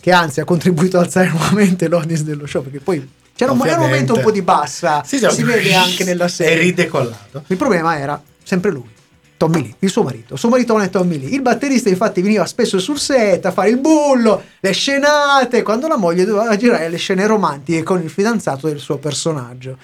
che 0.00 0.12
anzi 0.12 0.40
ha 0.40 0.44
contribuito 0.44 0.98
ad 0.98 1.04
alzare 1.04 1.28
nuovamente 1.32 1.88
l'audience 1.88 2.24
dello 2.24 2.46
show, 2.46 2.62
perché 2.62 2.80
poi 2.80 3.08
c'era 3.34 3.52
un, 3.52 3.60
un 3.60 3.76
momento 3.78 4.14
un 4.14 4.20
po' 4.22 4.32
di 4.32 4.42
bassa, 4.42 5.02
Sì, 5.06 5.18
si 5.30 5.42
vede 5.44 5.72
anche 5.76 6.02
nella 6.04 6.24
È 6.24 6.28
serie. 6.28 6.58
ridecollato. 6.58 7.44
Il 7.46 7.56
problema 7.56 7.96
era 7.96 8.20
sempre 8.42 8.72
lui. 8.72 8.96
Tommy 9.36 9.62
Lee, 9.62 9.74
il 9.78 9.88
suo 9.88 10.02
marito, 10.02 10.32
il 10.34 10.38
suo 10.40 10.48
maritone 10.48 10.86
è 10.86 10.90
Tommy 10.90 11.16
Lee. 11.16 11.28
Il 11.28 11.42
batterista 11.42 11.88
infatti 11.88 12.20
veniva 12.20 12.44
spesso 12.44 12.80
sul 12.80 12.98
set 12.98 13.46
a 13.46 13.52
fare 13.52 13.68
il 13.68 13.78
bullo, 13.78 14.42
le 14.58 14.72
scenate, 14.72 15.62
quando 15.62 15.86
la 15.86 15.96
moglie 15.96 16.24
doveva 16.24 16.56
girare 16.56 16.88
le 16.88 16.96
scene 16.96 17.24
romantiche 17.24 17.84
con 17.84 18.02
il 18.02 18.10
fidanzato 18.10 18.66
del 18.66 18.80
suo 18.80 18.98
personaggio. 18.98 19.76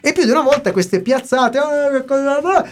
E 0.00 0.12
più 0.12 0.24
di 0.24 0.30
una 0.30 0.42
volta 0.42 0.72
queste 0.72 1.00
piazzate 1.00 1.58
"Ah, 1.58 2.64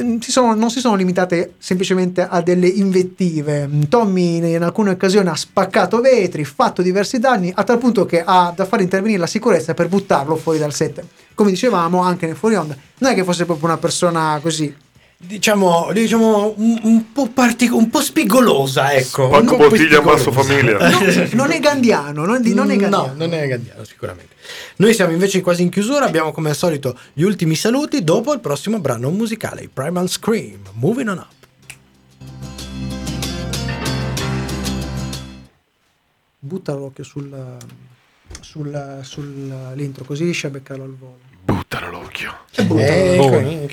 mm, 0.00 0.18
si 0.18 0.30
sono- 0.30 0.54
non 0.54 0.70
si 0.70 0.80
sono 0.80 0.94
limitate 0.94 1.54
semplicemente 1.58 2.26
a 2.28 2.40
delle 2.40 2.68
invettive. 2.68 3.68
Tommy 3.88 4.36
in 4.54 4.62
alcune 4.62 4.90
occasioni 4.90 5.28
ha 5.28 5.34
spaccato 5.34 6.00
vetri, 6.00 6.44
fatto 6.44 6.82
diversi 6.82 7.18
danni, 7.18 7.52
a 7.54 7.64
tal 7.64 7.78
punto 7.78 8.06
che 8.06 8.22
ha 8.24 8.52
da 8.54 8.64
fare 8.64 8.82
intervenire 8.82 9.18
la 9.18 9.26
sicurezza 9.26 9.74
per 9.74 9.88
buttarlo 9.88 10.36
fuori 10.36 10.58
dal 10.58 10.72
set. 10.72 11.02
Come 11.34 11.50
dicevamo 11.50 12.00
anche 12.02 12.26
nel 12.26 12.36
fuori 12.36 12.54
onda, 12.54 12.76
non 12.98 13.10
è 13.10 13.14
che 13.14 13.24
fosse 13.24 13.44
proprio 13.44 13.66
una 13.66 13.78
persona 13.78 14.38
così. 14.42 14.72
Diciamo, 15.24 15.90
diciamo 15.92 16.52
un, 16.56 16.80
un 16.82 17.12
po' 17.12 17.28
partic- 17.28 17.72
un 17.72 17.88
po' 17.88 18.00
spigolosa, 18.00 18.92
ecco. 18.92 19.28
Spacco 19.28 19.56
bottiglia, 19.56 20.00
spigolosa. 20.00 20.32
famiglia. 20.32 21.34
Non 21.34 21.52
è 21.52 21.60
gandiano, 21.60 22.24
non, 22.24 22.42
non 22.42 22.70
è 22.72 22.76
gandiano. 22.76 23.06
No, 23.06 23.12
non 23.14 23.32
è 23.32 23.46
gandiano 23.46 23.84
sicuramente. 23.84 24.34
Noi 24.76 24.92
siamo 24.92 25.12
invece 25.12 25.40
quasi 25.40 25.62
in 25.62 25.70
chiusura, 25.70 26.06
abbiamo 26.06 26.32
come 26.32 26.50
al 26.50 26.56
solito 26.56 26.98
gli 27.12 27.22
ultimi 27.22 27.54
saluti 27.54 28.02
dopo 28.02 28.32
il 28.32 28.40
prossimo 28.40 28.80
brano 28.80 29.10
musicale, 29.10 29.62
i 29.62 29.68
Primal 29.72 30.08
Scream, 30.08 30.58
Moving 30.72 31.08
On 31.10 31.18
Up. 31.18 31.30
Butta 36.40 36.74
l'occhio 36.74 37.04
sul, 37.04 37.56
sul, 38.40 38.98
sull'intro, 39.02 40.04
così 40.04 40.24
riesci 40.24 40.46
a 40.46 40.50
beccarlo 40.50 40.82
al 40.82 40.96
volo. 40.96 41.30
Buttalo 41.44 41.90
l'occhio. 41.90 42.32
Eh, 42.54 42.64
Buono. 42.64 43.66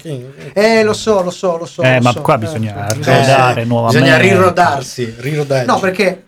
Eh, 0.53 0.83
lo 0.83 0.93
so, 0.93 1.21
lo 1.21 1.29
so, 1.29 1.57
lo 1.57 1.65
so. 1.65 1.81
Eh, 1.81 1.97
lo 1.97 2.01
ma 2.01 2.11
so, 2.11 2.21
qua 2.21 2.35
eh, 2.35 2.37
bisogna 2.39 2.89
sì. 2.89 2.95
rodare 3.03 3.63
nuovamente. 3.65 3.99
Bisogna 4.01 4.17
rirodarsi, 4.17 5.15
rirodarsi. 5.17 5.65
No, 5.65 5.79
perché 5.79 6.23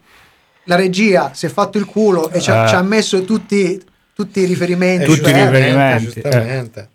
la 0.65 0.75
regia 0.75 1.31
si 1.33 1.45
è 1.47 1.49
fatto 1.49 1.77
il 1.77 1.85
culo 1.85 2.29
e 2.29 2.39
ci 2.39 2.51
ha, 2.51 2.65
Eh. 2.65 2.67
ci 2.67 2.75
ha 2.75 2.81
messo 2.81 3.23
tutti, 3.23 3.81
tutti 4.13 4.41
i 4.41 4.45
riferimenti. 4.45 5.03
Eh, 5.03 5.07
tutti 5.07 5.29
i 5.29 5.33
riferimenti. 5.33 6.21
Giustamente. 6.21 6.89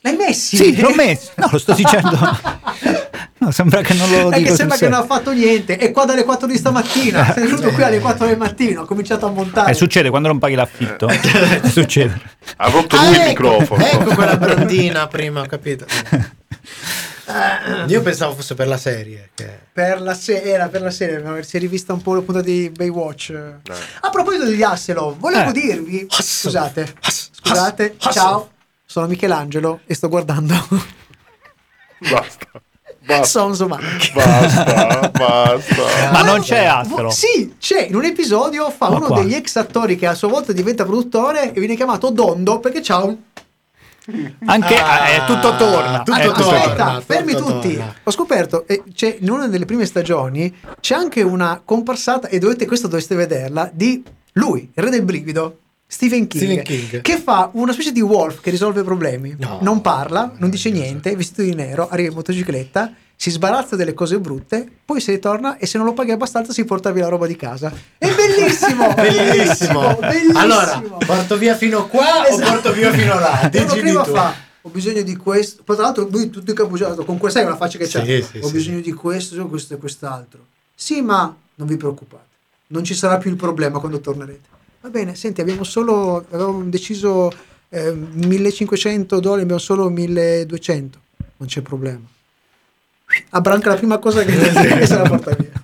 L'hai 0.00 0.16
messi? 0.16 0.56
Sì, 0.56 0.80
l'ho 0.80 0.94
messo. 0.94 1.30
No, 1.36 1.48
lo 1.50 1.58
sto 1.58 1.72
dicendo. 1.74 2.16
No, 3.40 3.52
sembra 3.52 3.82
che 3.82 3.94
non 3.94 4.10
lo 4.10 4.30
È 4.30 4.38
dico 4.38 4.50
che 4.50 4.56
sembra 4.56 4.76
che 4.76 4.88
non 4.88 4.98
ha 5.00 5.04
fatto 5.06 5.30
niente. 5.30 5.78
E 5.78 5.92
qua 5.92 6.04
dalle 6.04 6.24
4 6.24 6.48
di 6.48 6.56
stamattina. 6.56 7.32
Sei 7.34 7.44
venuto 7.44 7.70
qui 7.70 7.84
alle 7.84 8.00
4 8.00 8.26
del 8.26 8.36
mattino. 8.36 8.80
Ho 8.82 8.84
cominciato 8.84 9.26
a 9.26 9.30
montare. 9.30 9.70
Eh, 9.70 9.74
succede 9.74 10.10
quando 10.10 10.26
non 10.26 10.40
paghi 10.40 10.56
l'affitto. 10.56 11.08
succede. 11.70 12.20
Ha 12.56 12.68
rotto 12.68 12.96
Ah, 12.96 13.04
lui 13.04 13.10
il 13.14 13.20
ecco, 13.20 13.28
microfono. 13.28 13.86
Ecco 13.86 14.14
quella 14.16 14.36
brandina 14.36 15.06
prima, 15.06 15.42
ho 15.42 15.46
capito. 15.46 15.86
Io 17.86 18.02
pensavo 18.02 18.34
fosse 18.34 18.54
per 18.56 18.66
la 18.66 18.76
serie. 18.76 19.30
che- 19.34 19.58
Per 19.72 20.00
la 20.02 20.14
serie, 20.14 20.52
era 20.52 20.66
per 20.66 20.82
la 20.82 20.90
serie, 20.90 21.20
ma 21.20 21.40
si 21.42 21.56
è 21.56 21.60
rivista 21.60 21.92
un 21.92 22.02
po' 22.02 22.14
la 22.14 22.22
puntata 22.22 22.44
di 22.44 22.70
Baywatch. 22.74 23.32
A 24.00 24.10
proposito 24.10 24.46
degli 24.46 24.62
Hasselhoff, 24.64 25.16
volevo 25.16 25.50
Eh. 25.50 25.52
dirvi, 25.52 26.06
scusate, 26.10 26.92
scusate, 27.40 27.94
ciao. 27.98 28.50
Sono 28.90 29.06
Michelangelo 29.06 29.80
e 29.84 29.92
sto 29.94 30.08
guardando 30.08 30.54
Basta. 32.10 32.46
Basta. 33.04 33.24
Sons 33.24 33.60
of 33.60 33.70
Anarchy. 33.70 34.12
Basta. 34.14 35.08
Basta. 35.16 36.10
Ma 36.12 36.22
non 36.22 36.40
c'è 36.40 36.64
altro. 36.64 37.10
Sì, 37.10 37.54
c'è, 37.58 37.84
in 37.86 37.94
un 37.94 38.04
episodio 38.04 38.70
fa 38.70 38.88
Ma 38.90 38.96
uno 38.96 39.06
quale? 39.06 39.22
degli 39.22 39.34
ex 39.34 39.56
attori 39.56 39.96
che 39.96 40.06
a 40.06 40.14
sua 40.14 40.28
volta 40.28 40.52
diventa 40.52 40.84
produttore 40.84 41.52
e 41.52 41.58
viene 41.58 41.74
chiamato 41.76 42.10
Dondo 42.10 42.60
perché 42.60 42.80
c'ha 42.82 43.02
un... 43.04 43.16
Anche 44.46 44.76
Ah, 44.76 45.08
eh, 45.10 45.24
tutto 45.26 45.54
torna. 45.56 46.02
tutto 46.02 46.18
Eh, 46.18 46.32
torna. 46.32 46.56
Aspetta, 46.60 47.00
fermi 47.02 47.32
tutto 47.34 47.52
tutti. 47.60 47.74
torna. 47.76 47.94
Ho 48.04 48.10
scoperto, 48.10 48.66
e 48.66 48.82
c'è 48.94 49.16
in 49.20 49.30
una 49.30 49.48
delle 49.48 49.64
prime 49.66 49.84
stagioni, 49.86 50.54
c'è 50.80 50.94
anche 50.94 51.20
una 51.22 51.60
comparsata, 51.64 52.28
e 52.28 52.38
dovete, 52.38 52.66
questo 52.66 52.88
dovreste 52.88 53.14
vederla, 53.14 53.70
di 53.72 54.02
lui, 54.32 54.70
il 54.74 54.82
re 54.82 54.88
del 54.90 55.02
brivido, 55.02 55.58
Stephen 55.90 56.26
King, 56.26 56.42
Stephen 56.44 56.64
King. 56.64 57.00
che 57.00 57.16
fa 57.16 57.48
una 57.54 57.72
specie 57.72 57.92
di 57.92 58.02
wolf 58.02 58.40
che 58.42 58.50
risolve 58.50 58.82
problemi. 58.82 59.34
No. 59.38 59.58
Non 59.62 59.80
parla, 59.80 60.34
non 60.36 60.50
dice 60.50 60.70
niente, 60.70 61.10
è 61.10 61.16
vestito 61.16 61.40
di 61.42 61.54
nero, 61.54 61.88
arriva 61.88 62.08
in 62.08 62.14
motocicletta, 62.14 62.92
si 63.16 63.30
sbarazza 63.30 63.74
delle 63.74 63.94
cose 63.94 64.20
brutte, 64.20 64.68
poi 64.84 65.00
se 65.00 65.12
ne 65.12 65.18
torna 65.18 65.56
e 65.56 65.64
se 65.66 65.78
non 65.78 65.86
lo 65.86 65.94
paghi 65.94 66.10
abbastanza 66.10 66.52
si 66.52 66.64
porta 66.66 66.90
via 66.92 67.04
la 67.04 67.08
roba 67.08 67.26
di 67.26 67.36
casa. 67.36 67.72
È 67.96 68.04
bellissimo! 68.14 68.92
Bellissimo. 68.92 69.96
bellissimo! 69.98 70.38
Allora, 70.38 70.78
porto 71.06 71.38
via 71.38 71.56
fino 71.56 71.86
qua 71.88 72.20
o 72.28 72.34
Esatto. 72.34 72.50
porto 72.52 72.72
via 72.74 72.92
fino 72.92 73.18
là? 73.18 73.48
Decidi 73.50 73.80
prima 73.80 74.02
tu. 74.02 74.12
fa 74.12 74.34
ho 74.62 74.68
bisogno 74.70 75.00
di 75.02 75.16
questo 75.16 75.62
poi 75.64 75.76
tra 75.76 75.84
l'altro 75.86 76.06
lui 76.10 76.28
tutto 76.30 76.50
incappucciato 76.50 77.04
con 77.04 77.16
questa 77.16 77.38
sai 77.38 77.48
una 77.48 77.56
faccia 77.56 77.78
che 77.78 77.86
c'ha 77.86 78.04
Sì, 78.04 78.22
sì, 78.28 78.38
ho 78.42 78.46
sì. 78.48 78.52
bisogno 78.52 78.80
di 78.80 78.92
questo 78.92 79.46
questo 79.46 79.72
e 79.74 79.76
quest'altro 79.78 80.46
sì 80.74 81.00
ma 81.00 81.34
non 81.54 81.66
vi 81.66 81.76
preoccupate 81.76 82.26
non 82.68 82.82
ci 82.84 82.92
sarà 82.94 83.16
più 83.18 83.30
il 83.30 83.36
problema 83.36 83.78
quando 83.78 84.00
tornerete 84.00 84.48
va 84.80 84.88
bene 84.88 85.14
senti 85.14 85.40
abbiamo 85.40 85.64
solo 85.64 86.24
avevamo 86.30 86.62
deciso 86.64 87.32
eh, 87.68 87.92
1500 87.92 89.20
dollari 89.20 89.42
abbiamo 89.42 89.60
solo 89.60 89.88
1200 89.90 91.00
non 91.38 91.48
c'è 91.48 91.60
problema. 91.60 92.06
Abbranca 93.30 93.70
la 93.70 93.76
prima 93.76 93.98
cosa 93.98 94.22
che, 94.24 94.32
che 94.36 94.86
se 94.86 94.96
la 94.96 95.08
porta 95.08 95.34
via 95.34 95.57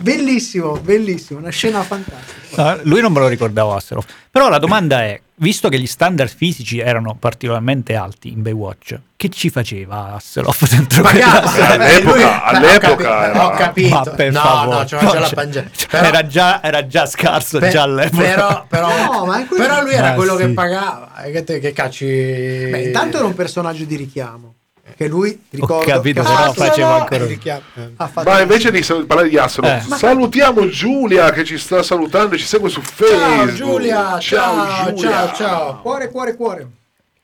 bellissimo 0.00 0.76
bellissimo 0.78 1.38
una 1.38 1.50
scena 1.50 1.82
fantastica 1.82 2.38
No, 2.56 2.78
lui 2.82 3.00
non 3.00 3.12
me 3.12 3.20
lo 3.20 3.28
ricordavo 3.28 3.74
Hasselhoff. 3.76 4.06
Però 4.28 4.48
la 4.48 4.58
domanda 4.58 5.04
è, 5.04 5.20
visto 5.36 5.68
che 5.68 5.78
gli 5.78 5.86
standard 5.86 6.28
fisici 6.28 6.80
erano 6.80 7.14
particolarmente 7.16 7.94
alti 7.94 8.32
in 8.32 8.42
Baywatch, 8.42 8.98
che 9.16 9.28
ci 9.28 9.50
faceva 9.50 10.14
Hasselhoff 10.14 10.68
dentro 10.68 11.02
quella 11.02 11.26
Magari, 11.26 11.48
serie? 11.48 11.76
vabbè, 11.78 12.02
lui- 12.02 12.22
all'epoca- 12.22 12.42
all'epoca 12.44 12.90
ho 12.90 12.96
capito, 12.96 13.08
era- 13.08 13.46
ho 13.46 13.50
capito. 13.50 13.94
Ma 13.94 14.02
per 14.10 14.32
no, 14.32 14.40
favore. 14.40 14.76
no, 14.78 14.84
c'aveva 14.88 15.10
già 15.12 15.18
la 15.20 15.26
cioè, 15.26 15.34
pangia. 15.34 15.64
era, 15.90 16.26
già, 16.26 16.62
era 16.62 16.86
già 16.88 17.06
scarso 17.06 17.58
per- 17.60 17.70
già 17.70 17.82
all'epoca. 17.82 18.22
Però, 18.24 18.66
però, 18.68 18.88
No, 19.12 19.26
ma 19.26 19.46
quello- 19.46 19.64
però 19.64 19.82
lui 19.82 19.92
era 19.94 20.08
Ma 20.08 20.14
quello 20.14 20.36
sì. 20.36 20.42
che 20.46 20.48
pagava. 20.50 21.22
E 21.22 21.30
Che, 21.30 21.44
te- 21.44 21.58
che 21.60 21.72
cacci. 21.72 22.04
Beh, 22.04 22.82
intanto 22.86 23.16
era 23.18 23.26
un 23.26 23.34
personaggio 23.34 23.84
di 23.84 23.94
richiamo 23.96 24.54
che 24.96 25.08
lui 25.08 25.40
ricordo 25.50 25.90
capito, 25.90 26.22
che 26.22 26.28
però 26.28 26.44
ha- 26.44 26.52
faceva 26.52 26.94
ancora- 27.00 27.24
Richiam- 27.26 27.62
eh. 27.74 27.90
ha 27.96 28.08
fatto 28.08 28.28
Ma 28.30 28.40
invece 28.40 28.70
di 28.70 28.82
sal- 28.82 29.06
parlare 29.06 29.28
di 29.28 29.36
Hasselhoff, 29.38 29.92
Eh. 29.92 29.96
salutiamo 29.96 30.68
Giulia 30.68 31.30
che 31.32 31.44
ci 31.44 31.58
sta 31.58 31.82
salutando 31.82 32.34
e 32.34 32.38
ci 32.38 32.46
segue 32.46 32.68
su 32.68 32.80
Facebook. 32.80 33.46
Ciao 33.46 33.52
Giulia, 33.54 34.18
ciao, 34.18 34.92
Giulia. 34.94 35.10
ciao, 35.10 35.34
ciao. 35.34 35.80
cuore 35.80 36.08
cuore 36.10 36.34
cuore 36.36 36.66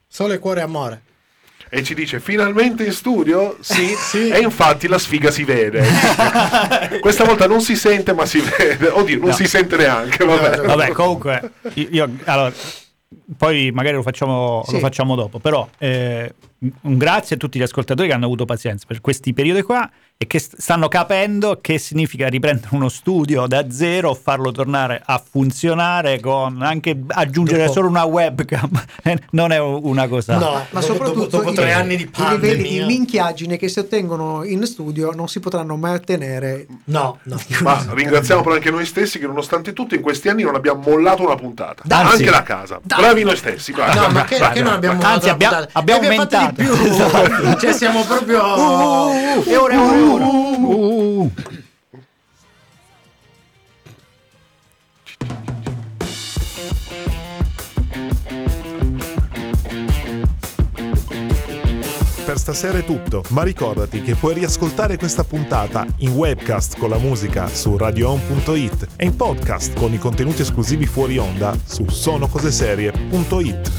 Sole, 0.09 0.39
cuore, 0.39 0.61
amore. 0.63 1.01
E 1.69 1.83
ci 1.83 1.95
dice 1.95 2.21
finalmente 2.21 2.85
in 2.85 2.93
studio? 2.93 3.57
Sì, 3.61 3.95
Sì. 3.99 4.29
E 4.31 4.39
infatti 4.39 4.87
la 4.89 4.99
sfiga 4.99 5.31
si 5.33 5.43
vede. 5.45 5.85
Questa 7.01 7.25
volta 7.25 7.47
non 7.47 7.61
si 7.61 7.75
sente 7.77 8.13
ma 8.15 8.25
si 8.25 8.41
vede. 8.41 8.87
Oddio, 8.89 9.19
non 9.19 9.29
No. 9.31 9.35
si 9.35 9.47
sente 9.47 9.77
neanche. 9.77 10.25
Vabbè. 10.25 10.61
Vabbè, 10.63 10.93
comunque, 10.93 11.51
io, 11.75 11.89
io- 11.91 12.11
allora, 12.25 12.53
poi 13.37 13.71
magari 13.73 13.97
lo 13.97 14.03
facciamo, 14.03 14.63
Sì. 14.67 14.73
lo 14.75 14.79
facciamo 14.79 15.15
dopo. 15.15 15.39
Però 15.39 15.69
eh, 15.79 16.35
un 16.83 16.97
grazie 16.97 17.37
a 17.37 17.39
tutti 17.39 17.59
gli 17.59 17.63
ascoltatori 17.63 18.09
che 18.09 18.15
hanno 18.15 18.25
avuto 18.25 18.45
pazienza 18.45 18.85
per 18.89 19.01
questi 19.01 19.33
periodi 19.35 19.63
qua 19.63 19.89
e 20.19 20.27
che 20.27 20.39
st- 20.39 20.57
stanno 20.59 20.89
capendo 20.89 21.59
che 21.61 21.77
significa 21.79 22.29
riprendere 22.29 22.75
uno 22.75 22.89
studio 22.89 23.47
da 23.47 23.71
zero, 23.71 24.15
farlo 24.15 24.51
tornare 24.53 25.03
a 25.05 25.23
funzionare 25.23 26.21
con 26.21 26.63
anche 26.63 26.99
aggiungere 27.09 27.63
Dopo- 27.63 27.73
solo 27.73 27.89
una 27.89 28.05
webcam. 28.05 28.71
Eh, 29.07 29.17
non 29.33 29.53
è 29.53 29.61
una 29.61 30.09
cosa. 30.09 30.37
No, 30.37 30.51
Ma 30.51 30.65
dopo, 30.71 30.81
soprattutto 30.81 31.27
dopo, 31.27 31.37
dopo 31.39 31.51
i- 31.51 31.55
tre 31.55 31.73
anni 31.73 31.97
di 31.97 32.03
i 32.03 32.11
livelli 32.31 32.57
di 32.57 32.63
pandemia. 32.79 32.87
minchiaggine 32.87 33.57
che 33.57 33.69
si 33.69 33.79
ottengono 33.79 34.43
in 34.43 34.65
studio 34.67 35.13
non 35.13 35.29
si 35.29 35.39
potranno 35.39 35.77
mai 35.77 35.95
ottenere. 35.95 36.67
No, 36.87 37.19
no. 37.25 37.39
Ma 37.63 37.85
ringraziamo 37.91 38.43
però 38.43 38.55
anche 38.57 38.71
noi 38.73 38.85
stessi 38.85 39.21
che 39.21 39.27
nonostante 39.27 39.73
tutto 39.75 39.95
in 39.95 40.01
questi 40.01 40.29
anni 40.29 40.43
non 40.43 40.57
abbiamo 40.57 40.81
mollato 40.85 41.23
una 41.23 41.37
puntata. 41.37 41.83
Anzi. 41.87 42.13
anche 42.23 42.31
da 42.31 42.43
casa. 42.43 42.81
Bravi 42.83 43.16
noi 43.25 43.37
stessi. 43.37 43.73
bravi. 43.73 43.99
No, 43.99 44.09
ma 44.09 44.25
che, 44.25 44.37
che 44.53 44.63
non 44.63 44.73
abbiamo 44.75 45.01
Anzi, 45.03 45.29
abbiamo 45.29 45.57
fatte 45.71 45.93
aumentato. 45.93 46.53
di 46.57 46.65
più. 46.65 46.75
cioè 47.61 47.73
siamo 47.73 48.03
proprio 48.05 48.41
E 49.45 49.57
ora, 49.57 49.75
e 49.75 49.77
ora, 49.77 49.97
e 49.97 50.03
ora. 50.03 51.31
Per 62.37 62.45
stasera 62.45 62.77
è 62.77 62.85
tutto, 62.85 63.25
ma 63.31 63.43
ricordati 63.43 64.03
che 64.03 64.15
puoi 64.15 64.35
riascoltare 64.35 64.99
questa 64.99 65.25
puntata 65.25 65.87
in 66.01 66.11
webcast 66.11 66.77
con 66.77 66.91
la 66.91 66.99
musica 66.99 67.49
su 67.49 67.79
radioon.it 67.79 68.89
e 68.97 69.07
in 69.07 69.17
podcast 69.17 69.73
con 69.73 69.95
i 69.95 69.99
contenuti 69.99 70.43
esclusivi 70.43 70.85
fuori 70.85 71.17
onda 71.17 71.59
su 71.65 71.89
sonocoseserie.it. 71.89 73.71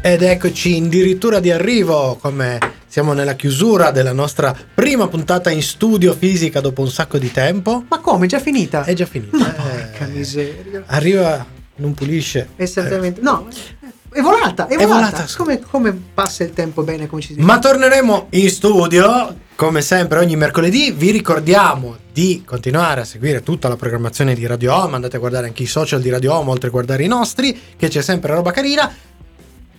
Ed 0.00 0.22
eccoci 0.22 0.82
addirittura 0.84 1.38
di 1.38 1.52
arrivo, 1.52 2.18
come 2.20 2.58
siamo 2.88 3.12
nella 3.12 3.34
chiusura 3.34 3.92
della 3.92 4.12
nostra 4.12 4.52
prima 4.74 5.06
puntata 5.06 5.50
in 5.50 5.62
studio 5.62 6.12
fisica 6.12 6.60
dopo 6.60 6.82
un 6.82 6.90
sacco 6.90 7.18
di 7.18 7.30
tempo. 7.30 7.84
Ma 7.88 8.00
come? 8.00 8.26
È 8.26 8.28
già 8.28 8.40
finita? 8.40 8.82
È 8.82 8.94
già 8.94 9.06
finita. 9.06 9.36
Ma 9.36 9.54
eh. 9.54 9.82
porca 9.94 10.06
miseria. 10.06 10.82
Arriva, 10.86 11.53
non 11.76 11.94
pulisce. 11.94 12.50
Esattamente. 12.56 13.20
No, 13.20 13.46
è 14.10 14.20
volata, 14.20 14.66
è 14.68 14.74
È 14.74 14.86
volata. 14.86 15.10
volata. 15.10 15.26
Come, 15.36 15.60
come 15.60 15.92
passa 16.14 16.44
il 16.44 16.52
tempo 16.52 16.82
bene, 16.82 17.06
come 17.06 17.20
ci 17.20 17.34
si? 17.34 17.40
Ma 17.40 17.58
torneremo 17.58 18.28
in 18.30 18.48
studio 18.48 19.36
come 19.56 19.82
sempre 19.82 20.18
ogni 20.18 20.36
mercoledì. 20.36 20.92
Vi 20.92 21.10
ricordiamo 21.10 21.96
di 22.12 22.42
continuare 22.44 23.00
a 23.00 23.04
seguire 23.04 23.42
tutta 23.42 23.68
la 23.68 23.76
programmazione 23.76 24.34
di 24.34 24.46
Radio 24.46 24.74
Home. 24.74 24.94
Andate 24.94 25.16
a 25.16 25.18
guardare 25.18 25.46
anche 25.46 25.64
i 25.64 25.66
social 25.66 26.00
di 26.00 26.10
Radio 26.10 26.32
Home, 26.34 26.50
oltre 26.50 26.68
a 26.68 26.70
guardare 26.70 27.02
i 27.02 27.08
nostri, 27.08 27.58
che 27.76 27.88
c'è 27.88 28.02
sempre 28.02 28.34
roba 28.34 28.52
carina. 28.52 28.92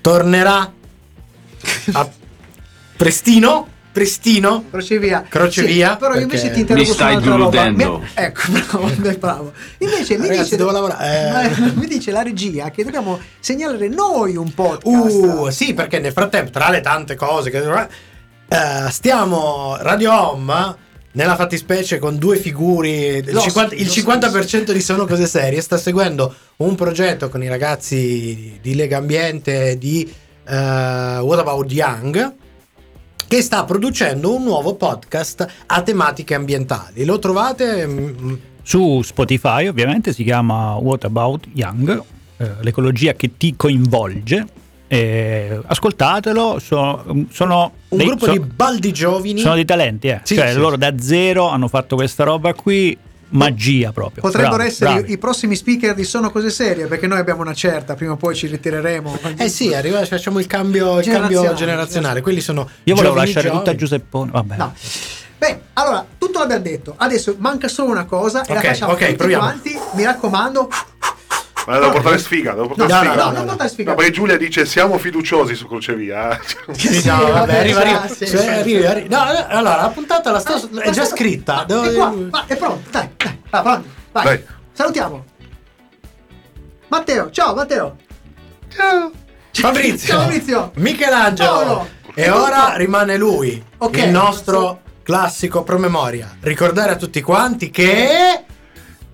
Tornerà 0.01 0.71
a 1.93 2.09
prestino, 2.97 3.67
prestino. 3.95 4.65
Crocevia. 4.69 5.23
Crocevia, 5.29 5.95
Però 5.95 6.15
io 6.15 6.19
invece 6.23 6.51
ti 6.51 6.59
interrompo 6.59 6.81
Mi 6.81 6.85
su 6.85 6.93
stai 6.93 7.11
un'altra 7.15 7.35
roba. 7.35 7.61
deludendo. 7.63 7.99
Mi- 7.99 8.05
Ecco, 8.13 8.41
bravo, 8.51 8.91
bravo. 9.19 9.53
Invece 9.77 10.17
mi 10.17 10.27
Ragazzi, 10.27 10.43
dice, 10.43 10.55
devo 10.57 10.71
lavorare. 10.71 11.03
Eh. 11.55 11.59
Ma- 11.61 11.71
mi 11.75 11.87
dice 11.87 12.11
la 12.11 12.21
regia 12.21 12.71
che 12.71 12.83
dobbiamo 12.83 13.17
segnalare 13.39 13.87
noi 13.87 14.35
un 14.35 14.53
podcast. 14.53 15.15
Uh, 15.15 15.49
sì, 15.49 15.73
perché 15.73 15.99
nel 15.99 16.11
frattempo, 16.11 16.51
tra 16.51 16.69
le 16.69 16.81
tante 16.81 17.15
cose 17.15 17.49
che 17.49 17.59
eh, 17.59 18.89
stiamo 18.89 19.77
Radio 19.79 20.11
Home 20.33 20.75
nella 21.13 21.35
fattispecie 21.37 21.97
con 21.97 22.17
due 22.17 22.35
figure, 22.35 22.89
il, 22.89 23.31
Los- 23.31 23.43
50, 23.43 23.75
il 23.75 23.85
los- 23.85 23.95
50% 23.97 24.71
di 24.73 24.81
sono 24.81 25.05
cose 25.05 25.25
serie, 25.25 25.61
sta 25.61 25.77
seguendo 25.77 26.35
un 26.57 26.75
progetto 26.75 27.29
con 27.29 27.41
i 27.41 27.47
ragazzi 27.47 28.59
di 28.61 28.75
Lega 28.75 28.97
Ambiente 28.97 29.77
di 29.77 30.03
eh, 30.47 30.53
What 31.21 31.39
About 31.39 31.71
Young 31.71 32.33
che 33.27 33.41
sta 33.41 33.63
producendo 33.63 34.35
un 34.35 34.43
nuovo 34.43 34.75
podcast 34.75 35.47
a 35.65 35.81
tematiche 35.81 36.33
ambientali. 36.35 37.05
Lo 37.05 37.19
trovate 37.19 37.85
mm, 37.87 38.33
Su 38.61 39.01
Spotify 39.01 39.67
ovviamente 39.67 40.13
si 40.13 40.23
chiama 40.23 40.75
What 40.75 41.03
About 41.05 41.47
Young, 41.53 42.01
eh, 42.37 42.51
l'ecologia 42.61 43.13
che 43.13 43.31
ti 43.37 43.55
coinvolge. 43.55 44.45
Eh, 44.87 45.59
ascoltatelo, 45.65 46.59
so- 46.59 47.25
sono, 47.31 47.71
un 47.89 47.97
dei, 47.97 48.05
gruppo 48.05 48.25
so- 48.25 48.31
di 48.31 48.39
baldi 48.39 48.93
giovani. 48.93 49.39
sono 49.39 49.55
dei 49.55 49.65
talenti, 49.65 50.07
eh. 50.07 50.19
Sì, 50.23 50.35
cioè 50.35 50.51
sì, 50.51 50.57
loro 50.57 50.73
sì. 50.73 50.79
da 50.79 50.93
zero 50.99 51.47
hanno 51.47 51.67
fatto 51.67 51.95
questa 51.95 52.23
roba 52.23 52.53
qui, 52.53 52.95
magia 53.35 53.91
proprio. 53.91 54.21
Potrebbero 54.21 54.55
Bravi, 54.55 54.69
essere 54.69 54.93
bravi. 54.93 55.11
i 55.11 55.17
prossimi 55.17 55.55
speaker 55.55 55.93
di 55.93 56.03
Sono 56.03 56.31
Cose 56.31 56.49
Serie, 56.49 56.87
perché 56.87 57.07
noi 57.07 57.19
abbiamo 57.19 57.41
una 57.41 57.53
certa, 57.53 57.93
prima 57.95 58.13
o 58.13 58.15
poi 58.17 58.35
ci 58.35 58.47
ritireremo. 58.47 59.19
Eh 59.37 59.49
sì, 59.49 59.73
arriva, 59.73 60.03
facciamo 60.05 60.39
il 60.39 60.47
cambio, 60.47 60.99
il 60.99 61.05
cambio 61.05 61.53
Generazionale. 61.53 62.21
Quelli 62.21 62.41
sono 62.41 62.69
Io 62.83 62.95
volevo 62.95 63.15
lasciare 63.15 63.47
giovani. 63.47 63.63
tutta 63.63 63.75
Giuseppone, 63.75 64.31
vabbè. 64.31 64.55
No. 64.57 64.73
Beh, 65.37 65.59
allora, 65.73 66.05
tutto 66.17 66.39
l'abbiamo 66.39 66.63
detto. 66.63 66.93
Adesso 66.97 67.35
manca 67.39 67.67
solo 67.67 67.91
una 67.91 68.05
cosa 68.05 68.39
e 68.45 68.53
Ok, 68.53 68.63
la 68.63 68.69
facciamo 68.71 68.91
ok, 68.93 68.99
tutti 69.01 69.15
proviamo. 69.15 69.43
quanti. 69.43 69.77
Mi 69.93 70.03
raccomando. 70.05 70.69
Ma 71.67 71.79
devo 71.79 71.91
portare 71.91 72.17
sfiga, 72.19 72.51
devo 72.53 72.67
portare 72.67 72.91
No, 72.91 72.97
sfiga. 72.99 73.15
no, 73.15 73.23
no, 73.23 73.31
non 73.37 73.45
portare 73.47 73.69
sfiga. 73.69 73.89
No, 73.89 73.95
perché 73.97 74.11
Giulia 74.11 74.37
dice 74.37 74.65
siamo 74.65 74.97
fiduciosi 74.97 75.55
su 75.55 75.67
crocevia. 75.67 76.29
eh. 76.31 76.39
Sì, 76.73 76.87
no, 76.89 76.99
Sì, 76.99 77.07
vabbè, 77.09 77.31
vabbè, 77.31 77.57
arriva, 77.57 77.79
arriva. 77.81 78.07
sì, 78.07 78.27
Cioè, 78.27 78.37
sì, 78.39 78.47
arriva, 78.47 78.89
arriva. 78.91 79.17
No, 79.25 79.31
no, 79.31 79.45
allora, 79.49 79.81
la 79.81 79.89
puntata 79.89 80.31
la 80.31 80.39
sto- 80.39 80.69
è 80.79 80.89
già 80.91 81.05
scritta. 81.05 81.63
È 81.63 81.65
Devo- 81.65 81.91
qua, 81.91 82.13
va, 82.29 82.43
è 82.47 82.55
pronto. 82.55 82.89
Dai, 82.91 83.09
dai, 83.17 83.39
va, 83.49 83.61
pronti. 83.61 83.89
Vai. 84.11 84.23
Dai. 84.23 84.45
Salutiamo. 84.73 85.25
Matteo, 86.87 87.31
ciao 87.31 87.55
Matteo. 87.55 87.95
Ciao. 88.73 89.11
Fabrizio, 89.51 90.07
Ciao, 90.13 90.21
Fabrizio. 90.21 90.71
Michelangelo. 90.75 91.49
Paolo. 91.49 91.89
E 92.13 92.29
ora 92.29 92.75
rimane 92.75 93.17
lui, 93.17 93.61
Ok. 93.77 93.97
il 93.97 94.09
nostro 94.09 94.81
classico 95.03 95.63
promemoria. 95.63 96.37
Ricordare 96.41 96.91
a 96.91 96.95
tutti 96.95 97.21
quanti 97.21 97.71
che 97.71 98.43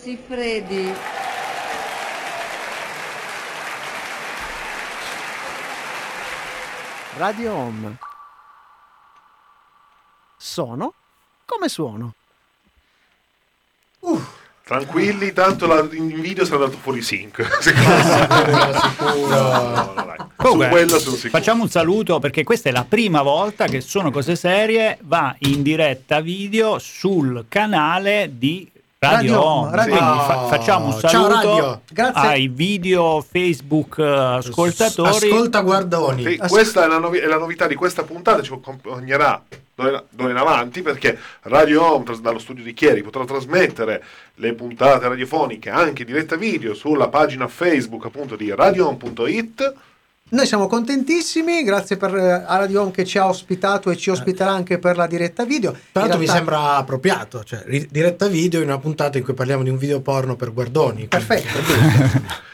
Siffredi. 0.00 0.94
Radio 7.16 7.52
Home. 7.52 7.98
Sono 10.36 10.94
come 11.44 11.68
suono. 11.68 12.14
Tranquilli, 14.62 15.32
tanto 15.32 15.66
la, 15.66 15.80
in 15.92 16.20
video 16.20 16.44
sarà 16.44 16.64
andato 16.64 16.80
fuori 16.80 17.02
sync. 17.02 17.42
Comunque, 20.36 20.86
facciamo 21.30 21.64
un 21.64 21.68
saluto 21.68 22.20
perché 22.20 22.44
questa 22.44 22.68
è 22.68 22.72
la 22.72 22.84
prima 22.84 23.22
volta 23.22 23.66
che 23.66 23.80
Sono 23.80 24.12
Cose 24.12 24.36
Serie 24.36 24.98
va 25.02 25.34
in 25.40 25.62
diretta 25.62 26.20
video 26.20 26.78
sul 26.78 27.46
canale 27.48 28.30
di 28.34 28.70
Radio, 29.00 29.16
Radio 29.34 29.44
Home. 29.44 29.76
Radio 29.76 29.96
Quindi 29.96 30.18
fa- 30.18 30.46
facciamo 30.48 30.86
un 30.86 30.98
Ciao, 30.98 31.08
saluto 31.08 31.34
Radio. 31.34 31.80
Grazie. 31.92 32.28
ai 32.28 32.48
video 32.48 33.20
Facebook 33.20 33.98
eh, 33.98 34.02
ascoltatori. 34.04 35.30
Ascolta 35.30 35.60
guardoni. 35.60 36.24
Sì, 36.24 36.36
questa 36.48 36.84
è 36.84 36.88
la, 36.88 36.98
novi- 36.98 37.18
è 37.18 37.26
la 37.26 37.38
novità 37.38 37.68
di 37.68 37.76
questa 37.76 38.02
puntata, 38.02 38.42
ci 38.42 38.52
accompagnerà 38.52 39.40
d'ora 39.76 40.02
d'ora 40.10 40.30
in 40.32 40.36
avanti 40.36 40.82
perché 40.82 41.16
Radio 41.42 41.84
Home 41.84 42.04
tras- 42.06 42.18
dallo 42.20 42.40
studio 42.40 42.64
di 42.64 42.74
Chieri 42.74 43.02
potrà 43.02 43.24
trasmettere 43.24 44.02
le 44.34 44.52
puntate 44.54 45.06
radiofoniche 45.06 45.70
anche 45.70 46.02
in 46.02 46.08
diretta 46.08 46.34
video 46.34 46.74
sulla 46.74 47.06
pagina 47.06 47.46
Facebook 47.46 48.04
appunto 48.06 48.34
di 48.34 48.52
radiohome.it 48.52 49.74
Noi 50.30 50.44
siamo 50.46 50.66
contentissimi, 50.66 51.62
grazie 51.62 51.96
per 51.96 52.14
eh, 52.14 52.44
Radio 52.46 52.82
Home 52.82 52.90
che 52.90 53.06
ci 53.06 53.16
ha 53.16 53.26
ospitato 53.26 53.90
e 53.90 53.96
ci 53.96 54.10
ospiterà 54.10 54.50
anche 54.50 54.78
per 54.78 54.98
la 54.98 55.06
diretta 55.06 55.44
video. 55.46 55.72
Tra 55.72 56.02
l'altro 56.02 56.18
mi 56.18 56.26
sembra 56.26 56.76
appropriato, 56.76 57.42
cioè 57.44 57.62
ri- 57.64 57.88
diretta 57.90 58.26
video 58.26 58.60
in 58.60 58.66
una 58.68 58.78
puntata 58.78 59.16
in 59.16 59.24
cui 59.24 59.32
parliamo 59.32 59.62
di 59.62 59.70
un 59.70 59.78
video 59.78 60.02
porno 60.02 60.36
per 60.36 60.52
guardoni. 60.52 61.06
Perfetto, 61.06 61.58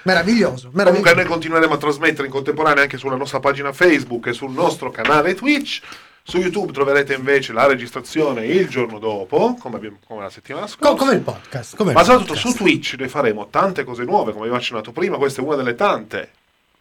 meraviglioso, 0.05 0.69
Comunque 0.69 0.71
meraviglioso. 0.85 1.15
noi 1.17 1.25
continueremo 1.25 1.75
a 1.75 1.77
trasmettere 1.77 2.27
in 2.29 2.33
contemporanea 2.33 2.83
anche 2.85 2.97
sulla 2.97 3.17
nostra 3.17 3.41
pagina 3.41 3.73
Facebook 3.73 4.29
e 4.29 4.33
sul 4.35 4.53
nostro 4.53 4.91
canale 4.93 5.35
Twitch. 5.35 5.81
Su 6.23 6.39
YouTube 6.39 6.73
troverete 6.73 7.13
invece 7.15 7.53
la 7.53 7.67
registrazione 7.67 8.47
il 8.47 8.69
giorno 8.69 9.01
dopo, 9.01 9.57
come, 9.59 9.77
abbiamo- 9.77 9.99
come 10.07 10.23
la 10.23 10.31
settimana 10.31 10.69
scorsa. 10.69 10.91
Co- 10.93 10.97
come 10.97 11.15
il 11.15 11.21
podcast. 11.23 11.75
Come 11.77 11.93
Ma 11.93 12.05
soprattutto 12.05 12.35
podcast. 12.35 12.49
su 12.57 12.57
Twitch 12.63 12.95
noi 12.99 13.09
faremo 13.09 13.49
tante 13.51 13.83
cose 13.83 14.05
nuove, 14.05 14.33
come 14.33 14.47
vi 14.47 14.53
ho 14.53 14.57
accennato 14.57 14.93
prima, 14.93 15.17
questa 15.17 15.43
è 15.43 15.45
una 15.45 15.57
delle 15.57 15.75
tante. 15.75 16.31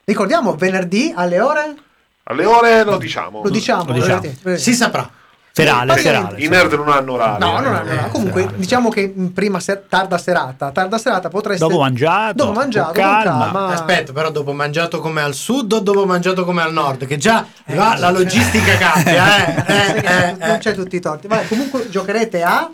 Ricordiamo 0.06 0.56
venerdì 0.56 1.14
alle 1.16 1.40
ore 1.40 1.76
Alle 2.24 2.46
ore 2.46 2.84
lo 2.84 2.98
diciamo. 2.98 3.42
lo 3.44 3.50
diciamo, 3.50 3.86
Lo 3.88 3.94
diciamo. 3.94 4.20
vedete. 4.22 4.58
Si 4.58 4.74
saprà. 4.74 5.10
Serale, 5.56 5.98
serale. 6.00 6.40
I 6.42 6.48
nerd 6.48 6.74
non 6.74 6.90
hanno 6.90 7.14
orario. 7.14 7.46
No, 7.46 7.60
non 7.60 7.76
eh. 7.76 7.78
hanno- 7.98 8.08
comunque 8.08 8.50
diciamo 8.56 8.90
che 8.90 9.14
in 9.16 9.34
prima 9.34 9.60
ser- 9.60 9.84
tarda 9.88 10.18
serata, 10.18 10.72
tarda 10.72 10.98
serata 10.98 11.30
potreste 11.30 11.64
Dopo 11.64 11.80
mangiato, 11.80 12.34
dopo 12.34 12.54
mangiato 12.54 12.92
calma. 12.94 13.22
calma. 13.52 13.68
Aspetta, 13.68 14.14
però 14.14 14.32
dopo 14.32 14.52
mangiato 14.54 15.00
come 15.00 15.22
al 15.22 15.36
sud 15.36 15.72
o 15.74 15.80
dopo 15.80 16.08
mangiato 16.08 16.44
come 16.44 16.64
al 16.64 16.74
nord? 16.74 17.06
Che 17.06 17.18
già 17.18 17.46
va- 17.68 17.96
la 18.00 18.10
logistica 18.10 18.76
cambia, 18.78 19.46
eh? 19.46 19.64
Eh, 20.04 20.38
eh, 20.40 20.48
non 20.48 20.58
c'è 20.58 20.74
tutti 20.74 20.96
i 20.96 21.00
torti. 21.00 21.28
Vabbè, 21.28 21.48
comunque 21.48 21.88
giocherete 21.88 22.42
a 22.42 22.68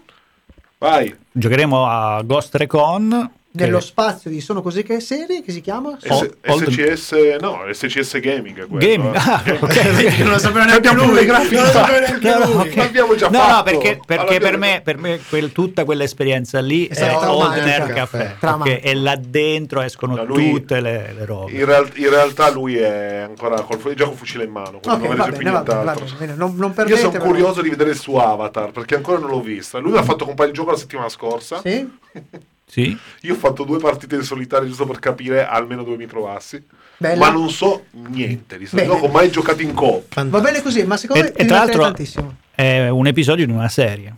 Vai. 0.77 1.13
Giocheremo 1.31 1.85
a 1.85 2.21
Ghost 2.23 2.55
Recon. 2.55 3.29
Nello 3.51 3.79
che- 3.79 3.83
spazio 3.83 4.29
di 4.29 4.41
Sono 4.41 4.61
così 4.61 4.83
che 4.83 4.99
serie 4.99 5.41
che 5.43 5.51
si 5.51 5.61
chiama? 5.61 5.97
S- 5.99 6.29
SCS, 6.43 7.37
no, 7.39 7.61
SCS 7.71 8.19
Gaming 8.19 8.63
è 8.63 8.67
quello. 8.67 8.85
Gaming. 8.85 9.15
eh. 9.15 9.17
Ah, 9.17 9.41
che 9.43 10.17
non 10.23 10.31
lo 10.33 10.37
sapeva 10.37 10.65
neanche 10.65 10.93
lui. 10.93 11.25
Non 11.25 11.41
lo 11.63 11.65
sapeva 11.65 11.99
neanche 11.99 12.35
lui. 12.35 12.53
ok. 12.67 12.75
L'abbiamo 12.75 13.15
già 13.15 13.29
no, 13.29 13.39
fatto. 13.39 13.55
no, 13.55 13.63
perché, 13.63 13.99
perché 14.05 14.23
L'abbiamo 14.39 14.45
per 14.49 14.57
me, 14.59 14.81
per 14.83 14.97
me 14.97 15.19
quel- 15.27 15.51
tutta 15.51 15.83
quell'esperienza 15.83 16.59
lì 16.59 16.85
È 16.87 16.93
è, 16.95 17.15
Old. 17.15 17.55
Nerd 17.63 17.93
Caffè. 17.93 18.35
Perché 18.39 18.81
e 18.81 18.93
là 18.93 19.15
dentro 19.19 19.81
escono 19.81 20.15
Da 20.15 20.23
lui- 20.23 20.51
tutte 20.51 20.79
le, 20.79 21.13
le 21.17 21.25
robe. 21.25 21.51
In, 21.51 21.65
real- 21.65 21.91
in 21.95 22.09
realtà 22.09 22.49
lui 22.51 22.77
è 22.77 23.25
ancora 23.27 23.61
col, 23.61 23.81
è 23.81 23.93
già 23.95 24.05
con 24.05 24.15
fucile 24.15 24.43
in 24.43 24.51
mano, 24.51 24.79
quindi 24.79 24.89
Ok, 24.89 25.07
non 25.07 25.15
va 25.17 25.23
merita 25.25 25.25
più 25.25 25.37
bene, 25.37 25.63
va 25.63 25.95
bene, 26.19 26.33
non, 26.35 26.55
non 26.55 26.73
Io 26.87 26.97
sono 26.97 27.09
però. 27.11 27.23
curioso 27.23 27.61
di 27.61 27.69
vedere 27.69 27.89
il 27.91 27.97
suo 27.97 28.19
avatar 28.21 28.71
perché 28.71 28.95
ancora 28.95 29.17
non 29.19 29.29
l'ho 29.31 29.41
vista. 29.41 29.79
Lui 29.79 29.97
ha 29.97 30.03
fatto 30.03 30.25
compare 30.25 30.49
il 30.49 30.55
gioco 30.55 30.71
la 30.71 30.77
settimana 30.77 31.09
scorsa. 31.09 31.61
Sì? 31.63 31.87
Sì? 32.71 32.95
Io 33.21 33.33
ho 33.33 33.37
fatto 33.37 33.63
due 33.63 33.79
partite 33.79 34.15
in 34.15 34.21
solitario 34.21 34.67
giusto 34.67 34.85
per 34.85 34.99
capire 34.99 35.43
almeno 35.45 35.83
dove 35.83 35.97
mi 35.97 36.05
trovassi. 36.05 36.63
Bella. 36.97 37.17
Ma 37.25 37.31
non 37.31 37.49
so 37.49 37.85
niente 37.91 38.53
di 38.57 38.67
questo 38.67 38.75
Bene. 38.75 38.89
gioco, 38.89 39.05
ho 39.05 39.09
mai 39.09 39.31
giocato 39.31 39.61
in 39.63 39.73
coop. 39.73 40.23
Va 40.27 40.39
bene 40.39 40.61
così, 40.61 40.83
ma 40.83 40.95
secondo 40.97 41.23
E, 41.25 41.31
me 41.31 41.33
e 41.35 41.45
tra 41.45 41.57
l'altro 41.57 41.81
tantissimo. 41.81 42.35
è 42.53 42.89
un 42.89 43.07
episodio 43.07 43.45
di 43.47 43.51
una 43.51 43.69
serie. 43.69 44.13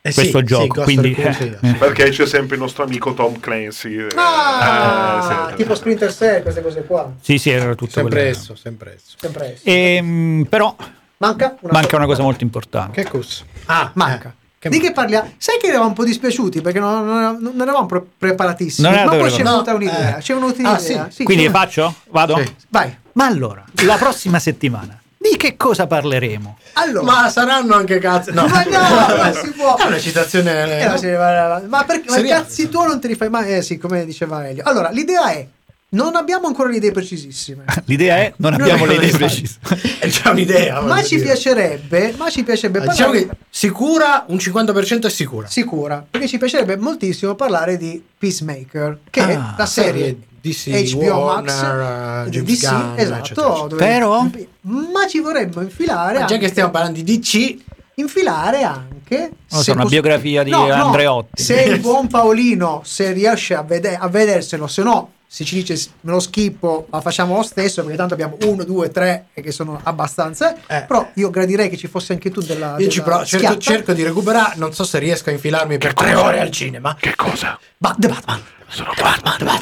Eh 0.00 0.10
sì, 0.12 0.20
questo 0.20 0.38
sì, 0.38 0.44
gioco. 0.44 0.82
Quindi, 0.82 1.14
Recon, 1.14 1.32
sì. 1.34 1.56
eh, 1.62 1.72
Perché 1.74 2.10
c'è 2.10 2.26
sempre 2.26 2.56
il 2.56 2.62
nostro 2.62 2.84
amico 2.84 3.12
Tom 3.14 3.38
Clancy. 3.40 3.96
eh, 3.96 4.06
Ah, 4.16 5.46
eh, 5.46 5.50
sì. 5.50 5.56
tipo 5.56 5.74
Splinter 5.74 6.12
Cell, 6.12 6.42
queste 6.42 6.62
cose 6.62 6.84
qua. 6.84 7.12
sì, 7.20 7.38
sì, 7.38 7.50
era 7.50 7.74
tutto 7.74 7.90
Sempre 7.90 8.12
quello. 8.14 8.28
esso, 8.30 8.54
sempre 8.54 8.94
esso. 8.94 9.16
Sempre 9.18 9.52
esso. 9.54 9.62
Ehm, 9.64 10.46
però 10.48 10.74
Manca 11.18 11.56
una 11.60 11.72
manca 11.72 11.96
una 11.96 12.06
cosa 12.06 12.22
molto 12.22 12.44
importante. 12.44 13.02
Che 13.02 13.08
cosa? 13.10 13.44
Ah, 13.66 13.90
Manca. 13.94 14.34
Eh, 14.68 14.70
che 14.70 14.78
di 14.78 14.80
che 14.80 14.92
parliamo? 14.92 15.32
Sai 15.38 15.58
che 15.60 15.66
eravamo 15.68 15.88
un 15.88 15.94
po' 15.94 16.04
dispiaciuti 16.04 16.60
perché 16.60 16.78
non, 16.80 17.04
non- 17.06 17.38
non 17.40 17.60
eravamo 17.60 17.86
pre- 17.86 18.02
preparatissimi. 18.18 18.88
Non 18.88 18.96
ma 19.04 19.10
poi 19.10 19.30
ci 19.30 19.40
è 19.40 19.42
preparati. 19.42 19.42
venuta 19.70 19.74
un'idea. 19.74 20.16
Eh. 20.16 20.22
Ci 20.22 20.32
è 20.32 20.34
venuta 20.34 20.62
Ah, 20.68 20.76
un'idea. 20.78 21.08
sì. 21.10 21.24
Quindi 21.24 21.44
ci 21.44 21.48
è- 21.48 21.52
faccio? 21.52 21.94
Vado? 22.10 22.36
Sì. 22.38 22.54
Vai. 22.68 22.96
Ma 23.12 23.26
allora, 23.26 23.64
la 23.84 23.96
prossima 23.96 24.38
settimana 24.38 24.98
di 25.16 25.36
che 25.36 25.56
cosa 25.56 25.86
parleremo? 25.86 26.58
Allora, 26.74 27.04
Ma 27.04 27.28
saranno 27.30 27.74
anche 27.74 27.98
cazzo. 27.98 28.30
No, 28.32 28.46
Ma 28.46 28.62
no, 28.64 29.22
non 29.22 29.32
si 29.42 29.50
può. 29.52 29.76
È 29.76 29.84
una 29.86 29.98
citazione. 29.98 30.80
Eh, 30.80 30.88
ma 30.88 30.96
si 30.96 31.10
va- 31.12 31.62
ma 31.66 31.84
perché 31.84 32.10
ma 32.10 32.26
cazzi 32.28 32.68
tu 32.68 32.82
non 32.82 33.00
te 33.00 33.08
li 33.08 33.14
fai 33.14 33.30
mai? 33.30 33.54
Eh 33.54 33.62
sì, 33.62 33.78
come 33.78 34.04
diceva 34.04 34.46
Elio. 34.46 34.62
Allora, 34.66 34.90
l'idea 34.90 35.30
è 35.30 35.46
non 35.94 36.14
abbiamo 36.16 36.46
ancora 36.46 36.68
le 36.70 36.76
idee 36.76 36.92
precisissime. 36.92 37.64
L'idea 37.86 38.16
è 38.18 38.32
non 38.36 38.52
Non 38.52 38.60
abbiamo 38.62 38.84
le 38.84 38.94
idee 38.94 39.10
precise. 39.10 39.56
È 39.98 40.06
già 40.08 40.30
un'idea. 40.30 40.80
ma 40.82 41.02
ci 41.02 41.14
dire. 41.16 41.26
piacerebbe, 41.32 42.14
ma 42.16 42.28
ci 42.30 42.42
piacerebbe 42.44 42.78
Ah, 42.80 42.86
Diciamo 42.90 43.12
parlare 43.12 43.28
che 43.28 43.36
sicura, 43.50 44.24
un 44.28 44.36
50% 44.36 45.06
è 45.06 45.10
sicura. 45.10 45.46
sicura, 45.48 46.04
perché 46.08 46.28
ci 46.28 46.38
piacerebbe 46.38 46.76
moltissimo 46.76 47.34
parlare 47.34 47.76
di 47.76 48.02
Peacemaker, 48.18 48.98
che 49.10 49.20
è 49.26 49.34
Ah, 49.34 49.54
la 49.56 49.66
serie 49.66 50.16
DC, 50.40 50.92
HBO 50.94 51.24
Max 51.24 51.62
Warner, 51.62 52.28
di 52.28 52.30
James 52.42 52.60
DC, 52.60 52.68
Gunn, 52.70 52.98
esatto, 52.98 53.66
dove- 53.68 53.76
Però? 53.76 54.22
ma 54.62 55.06
ci 55.08 55.20
vorremmo 55.20 55.62
infilare 55.62 56.18
Ma 56.18 56.24
già 56.26 56.34
anche, 56.34 56.46
che 56.46 56.48
stiamo 56.52 56.70
parlando 56.70 57.00
di 57.00 57.18
DC, 57.18 57.56
infilare 57.96 58.62
anche 58.62 59.30
so, 59.46 59.62
se 59.62 59.70
una 59.70 59.82
poss- 59.82 59.92
biografia 59.92 60.42
di 60.42 60.50
No, 60.50 60.66
no, 60.66 60.86
Andreotti. 60.86 61.42
se 61.42 61.62
il 61.62 61.78
buon 61.80 62.08
Paolino 62.08 62.82
se 62.84 63.12
riesce 63.12 63.54
a, 63.54 63.62
vede- 63.62 63.96
a 63.96 64.08
vederselo 64.08 64.66
se 64.66 64.82
no 64.82 65.12
se 65.34 65.44
ci 65.44 65.56
dice 65.56 65.74
me 66.02 66.12
lo 66.12 66.20
schippo 66.20 66.86
la 66.90 67.00
facciamo 67.00 67.34
lo 67.34 67.42
stesso 67.42 67.82
perché 67.82 67.96
tanto 67.96 68.14
abbiamo 68.14 68.36
uno, 68.42 68.62
due, 68.62 68.88
tre 68.90 69.26
e 69.34 69.42
che 69.42 69.50
sono 69.50 69.80
abbastanza 69.82 70.54
Eh. 70.68 70.82
però 70.86 71.10
io 71.14 71.28
gradirei 71.30 71.68
che 71.68 71.76
ci 71.76 71.88
fosse 71.88 72.12
anche 72.12 72.30
tu 72.30 72.40
della, 72.40 72.76
io 72.78 72.88
ci 72.88 73.00
della 73.00 73.10
provo, 73.10 73.24
cerco, 73.24 73.58
cerco 73.58 73.92
di 73.94 74.04
recuperare. 74.04 74.54
Non 74.58 74.72
so 74.72 74.84
se 74.84 75.00
riesco 75.00 75.30
a 75.30 75.32
infilarmi 75.32 75.76
per 75.78 75.92
tre 75.92 76.14
ore 76.14 76.38
al 76.38 76.52
cinema. 76.52 76.94
Che 76.94 77.16
cosa? 77.16 77.58
Ba- 77.76 77.96
The 77.98 78.06
Batman 78.06 78.40
Sono 78.68 78.92
Batman. 78.96 79.60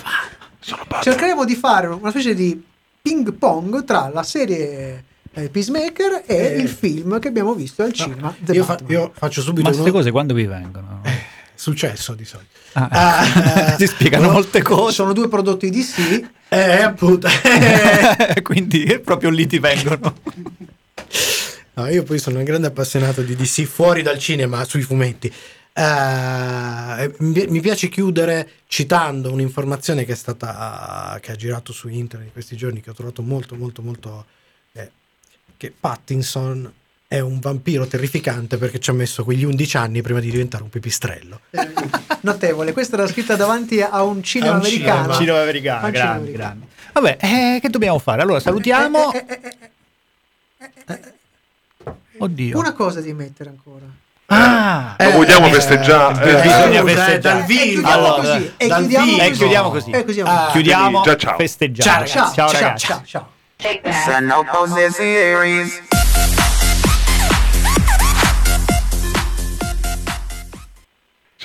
Sono 0.60 0.82
Batman. 0.82 1.02
cercheremo 1.04 1.44
di 1.46 1.54
fare 1.54 1.86
una 1.86 2.10
specie 2.10 2.34
di 2.34 2.62
ping 3.00 3.32
pong 3.32 3.82
tra 3.84 4.10
la 4.12 4.22
serie 4.24 5.04
eh, 5.32 5.48
Peacemaker 5.48 6.24
e 6.26 6.34
Eh. 6.36 6.56
il 6.60 6.68
film 6.68 7.18
che 7.18 7.28
abbiamo 7.28 7.54
visto 7.54 7.82
al 7.82 7.94
cinema 7.94 8.34
The 8.38 8.52
Io, 8.52 8.64
fa- 8.64 8.74
Batman. 8.74 8.90
io 8.90 9.10
faccio 9.14 9.40
subito 9.40 9.68
Ma 9.70 9.74
queste 9.74 9.90
cose 9.90 10.10
quando 10.10 10.34
vi 10.34 10.44
vengono? 10.44 11.00
Successo 11.62 12.14
di 12.14 12.24
solito. 12.24 12.50
Ah, 12.72 12.88
Ah, 12.90 13.76
si 13.78 13.86
spiegano 13.86 14.26
no, 14.26 14.32
molte 14.32 14.62
cose. 14.62 14.94
sono 14.94 15.12
due 15.12 15.28
prodotti 15.28 15.70
DC 15.70 16.28
Eh, 16.48 16.82
appunto. 16.82 17.28
Quindi 18.42 18.98
proprio 18.98 19.30
lì 19.30 19.46
ti 19.46 19.58
vengono. 19.60 20.16
No, 21.74 21.86
io 21.88 22.02
poi 22.02 22.18
sono 22.18 22.38
un 22.38 22.44
grande 22.44 22.66
appassionato 22.66 23.22
di 23.22 23.36
DC 23.36 23.62
fuori 23.62 24.02
dal 24.02 24.18
cinema 24.18 24.64
sui 24.64 24.82
fumetti. 24.82 25.32
Eh, 25.74 27.14
mi 27.18 27.60
piace 27.60 27.88
chiudere 27.88 28.50
citando 28.66 29.32
un'informazione 29.32 30.04
che 30.04 30.12
è 30.12 30.16
stata 30.16 31.16
che 31.22 31.32
ha 31.32 31.36
girato 31.36 31.72
su 31.72 31.88
internet 31.88 32.26
in 32.26 32.32
questi 32.32 32.56
giorni 32.56 32.80
che 32.82 32.90
ho 32.90 32.94
trovato 32.94 33.22
molto 33.22 33.54
molto 33.54 33.80
molto 33.80 34.26
eh, 34.72 34.90
che 35.56 35.72
Pattinson 35.78 36.70
è 37.12 37.20
un 37.20 37.40
vampiro 37.40 37.86
terrificante 37.86 38.56
perché 38.56 38.80
ci 38.80 38.88
ha 38.88 38.94
messo 38.94 39.22
quegli 39.22 39.44
11 39.44 39.76
anni 39.76 40.00
prima 40.00 40.18
di 40.18 40.30
diventare 40.30 40.62
un 40.62 40.70
pipistrello. 40.70 41.40
Eh, 41.50 41.70
notevole 42.22 42.72
questa 42.72 42.96
era 42.96 43.06
scritta 43.06 43.36
davanti 43.36 43.82
a 43.82 44.02
un 44.02 44.22
cinema 44.22 44.52
A 44.52 44.54
un 44.56 44.60
americano 44.60 45.12
cinema. 45.14 45.40
Americano, 45.42 45.78
americano. 45.86 46.30
grandi. 46.30 46.66
Vabbè, 46.92 47.16
eh, 47.20 47.58
che 47.60 47.68
dobbiamo 47.68 47.98
fare? 47.98 48.22
Allora, 48.22 48.40
salutiamo. 48.40 49.12
Eh, 49.12 49.24
eh, 49.28 49.40
eh, 50.86 51.00
eh, 51.84 51.92
Oddio. 52.18 52.58
una 52.58 52.72
cosa 52.72 53.00
di 53.00 53.12
mettere 53.12 53.50
ancora 53.50 53.84
Ah, 54.26 54.96
Lo 54.98 55.10
vogliamo 55.10 55.48
festeggiare? 55.48 56.24
eh, 56.24 56.38
Eh, 56.38 56.42
bisogna 56.42 56.80
eh, 56.80 56.84
festeggiare. 56.94 57.20
dal 57.20 57.38
e 57.40 57.44
vivo. 57.44 57.72
chiudiamo 57.82 57.92
Allora, 57.92 58.22
così 58.22 58.52
e 58.56 59.30
chiudiamo 59.32 59.70
così. 59.70 59.90
E 59.90 60.04
chiudiamo 60.04 60.30
Ah, 60.30 60.36
così. 60.44 60.52
Chiudiamo, 60.52 61.02
Già, 61.02 61.16
ciao. 61.16 61.36
festeggiamo. 61.36 62.06
ciao 62.06 62.32
ciao, 62.32 62.76
ciao 62.78 63.02
ciao 63.04 63.28
C'è 63.56 63.80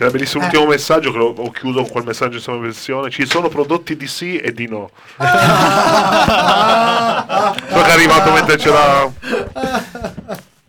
il 0.06 0.12
bellissimo 0.12 0.44
ultimo 0.44 0.66
messaggio 0.66 1.12
che 1.12 1.18
lo- 1.18 1.34
ho 1.38 1.50
chiuso 1.52 1.82
con 1.82 1.90
quel 1.90 2.04
messaggio 2.06 2.36
in 2.38 2.42
sua 2.42 2.58
versione. 2.58 3.10
Ci 3.10 3.26
sono 3.26 3.50
prodotti 3.50 3.98
di 3.98 4.08
sì 4.08 4.38
e 4.38 4.52
di 4.54 4.68
no. 4.68 4.92
so 5.18 5.24
che 7.82 7.88
è 7.88 7.92
arrivato 7.92 8.32
mentre 8.32 8.58
c'era 8.58 9.12